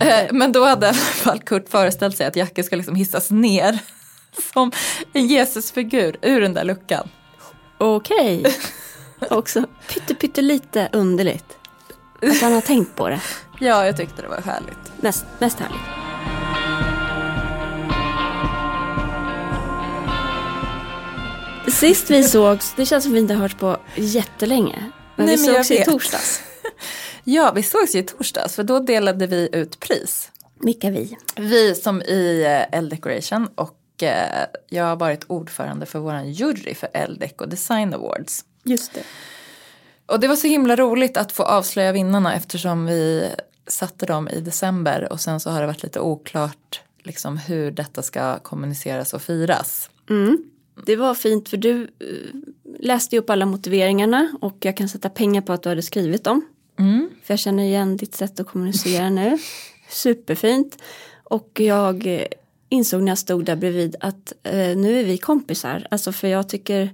Eh, 0.00 0.32
men 0.32 0.52
då 0.52 0.64
hade 0.64 0.86
i 0.86 0.88
alla 0.88 0.98
fall 0.98 1.38
Kurt 1.38 1.68
föreställt 1.68 2.16
sig 2.16 2.26
att 2.26 2.36
Jacke 2.36 2.62
ska 2.62 2.76
liksom 2.76 2.94
hissas 2.94 3.30
ner 3.30 3.78
som 4.52 4.72
en 5.12 5.26
Jesusfigur 5.26 6.16
ur 6.22 6.40
den 6.40 6.54
där 6.54 6.64
luckan. 6.64 7.08
Okej. 7.78 8.44
Också 9.30 9.64
pytte, 9.88 10.14
pytte 10.14 10.42
lite 10.42 10.88
underligt. 10.92 11.56
Att 12.22 12.40
han 12.40 12.52
har 12.52 12.60
tänkt 12.60 12.96
på 12.96 13.08
det. 13.08 13.20
Ja, 13.62 13.86
jag 13.86 13.96
tyckte 13.96 14.22
det 14.22 14.28
var 14.28 14.40
härligt. 14.40 15.02
Mest, 15.02 15.24
mest 15.38 15.58
härligt. 15.58 15.80
Sist 21.72 22.10
vi 22.10 22.22
sågs, 22.24 22.74
det 22.76 22.86
känns 22.86 23.04
som 23.04 23.12
vi 23.12 23.18
inte 23.20 23.34
har 23.34 23.40
hört 23.40 23.58
på 23.58 23.76
jättelänge. 23.94 24.90
Men 25.16 25.26
Nej, 25.26 25.36
vi 25.36 25.46
men 25.46 25.54
sågs 25.54 25.70
i 25.70 25.84
torsdags. 25.84 26.42
ja, 27.24 27.52
vi 27.54 27.62
sågs 27.62 27.94
ju 27.94 27.98
i 27.98 28.02
torsdags 28.02 28.54
för 28.56 28.62
då 28.62 28.78
delade 28.78 29.26
vi 29.26 29.48
ut 29.52 29.80
pris. 29.80 30.30
Vilka 30.60 30.90
vi? 30.90 31.16
Vi 31.36 31.74
som 31.74 32.02
i 32.02 32.42
eh, 32.70 32.78
L-Decoration 32.78 33.48
och 33.54 33.68
eh, 33.70 33.79
jag 34.68 34.84
har 34.84 34.96
varit 34.96 35.24
ordförande 35.26 35.86
för 35.86 35.98
vår 35.98 36.20
jury 36.20 36.74
för 36.74 36.88
L-Deco 36.92 37.46
Design 37.46 37.94
Awards. 37.94 38.44
Just 38.64 38.94
det. 38.94 39.02
Och 40.06 40.20
det 40.20 40.28
var 40.28 40.36
så 40.36 40.46
himla 40.46 40.76
roligt 40.76 41.16
att 41.16 41.32
få 41.32 41.42
avslöja 41.42 41.92
vinnarna 41.92 42.34
eftersom 42.34 42.86
vi 42.86 43.30
satte 43.66 44.06
dem 44.06 44.28
i 44.28 44.40
december 44.40 45.12
och 45.12 45.20
sen 45.20 45.40
så 45.40 45.50
har 45.50 45.60
det 45.60 45.66
varit 45.66 45.82
lite 45.82 46.00
oklart 46.00 46.80
liksom 47.02 47.38
hur 47.38 47.70
detta 47.70 48.02
ska 48.02 48.38
kommuniceras 48.38 49.14
och 49.14 49.22
firas. 49.22 49.90
Mm. 50.10 50.44
Det 50.86 50.96
var 50.96 51.14
fint 51.14 51.48
för 51.48 51.56
du 51.56 51.82
eh, 51.82 51.86
läste 52.78 53.18
upp 53.18 53.30
alla 53.30 53.46
motiveringarna 53.46 54.36
och 54.40 54.56
jag 54.60 54.76
kan 54.76 54.88
sätta 54.88 55.10
pengar 55.10 55.42
på 55.42 55.52
att 55.52 55.62
du 55.62 55.68
hade 55.68 55.82
skrivit 55.82 56.24
dem. 56.24 56.42
Mm. 56.78 57.10
För 57.22 57.32
jag 57.32 57.38
känner 57.38 57.62
igen 57.62 57.96
ditt 57.96 58.14
sätt 58.14 58.40
att 58.40 58.46
kommunicera 58.46 59.10
nu. 59.10 59.38
Superfint. 59.88 60.82
Och 61.24 61.60
jag 61.60 62.06
eh, 62.06 62.26
insåg 62.70 63.02
när 63.02 63.10
jag 63.10 63.18
stod 63.18 63.44
där 63.44 63.56
bredvid 63.56 63.96
att 64.00 64.32
eh, 64.42 64.76
nu 64.76 65.00
är 65.00 65.04
vi 65.04 65.18
kompisar. 65.18 65.86
Alltså 65.90 66.12
för 66.12 66.28
jag 66.28 66.48
tycker 66.48 66.90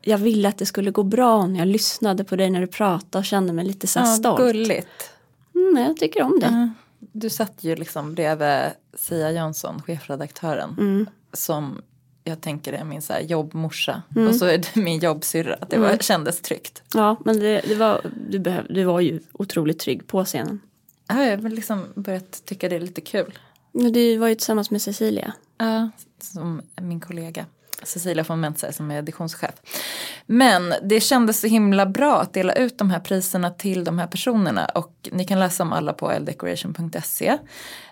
jag 0.00 0.18
ville 0.18 0.48
att 0.48 0.58
det 0.58 0.66
skulle 0.66 0.90
gå 0.90 1.02
bra 1.02 1.46
när 1.46 1.58
jag 1.58 1.68
lyssnade 1.68 2.24
på 2.24 2.36
dig 2.36 2.50
när 2.50 2.60
du 2.60 2.66
pratade 2.66 3.18
och 3.18 3.24
kände 3.24 3.52
mig 3.52 3.64
lite 3.64 3.86
så 3.86 3.98
här 3.98 4.06
ja, 4.06 4.16
stolt. 4.16 4.38
Gulligt. 4.38 5.10
Mm, 5.54 5.84
jag 5.84 5.96
tycker 5.96 6.22
om 6.22 6.40
det. 6.40 6.46
Mm. 6.46 6.74
Du 6.98 7.30
satt 7.30 7.64
ju 7.64 7.76
liksom 7.76 8.14
bredvid 8.14 8.70
Sia 8.94 9.30
Jönsson, 9.30 9.82
chefredaktören. 9.82 10.76
Mm. 10.78 11.06
Som 11.32 11.82
jag 12.24 12.40
tänker 12.40 12.72
är 12.72 12.84
min 12.84 13.02
så 13.02 13.12
här 13.12 13.20
jobbmorsa. 13.20 14.02
Mm. 14.16 14.28
Och 14.28 14.34
så 14.34 14.44
är 14.44 14.58
det 14.58 14.76
min 14.76 14.98
jobbsyrra. 14.98 15.56
Det 15.70 15.78
var, 15.78 15.88
mm. 15.88 15.98
kändes 15.98 16.42
tryggt. 16.42 16.82
Ja 16.94 17.16
men 17.24 17.40
det, 17.40 17.60
det 17.68 17.74
var, 17.74 18.00
du, 18.30 18.38
behöv, 18.38 18.66
du 18.70 18.84
var 18.84 19.00
ju 19.00 19.20
otroligt 19.32 19.78
trygg 19.78 20.06
på 20.06 20.24
scenen. 20.24 20.60
Ja, 21.08 21.24
jag 21.24 21.38
har 21.38 21.48
liksom 21.48 21.84
börjat 21.94 22.42
tycka 22.44 22.68
det 22.68 22.76
är 22.76 22.80
lite 22.80 23.00
kul. 23.00 23.38
Du 23.78 24.16
var 24.16 24.28
ju 24.28 24.34
tillsammans 24.34 24.70
med 24.70 24.82
Cecilia. 24.82 25.32
Ja, 25.58 25.90
som 26.20 26.62
min 26.80 27.00
kollega. 27.00 27.46
Cecilia 27.82 28.24
von 28.28 28.40
Mentzer 28.40 28.72
som 28.72 28.90
är 28.90 28.98
editionschef. 28.98 29.54
Men 30.26 30.74
det 30.82 31.00
kändes 31.00 31.40
så 31.40 31.46
himla 31.46 31.86
bra 31.86 32.20
att 32.20 32.32
dela 32.32 32.52
ut 32.52 32.78
de 32.78 32.90
här 32.90 33.00
priserna 33.00 33.50
till 33.50 33.84
de 33.84 33.98
här 33.98 34.06
personerna 34.06 34.66
och 34.66 35.08
ni 35.12 35.24
kan 35.24 35.38
läsa 35.38 35.62
om 35.62 35.72
alla 35.72 35.92
på 35.92 36.10
eldecoration.se. 36.10 37.38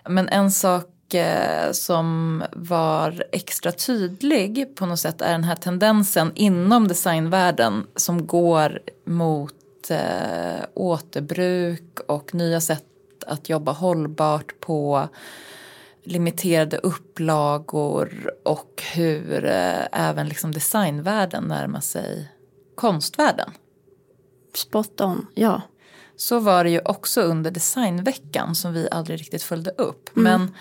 Men 0.09 0.29
en 0.29 0.51
sak 0.51 1.13
eh, 1.13 1.71
som 1.71 2.43
var 2.51 3.25
extra 3.31 3.71
tydlig 3.71 4.75
på 4.75 4.85
något 4.85 4.99
sätt 4.99 5.21
är 5.21 5.31
den 5.31 5.43
här 5.43 5.55
tendensen 5.55 6.31
inom 6.35 6.87
designvärlden 6.87 7.87
som 7.95 8.27
går 8.27 8.79
mot 9.05 9.89
eh, 9.89 10.65
återbruk 10.73 11.99
och 12.07 12.35
nya 12.35 12.61
sätt 12.61 12.83
att 13.27 13.49
jobba 13.49 13.71
hållbart 13.71 14.59
på 14.59 15.09
limiterade 16.05 16.77
upplagor 16.77 18.33
och 18.45 18.83
hur 18.93 19.45
eh, 19.45 19.85
även 19.91 20.27
liksom 20.29 20.51
designvärlden 20.51 21.43
närmar 21.43 21.79
sig 21.79 22.31
konstvärlden. 22.75 23.51
Spot 24.55 25.01
on, 25.01 25.27
ja. 25.35 25.61
Så 26.15 26.39
var 26.39 26.63
det 26.63 26.69
ju 26.69 26.79
också 26.79 27.21
under 27.21 27.51
designveckan 27.51 28.55
som 28.55 28.73
vi 28.73 28.87
aldrig 28.91 29.19
riktigt 29.19 29.43
följde 29.43 29.71
upp. 29.71 30.17
Mm. 30.17 30.23
Men 30.23 30.53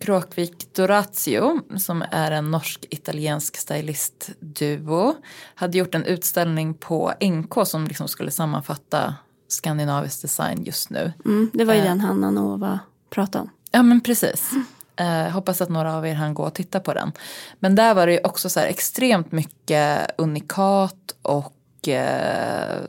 Kråkvik 0.00 0.74
Doratio 0.74 1.60
som 1.78 2.04
är 2.10 2.30
en 2.30 2.50
norsk-italiensk 2.50 3.56
stylistduo 3.56 5.14
hade 5.54 5.78
gjort 5.78 5.94
en 5.94 6.04
utställning 6.04 6.74
på 6.74 7.12
NK 7.20 7.54
som 7.66 7.86
liksom 7.86 8.08
skulle 8.08 8.30
sammanfatta 8.30 9.14
skandinavisk 9.48 10.22
design 10.22 10.62
just 10.64 10.90
nu. 10.90 11.12
Mm, 11.24 11.50
det 11.52 11.64
var 11.64 11.74
ju 11.74 11.80
eh. 11.80 11.86
den 11.86 12.00
Hanna 12.00 12.30
Nova 12.30 12.80
pratade 13.10 13.42
om. 13.42 13.50
Ja 13.74 13.82
men 13.82 14.00
precis. 14.00 14.50
Eh, 14.96 15.30
hoppas 15.30 15.60
att 15.60 15.68
några 15.68 15.96
av 15.96 16.06
er 16.06 16.14
hann 16.14 16.34
gå 16.34 16.42
och 16.42 16.54
titta 16.54 16.80
på 16.80 16.94
den. 16.94 17.12
Men 17.58 17.74
där 17.74 17.94
var 17.94 18.06
det 18.06 18.12
ju 18.12 18.20
också 18.24 18.48
så 18.48 18.60
här 18.60 18.66
extremt 18.66 19.32
mycket 19.32 20.10
unikat 20.18 21.14
och 21.22 21.88
eh, 21.88 22.82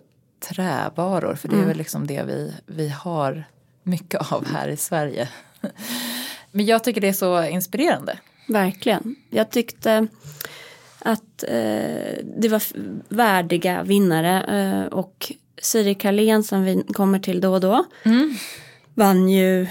trävaror. 0.50 1.36
För 1.36 1.48
det 1.48 1.54
är 1.54 1.58
mm. 1.58 1.68
väl 1.68 1.78
liksom 1.78 2.08
det 2.08 2.24
vi, 2.24 2.54
vi 2.66 2.90
har 2.90 3.44
mycket 3.84 4.32
av 4.32 4.46
här 4.48 4.68
i 4.68 4.78
Sverige. 4.78 5.30
Men 6.52 6.66
jag 6.66 6.84
tycker 6.84 7.02
det 7.02 7.08
är 7.08 7.14
så 7.14 7.44
inspirerande. 7.44 8.18
Verkligen. 8.48 9.16
Jag 9.30 9.50
tyckte 9.50 10.08
att 11.00 11.44
eh, 11.44 12.18
det 12.38 12.50
var 12.50 12.64
värdiga 13.14 13.84
vinnare 13.84 14.44
eh, 14.60 14.94
och 14.94 15.32
Siri 15.62 15.96
Carlén 15.96 16.44
som 16.44 16.64
vi 16.64 16.84
kommer 16.94 17.20
till 17.20 17.42
då 17.42 17.54
och 17.54 17.62
då 17.62 17.86
mm. 18.04 18.36
vann 18.94 19.30
ju 19.30 19.68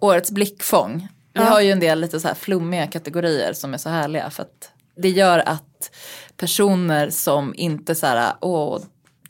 Årets 0.00 0.30
blickfång. 0.30 1.08
Vi 1.32 1.40
ja. 1.40 1.46
har 1.46 1.60
ju 1.60 1.70
en 1.70 1.80
del 1.80 2.00
lite 2.00 2.20
så 2.20 2.28
här 2.28 2.34
flummiga 2.34 2.86
kategorier 2.86 3.52
som 3.52 3.74
är 3.74 3.78
så 3.78 3.88
härliga 3.88 4.30
för 4.30 4.42
att 4.42 4.70
det 4.96 5.08
gör 5.08 5.38
att 5.38 5.90
personer 6.36 7.10
som 7.10 7.54
inte 7.56 7.94
så 7.94 8.06
här, 8.06 8.34
åh, 8.40 8.80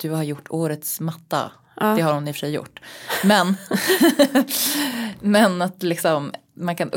du 0.01 0.11
har 0.11 0.23
gjort 0.23 0.47
årets 0.51 1.01
matta. 1.01 1.53
Ja. 1.77 1.87
Det 1.87 2.03
har 2.03 2.15
hon 2.15 2.29
i 2.29 2.31
och 2.31 2.35
för 2.35 2.41
sig 2.41 2.51
gjort. 2.51 2.81
Men, 3.25 3.57
men 5.21 5.63
att 5.63 5.83
liksom 5.83 6.33
man 6.55 6.77
kan 6.77 6.91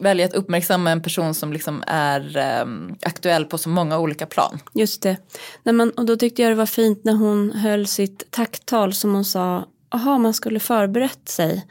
välja 0.00 0.26
att 0.26 0.34
uppmärksamma 0.34 0.90
en 0.90 1.02
person 1.02 1.34
som 1.34 1.52
liksom 1.52 1.82
är 1.86 2.36
um, 2.62 2.96
aktuell 3.02 3.44
på 3.44 3.58
så 3.58 3.68
många 3.68 3.98
olika 3.98 4.26
plan. 4.26 4.58
Just 4.72 5.02
det. 5.02 5.16
Nej, 5.62 5.74
men, 5.74 5.90
och 5.90 6.06
då 6.06 6.16
tyckte 6.16 6.42
jag 6.42 6.50
det 6.50 6.56
var 6.56 6.66
fint 6.66 7.04
när 7.04 7.12
hon 7.12 7.52
höll 7.52 7.86
sitt 7.86 8.30
tacktal 8.30 8.94
som 8.94 9.14
hon 9.14 9.24
sa, 9.24 9.66
aha 9.90 10.18
man 10.18 10.34
skulle 10.34 10.60
förberett 10.60 11.28
sig. 11.28 11.66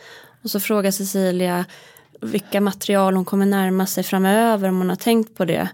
Och 0.45 0.51
så 0.51 0.59
frågar 0.59 0.91
Cecilia 0.91 1.65
vilka 2.21 2.61
material 2.61 3.15
hon 3.15 3.25
kommer 3.25 3.45
närma 3.45 3.85
sig 3.85 4.03
framöver 4.03 4.69
om 4.69 4.77
hon 4.77 4.89
har 4.89 4.95
tänkt 4.95 5.35
på 5.35 5.45
det. 5.45 5.69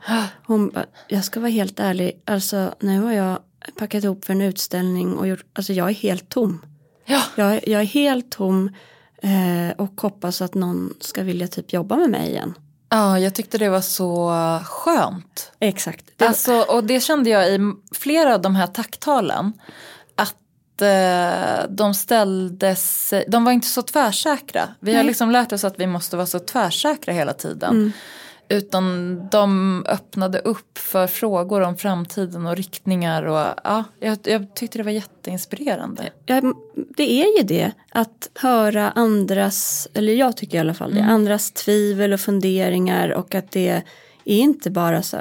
Hon 0.45 0.71
jag 1.07 1.23
ska 1.23 1.39
vara 1.39 1.49
helt 1.49 1.79
ärlig, 1.79 2.21
alltså 2.25 2.75
nu 2.79 2.99
har 2.99 3.11
jag 3.11 3.39
packat 3.77 4.03
ihop 4.03 4.25
för 4.25 4.33
en 4.33 4.41
utställning 4.41 5.17
och 5.17 5.27
gjort, 5.27 5.45
alltså 5.53 5.73
jag 5.73 5.89
är 5.89 5.93
helt 5.93 6.29
tom. 6.29 6.65
Ja. 7.05 7.21
Jag, 7.35 7.67
jag 7.67 7.81
är 7.81 7.85
helt 7.85 8.31
tom 8.31 8.75
eh, 9.21 9.77
och 9.77 10.01
hoppas 10.01 10.41
att 10.41 10.53
någon 10.53 10.93
ska 10.99 11.23
vilja 11.23 11.47
typ 11.47 11.73
jobba 11.73 11.95
med 11.95 12.09
mig 12.09 12.29
igen. 12.29 12.53
Ja, 12.89 13.19
jag 13.19 13.35
tyckte 13.35 13.57
det 13.57 13.69
var 13.69 13.81
så 13.81 14.31
skönt. 14.65 15.51
Exakt. 15.59 16.05
Det... 16.17 16.27
Alltså, 16.27 16.53
och 16.53 16.83
det 16.83 16.99
kände 16.99 17.29
jag 17.29 17.53
i 17.53 17.59
flera 17.91 18.35
av 18.35 18.41
de 18.41 18.55
här 18.55 18.67
tacktalen. 18.67 19.53
Eh, 20.19 20.27
de 21.69 21.93
ställdes, 21.93 23.13
de 23.27 23.43
var 23.43 23.51
inte 23.51 23.67
så 23.67 23.81
tvärsäkra. 23.81 24.67
Vi 24.79 24.95
har 24.95 25.03
liksom 25.03 25.31
lärt 25.31 25.51
oss 25.51 25.63
att 25.63 25.79
vi 25.79 25.87
måste 25.87 26.15
vara 26.15 26.25
så 26.27 26.39
tvärsäkra 26.39 27.13
hela 27.13 27.33
tiden. 27.33 27.69
Mm. 27.75 27.91
Utan 28.49 29.19
de 29.31 29.85
öppnade 29.87 30.39
upp 30.39 30.77
för 30.77 31.07
frågor 31.07 31.61
om 31.61 31.77
framtiden 31.77 32.45
och 32.47 32.55
riktningar. 32.55 33.23
Och, 33.23 33.53
ja, 33.63 33.83
jag, 33.99 34.17
jag 34.23 34.55
tyckte 34.55 34.77
det 34.77 34.83
var 34.83 34.91
jätteinspirerande. 34.91 36.09
Ja, 36.25 36.41
det 36.97 37.11
är 37.11 37.37
ju 37.37 37.43
det, 37.43 37.71
att 37.91 38.29
höra 38.35 38.91
andras, 38.91 39.87
eller 39.93 40.13
jag 40.13 40.37
tycker 40.37 40.57
i 40.57 40.59
alla 40.59 40.73
fall 40.73 40.93
det, 40.93 40.99
Mm. 40.99 41.11
andras 41.11 41.51
tvivel 41.51 42.13
och 42.13 42.19
funderingar 42.19 43.09
och 43.09 43.35
att 43.35 43.51
det 43.51 43.69
är 44.25 44.37
inte 44.37 44.69
bara 44.71 45.01
så, 45.01 45.17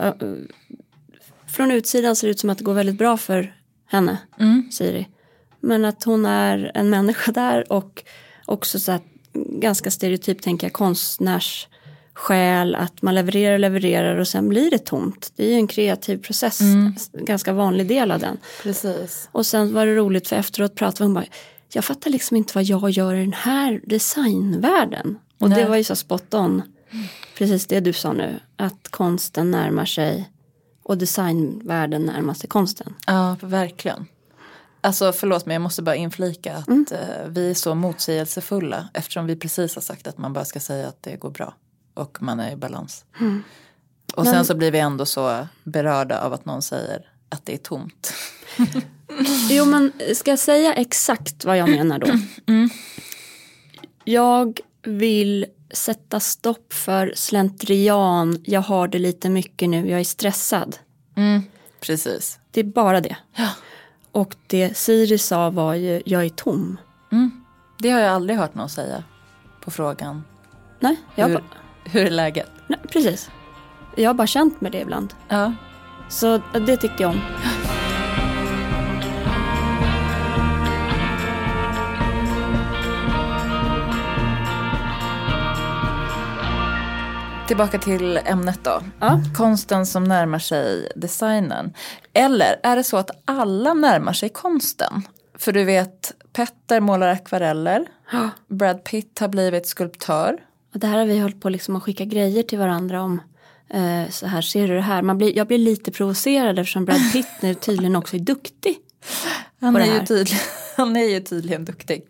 från 1.46 1.70
utsidan 1.70 2.16
ser 2.16 2.26
det 2.26 2.30
ut 2.30 2.40
som 2.40 2.50
att 2.50 2.58
det 2.58 2.64
går 2.64 2.74
väldigt 2.74 2.98
bra 2.98 3.16
för 3.16 3.54
henne, 3.86 4.18
Mm. 4.38 4.68
Siri. 4.72 5.08
Men 5.60 5.84
att 5.84 6.04
hon 6.04 6.26
är 6.26 6.70
en 6.74 6.90
människa 6.90 7.32
där 7.32 7.72
och 7.72 8.04
också 8.46 8.80
så 8.80 8.92
att 8.92 9.02
ganska 9.34 9.90
stereotypt 9.90 10.44
tänker 10.44 10.66
jag 10.66 10.72
konstnärssjäl, 10.72 12.74
att 12.74 13.02
man 13.02 13.14
levererar 13.14 13.54
och 13.54 13.60
levererar 13.60 14.16
och 14.16 14.28
sen 14.28 14.48
blir 14.48 14.70
det 14.70 14.78
tomt. 14.78 15.32
Det 15.36 15.44
är 15.44 15.48
ju 15.48 15.54
en 15.54 15.66
kreativ 15.66 16.18
process, 16.18 16.60
Mm. 16.60 16.94
ganska 17.12 17.52
vanlig 17.52 17.86
del 17.86 18.10
av 18.10 18.20
den. 18.20 18.38
Precis. 18.62 19.28
Och 19.32 19.46
sen 19.46 19.74
var 19.74 19.86
det 19.86 19.94
roligt 19.94 20.28
för 20.28 20.36
efteråt 20.36 20.74
pratade 20.74 21.04
hon 21.04 21.14
bara, 21.14 21.24
jag 21.72 21.84
fattar 21.84 22.10
liksom 22.10 22.36
inte 22.36 22.52
vad 22.54 22.64
jag 22.64 22.90
gör 22.90 23.14
i 23.14 23.20
den 23.20 23.32
här 23.32 23.80
designvärlden. 23.86 25.18
Och 25.38 25.50
det 25.50 25.56
Nej. 25.56 25.68
var 25.68 25.76
ju 25.76 25.84
så 25.84 25.96
spot 25.96 26.34
on, 26.34 26.62
precis 27.38 27.66
det 27.66 27.80
du 27.80 27.92
sa 27.92 28.12
nu, 28.12 28.40
att 28.56 28.88
konsten 28.90 29.50
närmar 29.50 29.84
sig 29.84 30.30
och 30.82 30.98
designvärlden 30.98 32.02
närmar 32.02 32.34
sig 32.34 32.48
konsten. 32.48 32.94
Ja, 33.06 33.36
verkligen. 33.40 34.06
Alltså 34.80 35.12
förlåt 35.12 35.46
mig, 35.46 35.54
jag 35.54 35.62
måste 35.62 35.82
bara 35.82 35.96
inflika 35.96 36.56
att 36.56 36.68
Mm. 36.68 36.86
eh, 36.92 37.26
vi 37.28 37.50
är 37.50 37.54
så 37.54 37.74
motsägelsefulla 37.74 38.88
eftersom 38.94 39.26
vi 39.26 39.36
precis 39.36 39.74
har 39.74 39.82
sagt 39.82 40.06
att 40.06 40.18
man 40.18 40.32
bara 40.32 40.44
ska 40.44 40.60
säga 40.60 40.88
att 40.88 41.02
det 41.02 41.16
går 41.16 41.30
bra 41.30 41.54
och 41.94 42.22
man 42.22 42.40
är 42.40 42.52
i 42.52 42.56
balans. 42.56 43.04
Mm. 43.20 43.42
Och 44.14 44.26
sen 44.26 44.44
så 44.44 44.54
blir 44.54 44.70
vi 44.70 44.78
ändå 44.78 45.06
så 45.06 45.46
berörda 45.64 46.20
av 46.20 46.32
att 46.32 46.44
någon 46.44 46.62
säger 46.62 47.08
att 47.28 47.46
det 47.46 47.54
är 47.54 47.58
tomt. 47.58 48.12
Jo 49.50 49.64
men 49.64 49.92
ska 50.14 50.30
jag 50.30 50.38
säga 50.38 50.74
exakt 50.74 51.44
vad 51.44 51.58
jag 51.58 51.68
menar 51.70 51.98
då? 51.98 52.06
Jag 54.04 54.60
vill 54.82 55.46
sätta 55.72 56.20
stopp 56.20 56.72
för 56.72 57.12
slentrian, 57.16 58.38
jag 58.44 58.60
har 58.60 58.88
det 58.88 58.98
lite 58.98 59.28
mycket 59.30 59.68
nu, 59.68 59.90
jag 59.90 60.00
är 60.00 60.04
stressad. 60.04 60.76
Precis. 61.80 62.38
Det 62.50 62.60
är 62.60 62.64
bara 62.64 63.00
det. 63.00 63.16
Ja. 63.36 63.48
Och 64.12 64.36
det 64.46 64.76
Siri 64.76 65.18
sa 65.18 65.50
var 65.50 65.74
ju, 65.74 66.02
jag 66.06 66.24
är 66.24 66.28
tom. 66.28 66.76
Det 67.78 67.90
har 67.90 68.00
jag 68.00 68.10
aldrig 68.12 68.38
hört 68.38 68.54
någon 68.54 68.68
säga 68.68 69.04
på 69.60 69.70
frågan 69.70 70.24
Nej, 70.80 70.96
jag 71.14 71.28
hur, 71.28 71.34
bara, 71.34 71.44
hur 71.84 72.06
är 72.06 72.10
läget? 72.10 72.50
nej, 72.66 72.80
precis. 72.92 73.30
Jag 73.96 74.10
har 74.10 74.14
bara 74.14 74.26
känt 74.26 74.60
med 74.60 74.72
det 74.72 74.80
ibland. 74.80 75.14
Ja. 75.28 75.52
Så 76.08 76.40
det 76.66 76.76
tyckte 76.76 77.02
jag 77.02 77.10
om. 77.10 77.20
Tillbaka 87.50 87.78
till 87.78 88.20
ämnet 88.24 88.64
då. 88.64 88.82
Ja. 89.00 89.20
Konsten 89.36 89.86
som 89.86 90.04
närmar 90.04 90.38
sig 90.38 90.92
designen. 90.96 91.74
Eller 92.12 92.60
är 92.62 92.76
det 92.76 92.84
så 92.84 92.96
att 92.96 93.10
alla 93.24 93.74
närmar 93.74 94.12
sig 94.12 94.28
konsten? 94.28 95.02
För 95.38 95.52
du 95.52 95.64
vet, 95.64 96.12
Petter 96.32 96.80
målar 96.80 97.08
akvareller. 97.08 97.86
Brad 98.48 98.84
Pitt 98.84 99.18
har 99.18 99.28
blivit 99.28 99.66
skulptör. 99.66 100.38
Och 100.74 100.80
det 100.80 100.86
här 100.86 100.98
har 100.98 101.06
vi 101.06 101.18
hållit 101.18 101.40
på 101.40 101.48
liksom 101.48 101.76
att 101.76 101.82
skicka 101.82 102.04
grejer 102.04 102.42
till 102.42 102.58
varandra 102.58 103.02
om. 103.02 103.20
Eh, 103.70 104.10
så 104.10 104.26
här, 104.26 104.42
ser 104.42 104.68
du 104.68 104.74
det 104.74 104.80
här? 104.80 105.02
Man 105.02 105.18
blir, 105.18 105.36
jag 105.36 105.46
blir 105.46 105.58
lite 105.58 105.92
provocerad 105.92 106.58
eftersom 106.58 106.84
Brad 106.84 107.12
Pitt 107.12 107.28
nu 107.40 107.54
tydligen 107.54 107.96
också 107.96 108.16
är 108.16 108.20
duktig. 108.20 108.76
Han 109.60 109.76
är, 109.76 110.00
ju 110.00 110.06
tydligen, 110.06 110.44
han 110.76 110.96
är 110.96 111.04
ju 111.04 111.20
tydligen 111.20 111.64
duktig. 111.64 112.06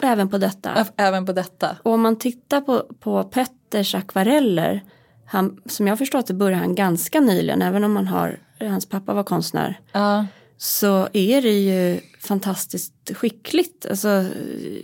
Även 0.00 0.28
på 0.28 0.38
detta. 0.38 0.86
Även 0.96 1.26
på 1.26 1.32
detta. 1.32 1.76
Och 1.82 1.92
om 1.92 2.00
man 2.00 2.18
tittar 2.18 2.60
på, 2.60 2.86
på 3.00 3.24
Petters 3.24 3.94
akvareller. 3.94 4.84
Han, 5.26 5.60
som 5.66 5.86
jag 5.86 5.98
förstår 5.98 6.18
att 6.18 6.26
det 6.26 6.34
började 6.34 6.62
han 6.62 6.74
ganska 6.74 7.20
nyligen. 7.20 7.62
Även 7.62 7.84
om 7.84 7.92
man 7.92 8.06
har, 8.06 8.40
hans 8.60 8.86
pappa 8.86 9.14
var 9.14 9.24
konstnär. 9.24 9.80
Ja. 9.92 10.26
så 10.56 11.08
är 11.12 11.42
det 11.42 11.58
ju 11.58 12.00
fantastiskt 12.20 13.10
skickligt. 13.14 13.86
Alltså, 13.86 14.24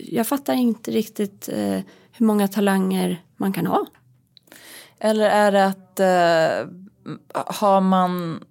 jag 0.01 0.27
fattar 0.27 0.53
inte 0.53 0.91
riktigt 0.91 1.49
eh, 1.49 1.79
hur 2.11 2.25
många 2.25 2.47
talanger 2.47 3.23
man 3.37 3.53
kan 3.53 3.67
ha. 3.67 3.85
Eller 4.99 5.29
är 5.29 5.51
det 5.51 5.65
att 5.65 5.99
eh, 5.99 6.69
har 7.45 7.81
man 7.81 8.43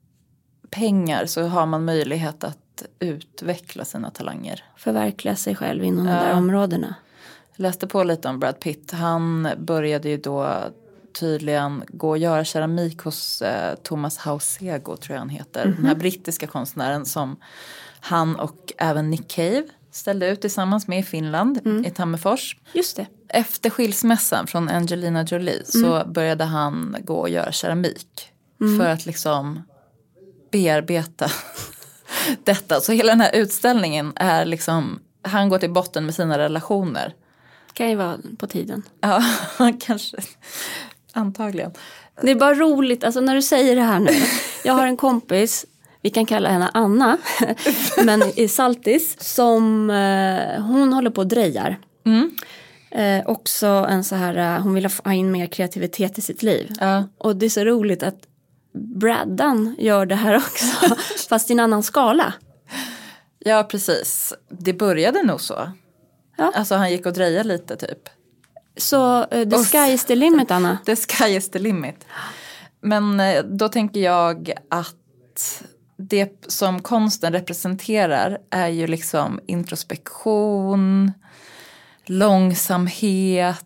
pengar 0.70 1.26
så 1.26 1.42
har 1.42 1.66
man 1.66 1.84
möjlighet 1.84 2.44
att 2.44 2.58
utveckla 2.98 3.84
sina 3.84 4.10
talanger. 4.10 4.64
Förverkliga 4.76 5.36
sig 5.36 5.54
själv 5.56 5.84
inom 5.84 6.04
de 6.06 6.12
Ja. 6.12 6.18
där 6.22 6.32
områdena. 6.34 6.94
Jag 7.56 7.62
läste 7.62 7.86
på 7.86 8.04
lite 8.04 8.28
om 8.28 8.40
Brad 8.40 8.60
Pitt. 8.60 8.90
Han 8.92 9.48
började 9.58 10.08
ju 10.08 10.16
då 10.16 10.58
tydligen 11.20 11.82
gå 11.88 12.08
och 12.08 12.18
göra 12.18 12.44
keramik 12.44 12.98
hos 13.02 13.42
eh, 13.42 13.74
Thomas 13.74 14.18
Hausego 14.18 14.96
tror 14.96 15.14
jag 15.14 15.18
han 15.20 15.28
heter. 15.28 15.64
Den 15.76 15.86
här 15.86 15.94
brittiska 15.94 16.46
konstnären 16.46 17.04
som 17.06 17.36
han 18.00 18.36
och 18.36 18.72
även 18.78 19.10
Nick 19.10 19.28
Cave 19.28 19.64
ställde 19.90 20.28
ut 20.28 20.40
tillsammans 20.40 20.88
med 20.88 20.98
i 20.98 21.02
Finland 21.02 21.82
i 21.86 21.90
Tammerfors. 21.90 22.56
Just 22.72 22.96
det. 22.96 23.06
Efter 23.28 23.70
skilsmässan 23.70 24.46
från 24.46 24.68
Angelina 24.68 25.22
Jolie 25.24 25.62
så 25.64 26.02
började 26.06 26.44
han 26.44 26.96
gå 27.00 27.16
och 27.16 27.28
göra 27.28 27.52
keramik. 27.52 28.30
För 28.78 28.86
att 28.86 29.06
liksom 29.06 29.62
bearbeta 30.50 31.30
detta. 32.44 32.80
Så 32.80 32.92
hela 32.92 33.12
den 33.12 33.20
här 33.20 33.34
utställningen 33.34 34.12
är 34.16 34.44
liksom, 34.44 34.98
han 35.22 35.48
går 35.48 35.58
till 35.58 35.70
botten 35.70 36.06
med 36.06 36.14
sina 36.14 36.38
relationer. 36.38 37.14
Kan 37.72 37.90
ju 37.90 37.96
vara 37.96 38.18
på 38.38 38.46
tiden. 38.46 38.82
Ja, 39.00 39.22
kanske. 39.80 40.16
Antagligen. 41.12 41.72
Det 42.22 42.30
är 42.30 42.34
bara 42.34 42.54
roligt, 42.54 43.04
alltså 43.04 43.20
när 43.20 43.34
du 43.34 43.42
säger 43.42 43.76
det 43.76 43.82
här 43.82 44.00
nu. 44.00 44.12
Jag 44.64 44.74
har 44.74 44.86
en 44.86 44.96
kompis, 44.96 45.66
vi 46.02 46.10
kan 46.10 46.26
kalla 46.26 46.48
henne 46.48 46.70
Anna, 46.74 47.18
men 48.04 48.22
i 48.36 48.48
Saltis, 48.48 49.16
som 49.34 49.90
eh, 49.90 50.62
hon 50.62 50.92
håller 50.92 51.10
på 51.10 51.20
och 51.20 51.26
drejar. 51.26 51.78
Eh, 52.94 53.26
också 53.26 53.66
en 53.66 54.04
så 54.04 54.14
här, 54.14 54.36
eh, 54.36 54.62
hon 54.62 54.74
vill 54.74 54.88
ha 55.04 55.12
in 55.12 55.30
mer 55.30 55.46
kreativitet 55.46 56.18
i 56.18 56.20
sitt 56.20 56.42
liv. 56.42 56.72
Ja. 56.80 57.04
Och 57.18 57.36
det 57.36 57.46
är 57.46 57.50
så 57.50 57.64
roligt 57.64 58.02
att 58.02 58.18
Braddan 58.74 59.76
gör 59.78 60.06
det 60.06 60.14
här 60.14 60.36
också, 60.36 60.96
fast 61.28 61.50
i 61.50 61.52
en 61.52 61.60
annan 61.60 61.82
skala. 61.82 62.32
ja, 63.38 63.62
precis. 63.70 64.32
Det 64.48 64.72
började 64.72 65.22
nog 65.22 65.40
så. 65.40 65.72
Ja. 66.36 66.52
Alltså 66.54 66.74
han 66.74 66.90
gick 66.90 67.06
och 67.06 67.12
drejade 67.12 67.48
lite 67.48 67.76
typ. 67.76 68.08
Så 68.76 69.24
eh, 69.24 69.48
the 69.48 69.64
sky 69.64 69.92
is 69.92 70.04
the 70.04 70.14
limit 70.14 70.50
Anna. 70.50 70.78
The 70.86 70.96
sky 70.96 71.28
is 71.28 71.50
the 71.50 71.58
limit. 71.58 72.06
Men 72.80 73.20
eh, 73.20 73.42
då 73.44 73.68
tänker 73.68 74.00
jag 74.00 74.52
att 74.70 75.62
det 75.96 76.44
som 76.48 76.82
konsten 76.82 77.32
representerar 77.32 78.38
är 78.50 78.68
ju 78.68 78.86
liksom 78.86 79.40
introspektion, 79.46 81.12
långsamhet, 82.06 83.64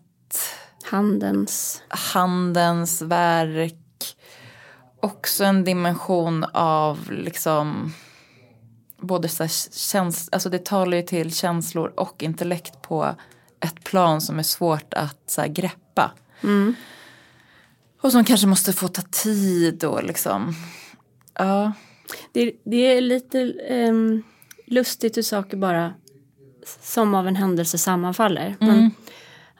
Handens, 0.83 1.81
handens 1.89 3.01
verk. 3.01 3.75
Också 5.01 5.43
en 5.43 5.63
dimension 5.63 6.43
av 6.53 7.11
liksom 7.11 7.93
både 9.01 9.29
så 9.29 9.43
här 9.43 9.49
käns- 9.71 10.29
alltså 10.31 10.49
det 10.49 10.65
talar 10.65 10.97
ju 10.97 11.03
till 11.03 11.33
känslor 11.33 11.93
och 11.95 12.23
intellekt 12.23 12.81
på 12.81 13.15
ett 13.59 13.83
plan 13.83 14.21
som 14.21 14.39
är 14.39 14.43
svårt 14.43 14.93
att 14.93 15.23
så 15.25 15.45
greppa. 15.47 16.11
Och 18.01 18.11
som 18.11 18.23
kanske 18.23 18.47
måste 18.47 18.73
få 18.73 18.87
ta 18.87 19.01
tid 19.01 19.83
och 19.83 20.03
liksom, 20.03 20.55
ja. 21.33 21.71
det, 22.31 22.51
det 22.63 22.77
är 22.77 23.01
lite 23.01 23.53
ehm, 23.67 24.23
lustigt 24.65 25.17
hur 25.17 25.21
saker 25.21 25.57
bara 25.57 25.93
som 26.81 27.15
av 27.15 27.27
en 27.27 27.35
händelse 27.35 27.77
sammanfaller. 27.77 28.55
Men 28.59 28.91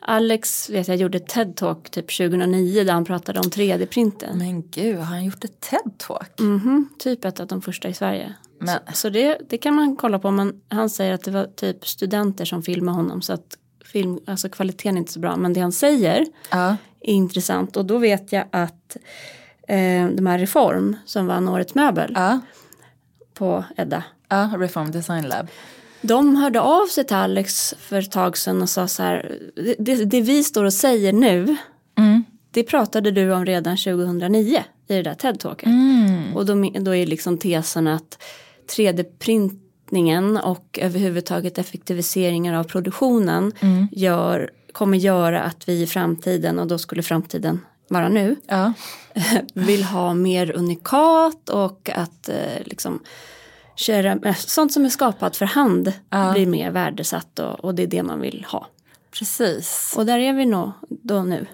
Alex 0.02 0.70
vet 0.70 0.88
jag 0.88 0.97
gjorde 0.97 1.18
ett 1.18 1.28
TED-talk 1.34 1.89
typ 1.89 2.18
2009 2.18 2.84
där 2.84 2.93
han 2.93 3.06
pratade 3.06 3.39
om 3.39 3.45
3D-printen. 3.45 4.38
Men 4.38 4.70
gud, 4.70 4.97
har 4.97 5.04
han 5.06 5.26
gjort 5.26 5.43
ett 5.43 5.60
TED-talk? 5.70 6.41
Mhm, 6.41 6.89
typ 7.00 7.26
ett 7.26 7.39
av 7.39 7.47
de 7.47 7.62
första 7.62 7.89
i 7.89 7.93
Sverige. 7.93 8.34
Men- 8.60 8.68
Så, 8.68 8.80
så 8.93 9.10
det, 9.10 9.38
det 9.50 9.58
kan 9.58 9.74
man 9.76 9.95
kolla 9.95 10.20
på 10.20 10.32
men 10.32 10.62
han 10.70 10.89
säger 10.89 11.14
att 11.14 11.24
det 11.24 11.32
var 11.32 11.45
typ 11.45 11.88
studenter 11.88 12.45
som 12.45 12.64
filmade 12.64 12.97
honom 12.97 13.22
så 13.22 13.34
att 13.34 13.58
film, 13.86 14.20
alltså 14.28 14.50
kvaliteten 14.50 14.95
är 14.95 15.00
inte 15.00 15.12
så 15.14 15.20
bra 15.20 15.36
men 15.38 15.54
det 15.54 15.60
han 15.60 15.72
säger 15.72 16.26
Ja. 16.52 16.68
är 17.02 17.14
intressant 17.14 17.78
och 17.78 17.86
då 17.86 17.97
vet 17.97 18.32
jag 18.32 18.45
att 18.52 18.97
eh, 19.68 20.08
de 20.10 20.26
här 20.28 20.39
Reform 20.39 20.95
som 21.06 21.28
vann 21.28 21.47
Årets 21.50 21.76
möbel 21.76 22.12
Ja, 22.16 22.39
på 23.34 23.64
Edda 23.78 24.04
ja 24.30 24.50
Reform 24.58 24.91
Design 24.91 25.24
Lab. 25.28 25.47
De 26.02 26.36
hörde 26.36 26.62
av 26.62 26.86
sig 26.88 27.04
till 27.04 27.16
Alex 27.16 27.74
för 27.80 28.00
ett 28.00 28.12
tag 28.12 28.38
sedan 28.38 28.62
och 28.62 28.70
sa 28.70 28.88
så 28.88 29.04
här, 29.04 29.39
det, 29.80 29.95
det, 30.06 30.22
vi 30.22 30.43
står 30.43 30.64
och 30.64 30.74
säger 30.74 31.14
nu, 31.14 31.58
det 32.52 32.64
pratade 32.64 33.12
du 33.12 33.34
om 33.34 33.45
redan 33.45 33.78
2009 33.78 34.64
i 34.88 34.93
det 34.93 35.02
där 35.02 35.14
TED-talket. 35.14 35.66
Mm. 35.66 36.36
Och 36.36 36.45
då, 36.45 36.70
då 36.80 36.95
är 36.95 37.06
liksom 37.06 37.38
tesen 37.38 37.88
att 37.88 38.18
3D-printningen 38.78 40.38
och 40.41 40.80
överhuvudtaget 40.82 41.58
effektiviseringar 41.58 42.54
av 42.54 42.64
produktionen 42.64 43.52
Mm. 43.60 43.88
gör, 43.91 44.52
kommer 44.72 44.97
göra 44.97 45.41
att 45.41 45.70
vi 45.70 45.82
i 45.82 45.88
framtiden, 45.88 46.60
och 46.60 46.68
då 46.68 46.78
skulle 46.78 47.04
framtiden 47.04 47.60
vara 47.88 48.10
nu, 48.10 48.36
Ja. 48.47 48.74
vill 49.54 49.84
ha 49.84 50.14
mer 50.14 50.52
unikat 50.56 51.50
och 51.50 51.89
att 51.95 52.30
eh, 52.30 52.36
liksom 52.66 53.00
köra, 53.80 54.19
eh, 54.23 54.36
sånt 54.36 54.73
som 54.73 54.86
är 54.86 54.89
skapat 54.89 55.38
för 55.38 55.45
hand 55.45 55.93
Ja. 56.09 56.32
blir 56.34 56.45
mer 56.45 56.71
värdesatt 56.71 57.39
och, 57.39 57.59
och 57.65 57.75
det 57.75 57.84
är 57.84 57.88
det 57.88 58.03
man 58.03 58.19
vill 58.19 58.45
ha. 58.49 58.67
Precis. 59.11 59.93
Och 59.97 60.05
där 60.05 60.19
är 60.19 60.34
vi 60.34 60.45
nog 60.45 60.71
då 60.89 61.23
nu. 61.23 61.45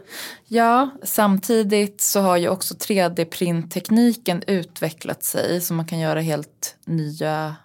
Ja, 0.47 0.89
samtidigt 1.03 2.01
så 2.01 2.19
har 2.19 2.37
ju 2.37 2.49
också 2.49 2.73
3D-printtekniken 2.73 4.43
utvecklat 4.47 5.23
sig 5.23 5.61
så 5.61 5.73
man 5.73 5.85
kan 5.85 5.99
göra 5.99 6.21
helt 6.21 6.75
nya 6.85 7.55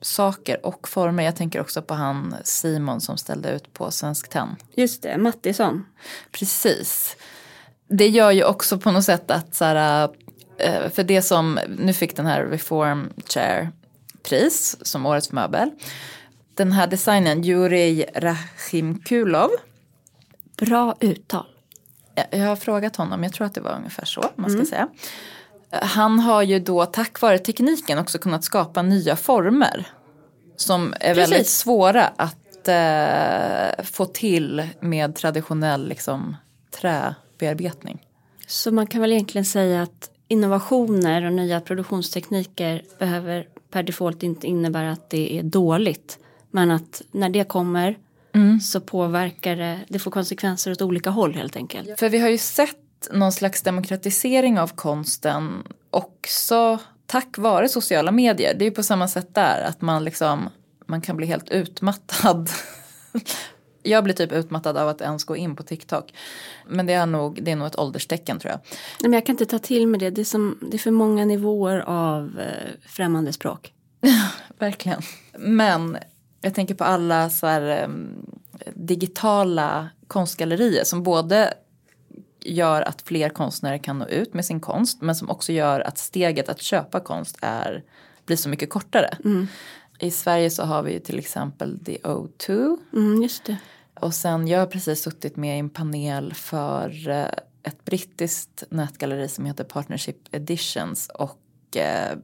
saker 0.00 0.66
och 0.66 0.88
former. 0.88 1.22
Jag 1.22 1.36
tänker 1.36 1.60
också 1.60 1.82
på 1.82 1.94
han 1.94 2.34
Simon 2.44 3.00
som 3.00 3.18
ställde 3.18 3.50
ut 3.50 3.72
på 3.72 3.90
Svensk 3.90 4.28
Tenn. 4.28 4.56
Just 4.76 5.02
det, 5.02 5.18
Mattisson. 5.18 5.86
Precis. 6.32 7.16
Det 7.88 8.08
gör 8.08 8.30
ju 8.30 8.44
också 8.44 8.78
på 8.78 8.90
något 8.90 9.04
sätt 9.04 9.30
att 9.30 9.54
så 9.54 9.64
här, 9.64 10.08
eh, 10.58 10.90
för 10.90 11.02
det 11.04 11.22
som, 11.22 11.58
nu 11.78 11.92
fick 11.92 12.16
den 12.16 12.26
här 12.26 12.44
Reform 12.44 13.12
Chair 13.26 13.70
pris 14.22 14.76
som 14.82 15.06
årets 15.06 15.32
möbel. 15.32 15.70
Den 16.54 16.72
här 16.72 16.86
designen, 16.86 17.42
Jurij 17.42 18.06
Rachimkulov, 18.14 19.50
Bra 20.56 20.94
uttal. 21.00 21.46
Jag- 22.30 22.38
har 22.46 22.56
frågat 22.56 22.96
honom, 22.96 23.22
jag 23.22 23.32
tror 23.32 23.46
att 23.46 23.54
det 23.54 23.60
var 23.60 23.76
ungefär 23.76 24.04
så 24.04 24.24
man 24.36 24.50
ska 24.50 24.64
säga. 24.64 24.88
Han 25.70 26.20
har 26.20 26.42
ju 26.42 26.58
då 26.58 26.84
tack 26.86 27.20
vare 27.20 27.38
tekniken 27.38 27.98
också 27.98 28.18
kunnat 28.18 28.44
skapa 28.44 28.82
nya 28.82 29.16
former. 29.16 29.86
Som 30.56 30.94
är 31.00 31.14
Precis. 31.14 31.32
väldigt 31.32 31.48
svåra 31.48 32.04
att 32.16 32.68
eh, 32.68 33.84
få 33.84 34.04
till 34.06 34.68
med 34.80 35.14
traditionell 35.16 35.88
liksom, 35.88 36.36
träbearbetning. 36.80 38.02
Så 38.46 38.70
man 38.72 38.86
kan 38.86 39.00
väl 39.00 39.12
egentligen 39.12 39.44
säga 39.44 39.82
att 39.82 40.10
innovationer 40.28 41.24
och 41.24 41.32
nya 41.32 41.60
produktionstekniker 41.60 42.82
behöver 42.98 43.46
per 43.72 43.82
default 43.82 44.22
inte 44.22 44.46
innebära 44.46 44.92
att 44.92 45.10
det 45.10 45.38
är 45.38 45.42
dåligt. 45.42 46.18
Men 46.50 46.70
att 46.70 47.02
när 47.10 47.28
det 47.28 47.48
kommer 47.48 47.98
så 48.62 48.80
påverkar 48.80 49.56
det, 49.56 49.78
det 49.88 49.98
får 49.98 50.10
konsekvenser 50.10 50.70
åt 50.70 50.82
olika 50.82 51.10
håll 51.10 51.34
helt 51.34 51.56
enkelt. 51.56 51.98
För 51.98 52.08
vi 52.08 52.18
har 52.18 52.28
ju 52.28 52.38
sett 52.38 52.76
någon 53.12 53.32
slags 53.32 53.62
demokratisering 53.62 54.58
av 54.58 54.68
konsten 54.68 55.62
också 55.90 56.78
tack 57.06 57.38
vare 57.38 57.68
sociala 57.68 58.12
medier. 58.12 58.54
Det 58.54 58.64
är 58.64 58.68
ju 58.68 58.74
på 58.74 58.82
samma 58.82 59.08
sätt 59.08 59.34
där 59.34 59.64
att 59.68 59.80
man 59.80 60.04
liksom 60.04 60.48
man 60.86 61.00
kan 61.00 61.16
bli 61.16 61.26
helt 61.26 61.50
utmattad. 61.50 62.50
Jag 63.82 64.04
blir 64.04 64.14
typ 64.14 64.32
utmattad 64.32 64.76
av 64.76 64.88
att 64.88 65.00
ens 65.00 65.24
gå 65.24 65.36
in 65.36 65.56
på 65.56 65.62
TikTok. 65.62 66.14
Men 66.66 66.86
det 66.86 66.92
är 66.92 67.06
nog, 67.06 67.42
det 67.42 67.50
är 67.50 67.56
nog 67.56 67.66
ett 67.66 67.78
ålderstecken 67.78 68.38
tror 68.38 68.50
jag. 68.50 68.60
Nej, 68.60 69.08
Men 69.08 69.12
jag 69.12 69.26
kan 69.26 69.32
inte 69.32 69.46
ta 69.46 69.58
till 69.58 69.86
mig 69.86 70.00
det, 70.00 70.10
det 70.10 70.20
är, 70.20 70.24
som, 70.24 70.58
det 70.60 70.76
är 70.76 70.78
för 70.78 70.90
många 70.90 71.24
nivåer 71.24 71.78
av 71.78 72.40
eh, 72.40 72.88
främmande 72.88 73.32
språk. 73.32 73.72
Verkligen. 74.58 75.02
Men 75.38 75.98
jag 76.40 76.54
tänker 76.54 76.74
på 76.74 76.84
alla 76.84 77.30
så 77.30 77.46
här, 77.46 77.62
em, 77.62 78.26
digitala 78.74 79.88
konstgallerier 80.06 80.84
som 80.84 81.02
både 81.02 81.54
gör 82.44 82.82
att 82.82 83.02
fler 83.02 83.28
konstnärer 83.28 83.78
kan 83.78 83.98
nå 83.98 84.06
ut 84.06 84.34
med 84.34 84.44
sin 84.44 84.60
konst 84.60 85.00
men 85.00 85.14
som 85.14 85.30
också 85.30 85.52
gör 85.52 85.80
att 85.80 85.98
steget 85.98 86.48
att 86.48 86.62
köpa 86.62 87.00
konst 87.00 87.38
är, 87.40 87.84
blir 88.26 88.36
så 88.36 88.48
mycket 88.48 88.70
kortare. 88.70 89.16
I 90.02 90.10
Sverige 90.10 90.50
så 90.50 90.62
har 90.62 90.82
vi 90.82 90.92
ju 90.92 90.98
till 91.00 91.18
exempel 91.18 91.78
The 91.84 91.96
O2 91.98 92.76
Mm, 92.92 93.22
just 93.22 93.44
det. 93.44 93.56
och 94.00 94.14
sen 94.14 94.48
jag 94.48 94.58
har 94.58 94.66
precis 94.66 95.02
suttit 95.02 95.36
med 95.36 95.56
i 95.56 95.58
en 95.58 95.70
panel 95.70 96.34
för 96.34 97.08
eh, 97.08 97.26
ett 97.62 97.84
brittiskt 97.84 98.64
nätgalleri 98.70 99.28
som 99.28 99.44
heter 99.44 99.64
Partnership 99.64 100.16
Editions 100.34 101.08
och 101.14 101.76
eh, 101.76 102.16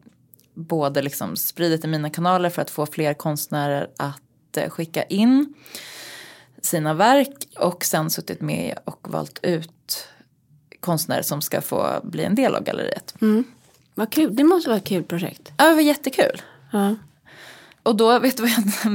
både 0.55 1.03
liksom 1.03 1.37
spridit 1.37 1.85
i 1.85 1.89
mina 1.89 2.11
kanaler 2.11 2.51
för 2.51 2.62
att 2.62 2.70
få 2.70 2.87
fler 2.87 3.14
konstnärer 3.14 3.91
att 3.97 4.57
eh, 4.57 4.70
skicka 4.70 5.03
in 5.03 5.55
sina 6.62 6.95
verk 6.95 7.49
och 7.59 7.85
sen 7.85 8.11
suttit 8.11 8.41
med 8.41 8.79
och 8.85 9.09
valt 9.11 9.39
ut 9.43 10.09
konstnärer 10.81 11.22
som 11.22 11.43
ska 11.43 11.61
få 11.61 12.01
bli 12.03 12.24
en 12.24 12.35
del 12.35 12.55
av 12.55 12.62
galleriet. 12.62 13.14
Vad 13.95 14.12
kul, 14.12 14.37
det 14.37 14.45
måste 14.45 14.68
vara 14.68 14.79
ett 14.79 14.85
kul 14.87 15.05
projekt. 15.05 15.53
Ja, 15.57 15.68
det 15.68 15.74
var 15.74 15.83
jättekul. 15.83 16.43
Ja. 16.72 16.95
Och 17.89 17.97
då, 17.97 18.18
vet 18.18 18.36
du 18.36 18.43
vad 18.43 18.51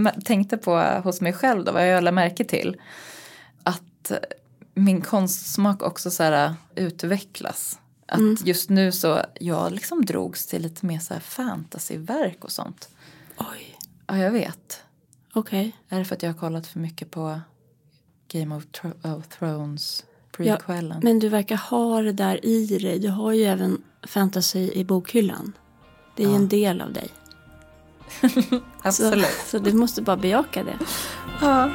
jag 0.06 0.26
tänkte 0.26 0.58
på 0.58 1.02
hos 1.04 1.22
mig 1.22 1.34
själv 1.34 1.64
då, 1.66 1.72
vad 1.72 1.88
jag 1.90 2.04
lade 2.04 2.16
märke 2.16 2.44
till? 2.44 2.82
Att 3.64 4.12
min 4.74 5.02
konstsmak 5.02 5.84
också 5.84 6.12
så 6.12 6.24
här 6.24 6.54
utvecklas. 6.76 7.80
Att 8.08 8.48
just 8.48 8.70
nu 8.70 8.92
så, 8.92 9.22
jag 9.40 9.72
liksom 9.72 10.06
drogs 10.06 10.48
till 10.48 10.62
lite 10.62 10.86
mer 10.86 11.00
så 11.00 11.14
här 11.14 11.22
fantasyverk 11.22 12.44
och 12.44 12.52
sånt. 12.52 12.90
Oj, 13.38 13.78
Ja, 14.08 14.18
jag 14.18 14.32
vet. 14.32 14.82
okej. 15.34 15.76
Är 15.90 16.00
det 16.00 16.06
för 16.06 16.16
att 16.16 16.24
jag 16.24 16.30
har 16.30 16.40
kollat 16.40 16.68
för 16.68 16.80
mycket 16.80 17.12
på 17.12 17.40
Game 18.28 18.56
of, 18.56 18.64
Tro- 18.72 19.18
of 19.18 19.28
Thrones 19.28 20.04
Ja, 20.38 20.56
prequelen? 20.58 21.00
men 21.04 21.20
du 21.20 21.30
verkar 21.30 21.56
ha 21.58 22.02
det 22.02 22.12
där 22.14 22.46
i 22.46 22.66
dig. 22.78 23.00
Du 23.00 23.10
har 23.10 23.32
ju 23.32 23.44
även 23.44 23.82
fantasy 24.08 24.72
i 24.74 24.84
bokhyllan. 24.86 25.54
Det 26.16 26.24
är 26.24 26.28
ju 26.30 26.36
en 26.36 26.48
del 26.48 26.82
av 26.82 26.94
dig. 26.94 27.10
Absolut. 28.82 29.26
Så, 29.26 29.50
så 29.50 29.60
du 29.60 29.74
måste 29.74 30.02
bara 30.02 30.18
bejaka 30.18 30.64
det. 30.64 30.78
Ja. 31.42 31.70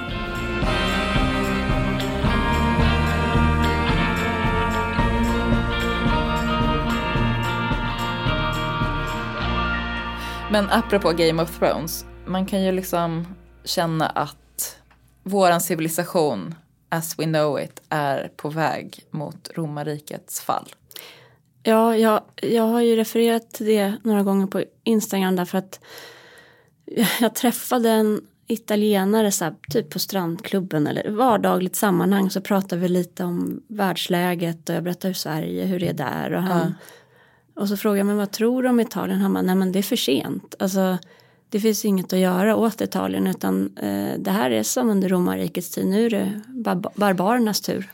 Men 10.51 10.71
apropå 10.71 11.13
Game 11.13 11.43
of 11.43 11.59
Thrones, 11.59 12.05
man 12.27 12.47
kan 12.47 12.63
ju 12.63 12.73
liksom 12.73 13.27
känna 13.65 14.07
att 14.07 14.77
våran 15.23 15.61
civilisation 15.61 16.55
as 16.89 17.19
we 17.19 17.25
know 17.25 17.61
it 17.61 17.83
är 17.89 18.31
på 18.37 18.49
väg 18.49 19.05
mot 19.11 19.51
romarrikets 19.55 20.41
fall. 20.41 20.69
Ja, 21.63 21.97
jag, 21.97 22.23
jag 22.37 22.63
har 22.63 22.81
ju 22.81 22.97
refererat 22.97 23.51
till 23.51 23.67
det 23.67 23.95
några 24.05 24.23
gånger 24.23 24.47
på 24.47 24.65
Instagram 24.85 25.37
därför 25.37 25.59
att 25.59 25.81
jag 27.21 27.35
träffade 27.35 27.91
en 27.91 28.21
italienare 28.47 29.33
så 29.33 29.45
här, 29.45 29.55
typ 29.71 29.91
på 29.91 29.99
strandklubben 29.99 30.87
eller 30.87 31.11
vardagligt 31.11 31.77
sammanhang 31.77 32.31
så 32.31 32.41
pratade 32.41 32.83
vi 32.83 32.89
lite 32.89 33.25
om 33.25 33.63
världsläget 33.69 34.69
och 34.69 34.75
jag 34.75 34.83
berättade 34.85 35.09
hur 35.09 35.15
Sverige, 35.15 35.65
hur 35.65 35.81
det 35.81 35.89
är 35.89 35.93
där 35.93 36.33
och 36.33 36.43
han 36.43 36.75
och 37.55 37.69
så 37.69 37.77
frågade 37.77 37.99
jag 37.99 38.07
men 38.07 38.17
vad 38.17 38.31
tror 38.31 38.63
du 38.63 38.69
om 38.69 38.81
Italien? 38.81 39.21
Han 39.21 39.35
bara, 39.35 39.43
nej 39.43 39.55
men 39.55 39.73
det 39.73 39.79
är 39.79 39.83
för 39.83 39.97
sent. 39.97 40.55
Alltså 40.59 40.99
det 41.49 41.61
finns 41.61 41.85
inget 41.85 42.13
att 42.13 42.19
göra 42.19 42.57
åt 42.57 42.81
Italien 42.81 43.27
utan 43.27 43.77
eh, 43.77 44.19
det 44.19 44.31
här 44.31 44.51
är 44.51 44.63
som 44.63 44.91
under 44.91 45.09
romarrikets 45.09 45.71
tid, 45.71 45.87
nu 45.87 46.07
är 46.07 46.11
det 46.11 46.41
bar- 46.49 46.93
barbarernas 46.95 47.61
tur. 47.61 47.93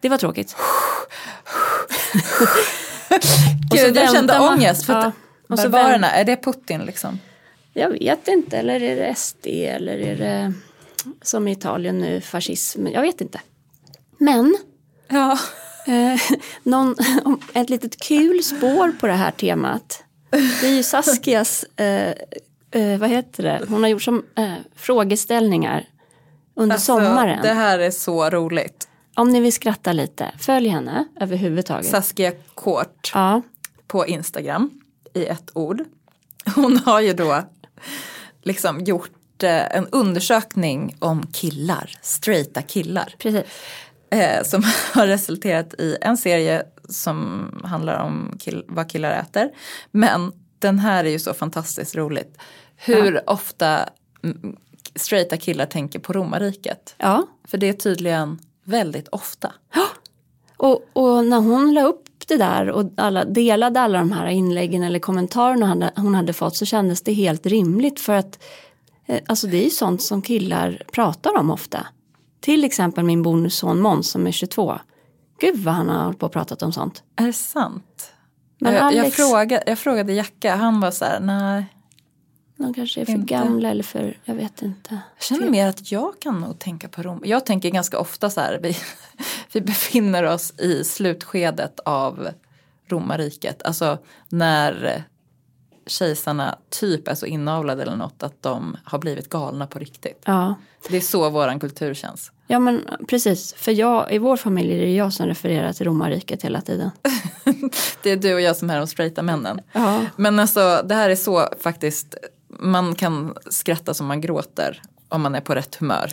Det 0.00 0.08
var 0.08 0.18
tråkigt. 0.18 0.56
Gud, 3.70 3.96
jag 3.96 4.12
kände 4.12 4.38
man- 4.38 4.54
ångest. 4.54 4.86
För 4.86 4.92
ja. 4.92 4.98
att 5.06 5.14
barbarerna, 5.48 6.10
är 6.10 6.24
det 6.24 6.36
Putin 6.36 6.80
liksom? 6.80 7.18
Jag 7.72 7.90
vet 7.90 8.28
inte, 8.28 8.58
eller 8.58 8.82
är 8.82 8.96
det 8.96 9.14
SD 9.14 9.46
eller 9.46 9.98
är 9.98 10.16
det 10.16 10.52
som 11.22 11.48
i 11.48 11.52
Italien 11.52 11.98
nu 11.98 12.20
fascism? 12.20 12.86
Jag 12.86 13.02
vet 13.02 13.20
inte. 13.20 13.40
Men 14.18 14.56
Ja. 15.08 15.38
eh, 15.86 16.20
någon, 16.62 16.96
ett 17.54 17.70
litet 17.70 18.00
kul 18.00 18.42
spår 18.44 18.92
på 19.00 19.06
det 19.06 19.12
här 19.12 19.30
temat. 19.30 20.04
Det 20.30 20.66
är 20.66 20.74
ju 20.74 20.82
Saskias, 20.82 21.64
eh, 21.76 22.12
eh, 22.70 22.98
vad 22.98 23.10
heter 23.10 23.42
det, 23.42 23.60
hon 23.68 23.82
har 23.82 23.90
gjort 23.90 24.02
som 24.02 24.24
eh, 24.34 24.52
frågeställningar 24.76 25.84
under 26.54 26.76
sommaren. 26.76 27.30
Alltså, 27.38 27.48
Det 27.48 27.54
här 27.54 27.78
är 27.78 27.90
så 27.90 28.30
roligt. 28.30 28.88
Om 29.16 29.30
ni 29.30 29.40
vill 29.40 29.52
skratta 29.52 29.92
lite, 29.92 30.30
följ 30.38 30.68
henne 30.68 31.04
överhuvudtaget. 31.20 31.86
Saskia 31.90 32.32
Kort 32.54 33.10
ja, 33.14 33.42
på 33.86 34.06
Instagram 34.06 34.70
i 35.14 35.24
ett 35.26 35.50
ord. 35.54 35.84
Hon 36.54 36.76
har 36.78 37.00
ju 37.00 37.12
då 37.12 37.42
liksom 38.42 38.80
gjort 38.80 39.42
eh, 39.42 39.76
en 39.76 39.86
undersökning 39.86 40.96
om 40.98 41.26
killar, 41.32 41.90
straighta 42.02 42.62
killar. 42.62 43.14
precis. 43.18 43.42
Eh, 44.10 44.44
som 44.44 44.62
har 44.92 45.06
resulterat 45.06 45.74
i 45.74 45.96
en 46.00 46.16
serie 46.16 46.62
som 46.88 47.48
handlar 47.64 48.02
om 48.02 48.38
kill- 48.40 48.64
vad 48.68 48.90
killar 48.90 49.10
äter. 49.10 49.50
Men 49.90 50.32
den 50.58 50.78
här 50.78 51.04
är 51.04 51.10
ju 51.10 51.18
så 51.18 51.34
fantastiskt 51.34 51.94
roligt. 51.94 52.38
Hur 52.76 53.30
ofta 53.30 53.88
mm, 54.24 54.56
straighta 54.94 55.36
killar 55.36 55.66
tänker 55.66 55.98
på 55.98 56.12
romarriket. 56.12 56.94
Ja, 56.98 57.26
För 57.44 57.58
det 57.58 57.68
är 57.68 57.72
tydligen 57.72 58.38
väldigt 58.64 59.08
ofta. 59.08 59.52
Och, 60.56 60.84
och 60.92 61.24
när 61.26 61.40
hon 61.40 61.74
la 61.74 61.82
upp 61.82 62.04
det 62.32 62.44
där 62.44 62.70
och 62.70 62.92
alla, 62.96 63.24
delade 63.24 63.80
alla 63.80 63.98
de 63.98 64.12
här 64.12 64.26
inläggen 64.26 64.82
eller 64.82 64.98
kommentarerna 64.98 65.92
hon 65.96 66.14
hade, 66.14 66.32
fått 66.32 66.56
så 66.56 66.64
kändes 66.64 67.02
det 67.02 67.12
helt 67.12 67.46
rimligt 67.46 68.00
för 68.00 68.12
att 68.12 68.42
eh, 69.06 69.20
alltså 69.26 69.46
det 69.46 69.56
är 69.56 69.64
ju 69.64 69.70
sånt 69.70 70.02
som 70.02 70.22
killar 70.22 70.82
pratar 70.92 71.38
om 71.38 71.50
ofta. 71.50 71.86
Till 72.40 72.64
exempel 72.64 73.04
min 73.04 73.22
bonusson 73.22 73.80
Måns 73.80 74.10
som 74.10 74.26
är 74.26 74.32
22. 74.32 74.78
Gud 75.40 75.56
vad 75.64 75.74
han 75.74 75.88
har 75.88 76.04
hållit 76.04 76.18
på 76.18 76.26
och 76.26 76.32
pratat 76.32 76.62
om 76.62 76.72
sånt. 76.72 77.02
Är 77.16 77.26
det 77.26 77.32
sant? 77.32 78.12
Men 78.60 78.74
jag, 78.74 78.82
Alex- 78.82 79.04
jag, 79.04 79.12
frågade, 79.12 79.62
jag 79.66 79.78
frågade 79.78 80.12
Jacka, 80.12 80.56
han 80.56 80.80
var 80.80 80.90
så 80.90 81.04
här, 81.04 81.20
nej. 81.20 81.64
De 82.62 82.74
kanske 82.74 83.00
är 83.00 83.04
för 83.04 83.12
Inte. 83.12 83.34
gamla 83.34 83.70
eller 83.70 83.82
för, 83.82 84.18
jag 84.24 84.34
vet 84.34 84.62
inte. 84.62 85.00
Jag 85.16 85.24
känner 85.24 85.50
mer 85.50 85.68
att 85.68 85.92
jag 85.92 86.20
kan 86.20 86.40
nog 86.40 86.58
tänka 86.58 86.88
på 86.88 87.02
Rom. 87.02 87.22
Jag 87.24 87.46
tänker 87.46 87.70
ganska 87.70 87.98
ofta 87.98 88.30
så 88.30 88.40
här, 88.40 88.58
vi, 88.62 88.76
vi 89.52 89.60
befinner 89.60 90.24
oss 90.24 90.54
i 90.58 90.84
slutskedet 90.84 91.80
av 91.80 92.28
romarriket. 92.86 93.62
Alltså 93.62 93.98
när 94.28 95.04
kejsarna 95.86 96.58
typ 96.70 97.08
är 97.08 97.14
så 97.14 97.26
inavlade 97.26 97.82
eller 97.82 97.96
något 97.96 98.22
att 98.22 98.42
de 98.42 98.76
har 98.84 98.98
blivit 98.98 99.28
galna 99.28 99.66
på 99.66 99.78
riktigt. 99.78 100.22
Ja. 100.24 100.54
Det 100.88 100.96
är 100.96 101.00
så 101.00 101.30
våran 101.30 101.60
kultur 101.60 101.94
känns. 101.94 102.32
ja 102.46 102.58
men 102.58 102.80
precis, 103.08 103.54
för 103.54 103.72
jag, 103.72 104.12
i 104.12 104.18
vår 104.18 104.36
familj 104.36 104.72
är 104.72 104.78
det 104.78 104.94
jag 104.94 105.12
som 105.12 105.26
refererar 105.26 105.72
till 105.72 105.86
romarriket 105.86 106.42
hela 106.42 106.60
tiden. 106.60 106.90
Det 108.02 108.10
är 108.10 108.16
du 108.16 108.34
och 108.34 108.40
jag 108.40 108.56
som 108.56 108.70
är 108.70 108.78
de 108.78 108.86
straighta 108.86 109.22
männen. 109.22 109.60
Ja. 109.72 110.00
Men 110.16 110.38
alltså 110.38 110.82
det 110.84 110.94
här 110.94 111.10
är 111.10 111.16
så 111.16 111.48
faktiskt, 111.60 112.14
man 112.58 112.94
kan 112.94 113.34
skratta 113.50 113.94
som 113.94 114.06
man 114.06 114.20
gråter 114.20 114.82
om 115.08 115.22
man 115.22 115.34
är 115.34 115.40
på 115.40 115.54
rätt 115.54 115.74
humör. 115.74 116.12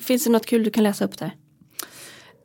Finns 0.00 0.24
det 0.24 0.30
något 0.30 0.46
kul 0.46 0.64
du 0.64 0.70
kan 0.70 0.84
läsa 0.84 1.04
upp 1.04 1.18
där? 1.18 1.34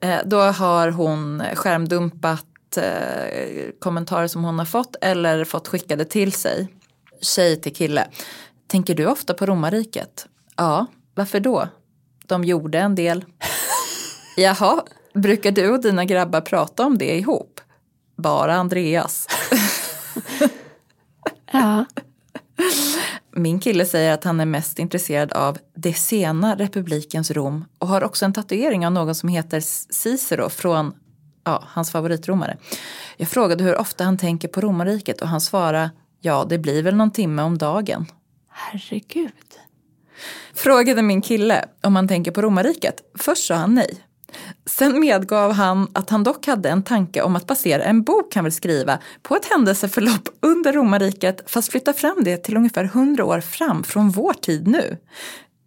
Eh, 0.02 0.20
Då 0.26 0.38
har 0.42 0.92
hon 0.92 1.44
skärmdumpat 1.56 2.78
eh, 2.78 3.70
kommentarer 3.80 4.28
som 4.28 4.44
hon 4.44 4.60
har 4.60 4.66
fått 4.66 4.96
eller 5.02 5.46
fått 5.46 5.68
skickade 5.68 6.06
till 6.06 6.32
sig. 6.32 6.68
Tjej 7.22 7.62
till 7.62 7.76
kille. 7.76 8.08
Tänker 8.68 8.96
du 8.96 9.06
ofta 9.06 9.34
på 9.34 9.46
romarriket? 9.46 10.28
Ja, 10.56 10.86
varför 11.16 11.40
då? 11.40 11.68
De 12.28 12.44
gjorde 12.44 12.80
en 12.80 12.96
del. 12.96 13.26
Jaha, 14.38 14.84
brukar 15.14 15.52
du 15.52 15.70
och 15.70 15.82
dina 15.82 16.06
grabbar 16.06 16.42
prata 16.42 16.86
om 16.86 16.98
det 16.98 17.18
ihop? 17.18 17.62
Bara 18.16 18.56
Andreas. 18.56 19.28
Ja. 21.52 21.86
Min 23.36 23.60
kille 23.60 23.86
säger 23.86 24.14
att 24.14 24.24
han 24.24 24.40
är 24.40 24.46
mest 24.46 24.80
intresserad 24.80 25.34
av 25.34 25.58
det 25.76 25.94
sena 25.94 26.56
republikens 26.56 27.32
Rom 27.32 27.66
och 27.78 27.88
har 27.88 28.04
också 28.04 28.26
en 28.26 28.34
tatuering 28.34 28.86
av 28.86 28.92
någon 28.92 29.16
som 29.16 29.30
heter 29.30 29.60
Cicero 29.94 30.50
från 30.50 30.94
ja, 31.44 31.64
hans 31.68 31.92
favoritromare. 31.92 32.58
Jag 33.18 33.28
frågade 33.28 33.64
hur 33.64 33.78
ofta 33.78 34.04
han 34.04 34.18
tänker 34.18 34.48
på 34.48 34.62
romarriket 34.62 35.22
och 35.22 35.28
han 35.28 35.42
svarade 35.42 35.92
ja, 36.22 36.46
det 36.50 36.58
blir 36.58 36.84
väl 36.84 36.96
någon 36.96 37.12
timme 37.12 37.42
om 37.42 37.58
dagen. 37.58 38.06
Herregud. 38.50 39.32
Frågade 40.54 41.02
min 41.02 41.22
kille 41.22 41.66
om 41.82 41.96
han 41.96 42.08
tänker 42.08 42.32
på 42.32 42.42
romarriket. 42.42 43.02
Först 43.18 43.48
sa 43.48 43.56
han 43.56 43.76
nej. 43.76 43.98
Sen 44.78 45.00
medgav 45.00 45.52
han 45.52 45.88
att 45.94 46.10
han 46.10 46.24
dock 46.24 46.48
hade 46.48 46.70
en 46.70 46.84
tanke 46.84 47.22
om 47.22 47.36
att 47.36 47.48
basera 47.48 47.84
en 47.84 48.04
bok 48.04 48.36
han 48.36 48.44
vill 48.44 48.54
skriva 48.54 49.00
på 49.22 49.36
ett 49.36 49.46
händelseförlopp 49.46 50.30
under 50.42 50.74
romarriket 50.74 51.52
fast 51.52 51.72
flytta 51.72 51.94
fram 51.94 52.18
det 52.24 52.38
till 52.38 52.58
ungefär 52.58 52.84
hundra 52.84 53.26
år 53.26 53.42
fram 53.42 53.84
från 53.84 54.10
vår 54.10 54.34
tid 54.34 54.68
nu. 54.68 54.98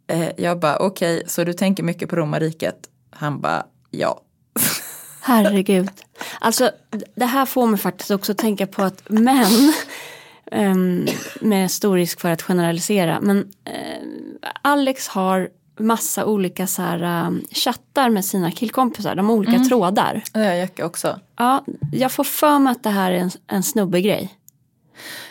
Eh, 0.07 0.29
jag 0.37 0.59
bara 0.59 0.77
okej, 0.77 1.23
så 1.27 1.45
du 1.45 1.53
tänker 1.53 1.83
mycket 1.83 2.09
på 2.09 2.17
romarriket? 2.17 2.77
Han 3.11 3.41
bara 3.41 3.67
ja. 3.91 4.21
Herregud. 5.21 5.91
Alltså 6.41 6.71
det 7.15 7.27
här 7.27 7.47
får 7.47 7.67
mig 7.67 7.81
faktiskt 7.81 8.11
också 8.11 8.33
att 8.33 8.39
tänka 8.39 8.67
på 8.67 8.83
att 8.83 9.09
män, 9.09 9.73
um, 10.53 11.07
med 11.41 11.71
stor 11.71 11.97
risk 11.97 12.21
för 12.21 12.31
att 12.31 12.43
generalisera, 12.43 13.21
men 13.21 13.39
uh, 13.39 13.45
Alex 14.63 15.09
har 15.09 15.49
massa 15.79 16.25
olika 16.25 16.67
så 16.67 16.83
här, 16.83 17.27
um, 17.27 17.45
chattar 17.51 18.11
med 18.11 18.25
sina 18.25 18.51
killkompisar, 18.51 19.15
de 19.15 19.29
har 19.29 19.37
olika 19.37 19.59
trådar. 19.65 20.23
Det 20.33 20.39
har 20.39 20.55
Jacka 20.55 20.87
också. 20.87 21.21
Ja, 21.39 21.65
jag 21.93 22.13
får 22.13 22.25
för 22.25 22.59
mig 22.59 22.71
att 22.71 22.83
det 22.83 22.91
här 22.91 23.13
är 23.13 23.17
en, 23.19 23.31
en 23.47 23.63
snubbegrej. 23.63 24.35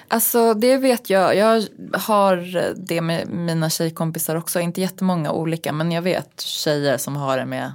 Alltså 0.08 0.54
det 0.54 0.78
vet 0.78 1.10
jag. 1.10 1.36
Jag 1.36 1.64
har 1.94 2.64
det 2.88 3.02
med 3.02 3.28
mina 3.30 3.70
tjejkompisar 3.70 4.36
också. 4.36 4.60
Inte 4.60 4.82
jättemånga 4.82 5.32
olika 5.32 5.72
men 5.72 5.92
jag 5.92 6.02
vet 6.02 6.42
tjejer 6.42 6.98
som 6.98 7.16
har 7.16 7.38
det 7.38 7.46
med. 7.46 7.72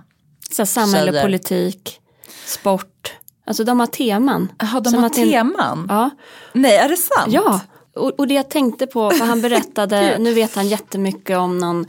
Så 0.51 0.63
här, 0.63 0.67
samhälle, 0.67 1.11
Tjejer. 1.13 1.23
politik, 1.25 2.01
sport. 2.47 3.13
Alltså 3.47 3.65
de 3.65 3.81
har 3.81 3.87
teman. 3.87 4.49
Jaha, 4.59 4.81
de 4.81 4.91
Som 4.91 4.99
har 5.03 5.09
en- 5.09 5.15
teman? 5.15 5.87
Ja, 5.89 6.11
Nej, 6.53 6.77
är 6.77 6.89
det 6.89 6.97
sant? 6.97 7.33
Ja, 7.33 7.61
och, 7.95 8.21
och 8.21 8.29
det 8.29 8.35
jag 8.35 8.51
tänkte 8.51 8.87
på, 8.87 9.11
för 9.11 9.25
han 9.25 9.41
berättade, 9.43 10.17
nu 10.19 10.35
vet 10.35 10.55
han 10.55 10.69
jättemycket 10.69 11.37
om 11.39 11.59
någon, 11.59 11.87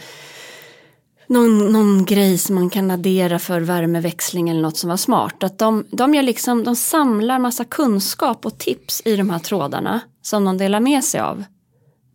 någon, 1.30 1.72
någon 1.72 2.06
grej 2.06 2.38
som 2.38 2.56
man 2.56 2.70
kan 2.70 2.92
addera 2.92 3.40
för 3.40 3.62
värmeväxling 3.62 4.50
eller 4.50 4.62
något 4.62 4.78
som 4.78 4.90
var 4.90 4.98
smart. 4.98 5.44
Att 5.44 5.58
de, 5.58 5.86
de, 5.92 6.16
gör 6.16 6.24
liksom, 6.24 6.64
de 6.64 6.76
samlar 6.76 7.40
massa 7.40 7.66
kunskap 7.66 8.46
och 8.46 8.58
tips 8.58 9.02
i 9.06 9.16
de 9.16 9.30
här 9.30 9.40
trådarna 9.40 10.00
som 10.22 10.46
de 10.46 10.58
delar 10.58 10.80
med 10.80 11.04
sig 11.04 11.22
av. 11.22 11.44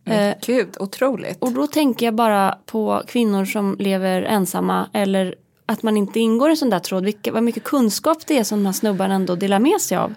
Men 0.03 0.29
Eh, 0.29 0.35
Gud, 0.45 0.77
otroligt. 0.79 1.37
Och 1.39 1.51
då 1.51 1.67
tänker 1.67 2.05
jag 2.05 2.15
bara 2.15 2.57
på 2.65 3.03
kvinnor 3.07 3.45
som 3.45 3.75
lever 3.79 4.21
ensamma 4.21 4.89
eller 4.93 5.35
att 5.65 5.83
man 5.83 5.97
inte 5.97 6.19
ingår 6.19 6.49
i 6.49 6.51
en 6.51 6.57
sån 6.57 6.69
där 6.69 6.79
tråd. 6.79 7.05
Vilka, 7.05 7.31
vad 7.31 7.43
mycket 7.43 7.63
kunskap 7.63 8.27
det 8.27 8.37
är 8.37 8.43
som 8.43 8.59
de 8.59 8.65
här 8.65 8.73
snubbarna 8.73 9.15
ändå 9.15 9.35
delar 9.35 9.59
med 9.59 9.81
sig 9.81 9.97
av. 9.97 10.13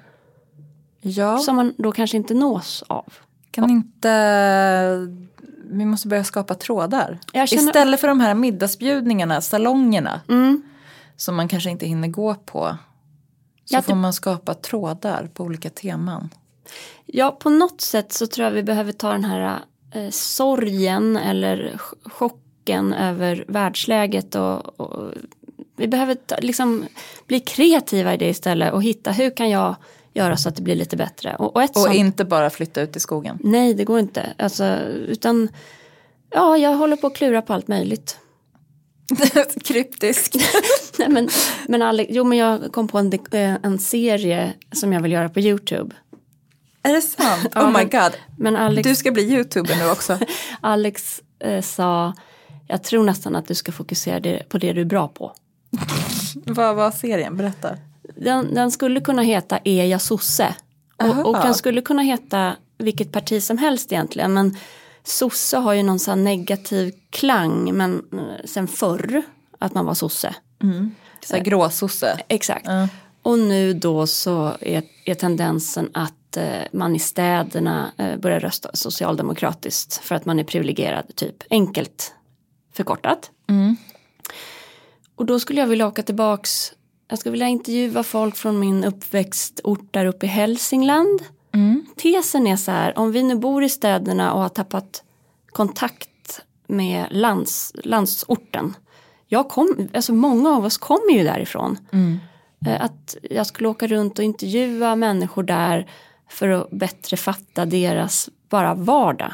Ja, 1.00 1.38
Som 1.38 1.56
man 1.56 1.74
då 1.78 1.92
kanske 1.92 2.16
inte 2.16 2.34
nås 2.34 2.84
av. 2.86 3.12
kan 3.50 3.70
inte... 3.70 4.08
Vi 5.70 5.84
måste 5.84 6.08
börja 6.08 6.24
skapa 6.24 6.54
trådar. 6.54 7.18
Känner- 7.32 7.44
Istället 7.68 8.00
för 8.00 8.08
de 8.08 8.20
här 8.20 8.34
middagsbjudningarna, 8.34 9.40
salongerna. 9.40 10.20
Mm. 10.28 10.62
Som 11.16 11.36
man 11.36 11.48
kanske 11.48 11.70
inte 11.70 11.86
hinner 11.86 12.08
gå 12.08 12.34
på. 12.34 12.76
Så 13.64 13.74
Ja, 13.74 13.82
får 13.82 13.92
det- 13.92 13.98
man 13.98 14.12
skapa 14.12 14.54
trådar 14.54 15.30
på 15.34 15.44
olika 15.44 15.70
teman. 15.70 16.28
Ja, 17.06 17.30
på 17.30 17.50
något 17.50 17.80
sätt 17.80 18.12
så 18.12 18.26
tror 18.26 18.44
jag 18.44 18.52
vi 18.52 18.62
behöver 18.62 18.92
ta 18.92 19.12
den 19.12 19.24
här 19.24 19.58
eh, 19.94 20.10
sorgen 20.10 21.16
eller 21.16 21.72
ch- 21.78 22.10
chocken 22.10 22.92
över 22.94 23.44
världsläget 23.48 24.34
och, 24.34 24.80
och 24.80 25.12
vi 25.76 25.88
behöver 25.88 26.14
ta, 26.14 26.36
liksom 26.40 26.86
bli 27.26 27.40
kreativa 27.40 28.14
i 28.14 28.16
det 28.16 28.28
istället 28.28 28.72
och 28.72 28.82
hitta 28.82 29.12
hur 29.12 29.30
kan 29.36 29.50
jag 29.50 29.74
göra 30.18 30.36
så 30.36 30.48
att 30.48 30.56
det 30.56 30.62
blir 30.62 30.74
lite 30.74 30.96
bättre. 30.96 31.36
Och, 31.36 31.56
och 31.56 31.62
Och 31.62 31.70
sånt, 31.74 31.94
inte 31.94 32.24
bara 32.24 32.50
flytta 32.50 32.80
ut 32.80 32.96
i 32.96 33.00
skogen. 33.00 33.38
nej 33.42 33.74
det 33.74 33.84
går 33.84 33.98
inte, 33.98 34.34
alltså, 34.38 34.64
utan 35.08 35.48
ja, 36.30 36.56
jag 36.58 36.76
håller 36.76 36.96
på 36.96 37.06
att 37.06 37.16
klura 37.16 37.42
på 37.42 37.52
allt 37.52 37.68
möjligt. 37.68 38.18
Kryptisk. 39.64 40.36
nej, 40.98 41.08
men, 41.08 41.28
men 41.68 41.82
Alex, 41.82 42.10
jo 42.12 42.24
men 42.24 42.38
jag 42.38 42.72
kom 42.72 42.88
på 42.88 42.98
en, 42.98 43.12
eh, 43.12 43.54
en 43.62 43.78
serie 43.78 44.52
som 44.72 44.92
jag 44.92 45.00
vill 45.02 45.12
göra 45.12 45.28
på 45.28 45.40
YouTube. 45.40 45.94
Är 46.82 46.92
det 46.94 47.00
sant? 47.00 47.56
Oh 47.56 47.78
my 47.78 47.84
god. 47.84 48.12
Men 48.38 48.56
Alex, 48.56 48.88
Du 48.88 48.96
ska 48.96 49.10
bli 49.10 49.22
youtuber 49.22 49.76
nu 49.76 49.90
också. 49.90 50.18
Alex 50.60 51.20
eh, 51.38 51.62
sa, 51.62 52.14
jag 52.68 52.82
tror 52.82 53.04
nästan 53.04 53.36
att 53.36 53.48
du 53.48 53.54
ska 53.54 53.72
fokusera 53.72 54.38
på 54.48 54.58
det 54.58 54.72
du 54.72 54.80
är 54.80 54.84
bra 54.84 55.08
på. 55.08 55.32
Vad 56.34 56.76
var 56.76 56.90
serien? 56.90 57.36
Berätta. 57.36 57.76
Den, 58.20 58.54
den 58.54 58.70
skulle 58.70 59.00
kunna 59.00 59.22
heta 59.22 59.58
Är 59.64 59.84
jag 59.84 60.00
sosse? 60.00 60.54
Och, 60.96 61.26
och 61.26 61.34
den 61.34 61.54
skulle 61.54 61.80
kunna 61.80 62.02
heta 62.02 62.56
vilket 62.78 63.12
parti 63.12 63.42
som 63.42 63.58
helst 63.58 63.92
egentligen. 63.92 64.34
Men 64.34 64.56
sosse 65.04 65.56
har 65.56 65.72
ju 65.72 65.82
någon 65.82 65.98
sån 65.98 66.24
negativ 66.24 66.94
klang 67.10 67.76
men 67.76 68.02
eh, 68.12 68.44
sen 68.44 68.68
förr 68.68 69.22
att 69.58 69.74
man 69.74 69.86
var 69.86 69.94
sosse. 69.94 70.34
Så 71.26 71.36
här 71.36 71.44
gråsosse. 71.44 72.20
Exakt. 72.28 72.66
Ja. 72.66 72.88
Och 73.22 73.38
nu 73.38 73.74
då 73.74 74.06
så 74.06 74.56
är, 74.60 74.82
är 75.04 75.14
tendensen 75.14 75.90
att 75.94 76.36
eh, 76.36 76.62
man 76.72 76.96
i 76.96 76.98
städerna 76.98 77.92
eh, 77.96 78.16
börjar 78.16 78.40
rösta 78.40 78.70
socialdemokratiskt 78.74 79.96
för 79.96 80.14
att 80.14 80.24
man 80.24 80.38
är 80.38 80.44
privilegierad, 80.44 81.16
typ 81.16 81.42
enkelt 81.50 82.14
förkortat. 82.72 83.30
Och 85.14 85.26
då 85.26 85.40
skulle 85.40 85.60
jag 85.60 85.66
vilja 85.66 85.86
åka 85.86 86.02
tillbaks, 86.02 86.72
jag 87.08 87.18
skulle 87.18 87.30
vilja 87.32 87.48
intervjua 87.48 88.02
folk 88.02 88.36
från 88.36 88.58
min 88.58 88.84
uppväxtort 88.84 89.92
där 89.92 90.06
uppe 90.06 90.26
i 90.26 90.28
Hälsingland. 90.28 91.20
Tesen 91.96 92.46
är 92.46 92.56
så 92.56 92.70
här, 92.70 92.98
om 92.98 93.12
vi 93.12 93.22
nu 93.22 93.34
bor 93.34 93.64
i 93.64 93.68
städerna 93.68 94.32
och 94.32 94.40
har 94.40 94.48
tappat 94.48 95.02
kontakt 95.52 96.40
med 96.66 97.06
lands, 97.10 97.72
landsorten. 97.84 98.74
Jag 99.26 99.48
kom, 99.48 99.88
alltså 99.94 100.12
många 100.12 100.50
av 100.50 100.64
oss 100.64 100.78
kommer 100.78 101.10
ju 101.12 101.24
därifrån. 101.24 101.78
Eh, 102.66 102.84
Att 102.84 103.16
jag 103.30 103.46
skulle 103.46 103.68
åka 103.68 103.86
runt 103.86 104.18
och 104.18 104.24
intervjua 104.24 104.96
människor 104.96 105.42
där 105.42 105.90
för 106.28 106.48
att 106.48 106.70
bättre 106.70 107.16
fatta 107.16 107.66
deras 107.66 108.28
bara 108.48 108.74
vardag. 108.74 109.32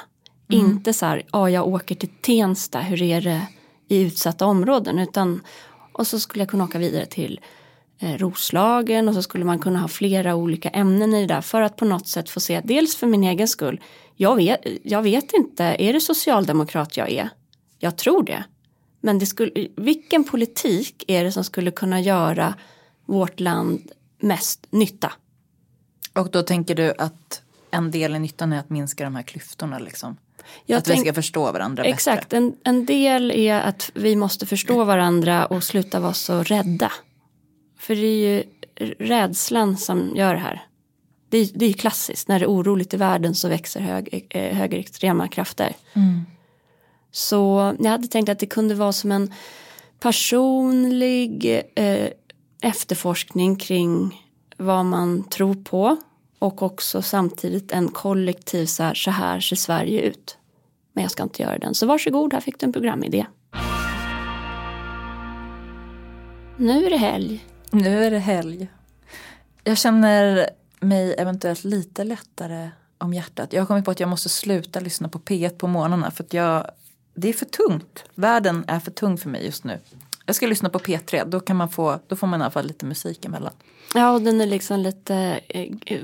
Inte 0.51 0.93
så 0.93 1.07
här, 1.07 1.23
ja 1.33 1.51
jag 1.51 1.67
åker 1.69 1.95
till 1.95 2.09
Tensta, 2.21 2.81
hur 2.81 3.03
är 3.03 3.21
det 3.21 3.47
i 3.89 4.01
utsatta 4.03 4.47
områden? 4.47 4.99
Utan, 4.99 5.41
och 5.93 6.07
så 6.07 6.21
skulle 6.21 6.43
jag 6.43 6.49
kunna 6.51 6.65
åka 6.65 6.79
vidare 6.79 7.07
till 7.07 7.41
Roslagen 7.99 9.09
och 9.09 9.15
så 9.15 9.23
skulle 9.23 9.45
man 9.45 9.59
kunna 9.59 9.81
ha 9.81 9.89
flera 9.89 10.35
olika 10.35 10.69
ämnen 10.69 11.15
i 11.15 11.21
det 11.21 11.35
där 11.35 11.41
för 11.41 11.63
att 11.63 11.77
på 11.77 11.85
något 11.85 12.09
sätt 12.09 12.31
få 12.31 12.41
se, 12.41 12.61
dels 12.65 12.97
för 12.97 13.07
min 13.07 13.25
egen 13.25 13.49
skull, 13.49 13.81
jag 14.17 14.37
vet, 14.37 14.61
jag 14.83 15.03
vet 15.03 15.33
inte, 15.33 15.65
är 15.65 15.93
det 15.93 16.01
socialdemokrat 16.01 16.97
jag 16.97 17.11
är? 17.11 17.29
Jag 17.79 17.97
tror 17.97 18.23
det. 18.23 18.45
Men 19.01 19.19
det 19.19 19.27
skulle, 19.27 19.69
vilken 19.77 20.25
politik 20.25 21.05
är 21.09 21.25
det 21.25 21.33
som 21.33 21.45
skulle 21.45 21.71
kunna 21.71 22.01
göra 22.01 22.55
vårt 23.07 23.41
land 23.41 23.93
mest 24.21 24.67
nytta? 24.71 25.13
Och 26.13 26.31
då 26.31 26.43
tänker 26.43 26.75
du 26.75 26.95
att 26.99 27.43
en 27.71 27.91
del 27.91 28.17
i 28.17 28.19
nyttan 28.19 28.53
är 28.53 28.59
att 28.59 28.71
minska 28.71 29.05
de 29.05 29.15
här 29.15 29.23
klyftorna 29.23 29.79
liksom? 29.79 30.17
Jag 30.67 30.79
att 30.79 30.89
vi 30.89 30.97
ska 30.97 31.15
förstå 31.15 31.53
varandra 31.53 31.85
exakt, 31.85 32.29
bättre? 32.29 32.47
Exakt, 32.47 32.63
en, 32.65 32.77
en 32.79 32.87
del 32.87 33.31
är 33.31 33.61
att 33.61 33.91
vi 33.95 34.17
måste 34.17 34.47
förstå 34.47 34.85
varandra 34.85 35.47
och 35.47 35.65
sluta 35.65 36.01
vara 36.01 36.13
så 36.13 36.43
rädda. 36.43 36.93
För 37.85 37.95
det 37.95 38.07
är 38.07 38.35
ju 38.35 38.45
rädslan 38.99 39.77
som 39.77 40.17
gör 40.17 40.35
det 40.35 40.41
här. 40.41 40.67
Det 41.29 41.39
är, 41.39 41.49
det 41.55 41.67
är 41.67 41.73
klassiskt, 41.73 42.29
när 42.29 42.39
det 42.39 42.45
är 42.45 42.51
oroligt 42.51 42.95
i 42.95 42.97
världen 42.97 43.35
så 43.35 43.49
växer 43.49 43.81
hög, 43.81 44.27
eh, 44.31 44.57
högerextrema 44.57 45.29
krafter. 45.29 45.77
Mm. 45.93 46.21
Så 47.11 47.75
jag 47.79 47.91
hade 47.91 48.09
tänkt 48.09 48.29
att 48.29 48.39
det 48.39 48.47
kunde 48.47 48.75
vara 48.75 48.93
som 48.93 49.13
en 49.13 49.35
personlig 50.01 51.63
eh, 51.75 52.09
efterforskning 52.63 53.57
kring 53.57 54.23
vad 54.57 54.85
man 54.85 55.25
tror 55.25 55.55
på 55.55 55.97
och 56.39 56.63
också 56.63 57.03
samtidigt 57.03 57.73
en 57.73 57.89
kollektiv 57.89 58.67
så 58.67 58.83
här, 58.83 58.95
så 58.95 59.11
här 59.11 59.41
ser 59.41 59.57
Sverige 59.57 60.01
ut. 60.01 60.39
Men 60.93 61.03
jag 61.03 61.11
ska 61.11 61.23
inte 61.23 61.43
göra 61.43 61.59
den. 61.59 61.75
Så 61.75 61.87
varsågod, 61.87 62.33
här 62.33 62.41
fick 62.41 62.61
du 62.61 62.67
en 62.67 62.73
programidé. 62.73 63.27
Nu 66.57 66.87
är 66.87 66.91
det 66.91 66.97
helg. 66.97 67.45
Nu 67.75 68.05
är 68.05 68.11
det 68.11 68.19
helg. 68.19 68.69
Jag 69.65 69.79
känner 69.79 70.51
mig 70.81 71.15
eventuellt 71.19 71.65
lite 71.65 72.05
lättare 72.05 72.71
om 72.99 73.15
hjärtat. 73.15 73.53
Jag 73.53 73.61
har 73.61 73.67
kommit 73.67 73.85
på 73.85 73.91
att 73.91 74.01
jag 74.01 74.09
måste 74.09 74.29
sluta 74.29 74.81
lyssna 74.81 75.09
på 75.09 75.19
P1 75.19 75.49
på 75.49 75.67
morgnarna 75.67 76.11
för 76.11 76.25
att 76.25 76.33
jag, 76.33 76.71
det 77.15 77.29
är 77.29 77.33
för 77.33 77.47
tungt. 77.47 78.05
Världen 78.15 78.65
är 78.69 78.81
för 78.81 78.91
tung 78.91 79.19
för 79.19 79.29
mig 79.29 79.45
just 79.45 79.65
nu. 79.65 79.79
Jag 80.27 80.37
ska 80.37 80.47
lyssna 80.47 80.69
på 80.69 80.79
P3, 80.79 81.25
då, 81.27 81.41
kan 81.41 81.57
man 81.57 81.69
få, 81.69 82.01
då 82.07 82.17
får 82.17 82.27
man 82.27 82.41
i 82.41 82.43
alla 82.43 82.51
fall 82.51 82.67
lite 82.67 82.87
musik 82.87 83.25
emellan. 83.25 83.53
Ja, 83.95 84.11
och 84.11 84.23
den 84.23 84.41
är 84.41 84.47
liksom 84.47 84.81
lite, 84.81 85.41
eh, 85.49 85.69
eh 85.87 86.01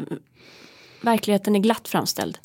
verkligheten 1.00 1.56
är 1.56 1.60
glatt 1.60 1.88
framställd. 1.88 2.38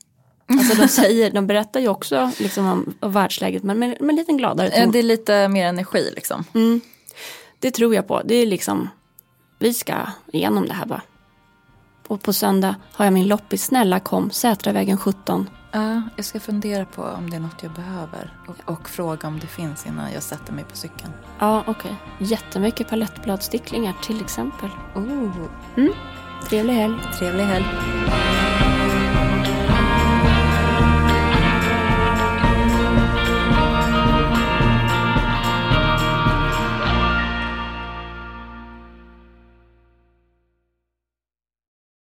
Alltså 0.47 0.81
de, 0.81 0.87
säger, 1.01 1.31
de 1.31 1.47
berättar 1.47 1.79
ju 1.79 1.87
också 1.87 2.31
liksom 2.39 2.67
om, 2.67 2.95
om 2.99 3.11
världsläget 3.11 3.63
men 3.63 3.79
med, 3.79 4.01
med 4.01 4.09
en 4.09 4.15
lite 4.15 4.31
gladare 4.31 4.69
ton. 4.69 4.91
Det 4.91 4.99
är 4.99 5.03
lite 5.03 5.47
mer 5.47 5.67
energi 5.67 6.11
liksom. 6.15 6.43
Mm. 6.53 6.81
Det 7.59 7.71
tror 7.71 7.95
jag 7.95 8.07
på. 8.07 8.21
Det 8.25 8.35
är 8.35 8.45
liksom, 8.45 8.89
vi 9.65 9.73
ska 9.73 9.95
igenom 10.33 10.65
det 10.65 10.73
här 10.73 10.85
bara. 10.85 11.01
Och 12.07 12.21
på 12.21 12.33
söndag 12.33 12.75
har 12.93 13.05
jag 13.05 13.13
min 13.13 13.27
loppis. 13.27 13.63
Snälla 13.63 13.99
kom, 13.99 14.31
Sätravägen 14.31 14.97
17. 14.97 15.49
Ja, 15.71 16.01
jag 16.15 16.25
ska 16.25 16.39
fundera 16.39 16.85
på 16.85 17.01
om 17.01 17.29
det 17.29 17.35
är 17.35 17.39
något 17.39 17.63
jag 17.63 17.71
behöver. 17.71 18.33
Och, 18.47 18.73
och 18.73 18.89
fråga 18.89 19.27
om 19.27 19.39
det 19.39 19.47
finns 19.47 19.85
innan 19.85 20.11
jag 20.13 20.23
sätter 20.23 20.53
mig 20.53 20.63
på 20.63 20.77
cykeln. 20.77 21.11
Ja, 21.39 21.63
okej. 21.67 21.95
Okay. 22.17 22.27
Jättemycket 22.27 22.89
palettbladsticklingar 22.89 23.93
till 24.03 24.21
exempel. 24.21 24.69
Oh. 24.95 25.47
Mm. 25.77 25.93
Trevlig 26.49 26.73
helg. 26.73 26.95
Trevlig 27.19 27.43
helg. 27.43 27.65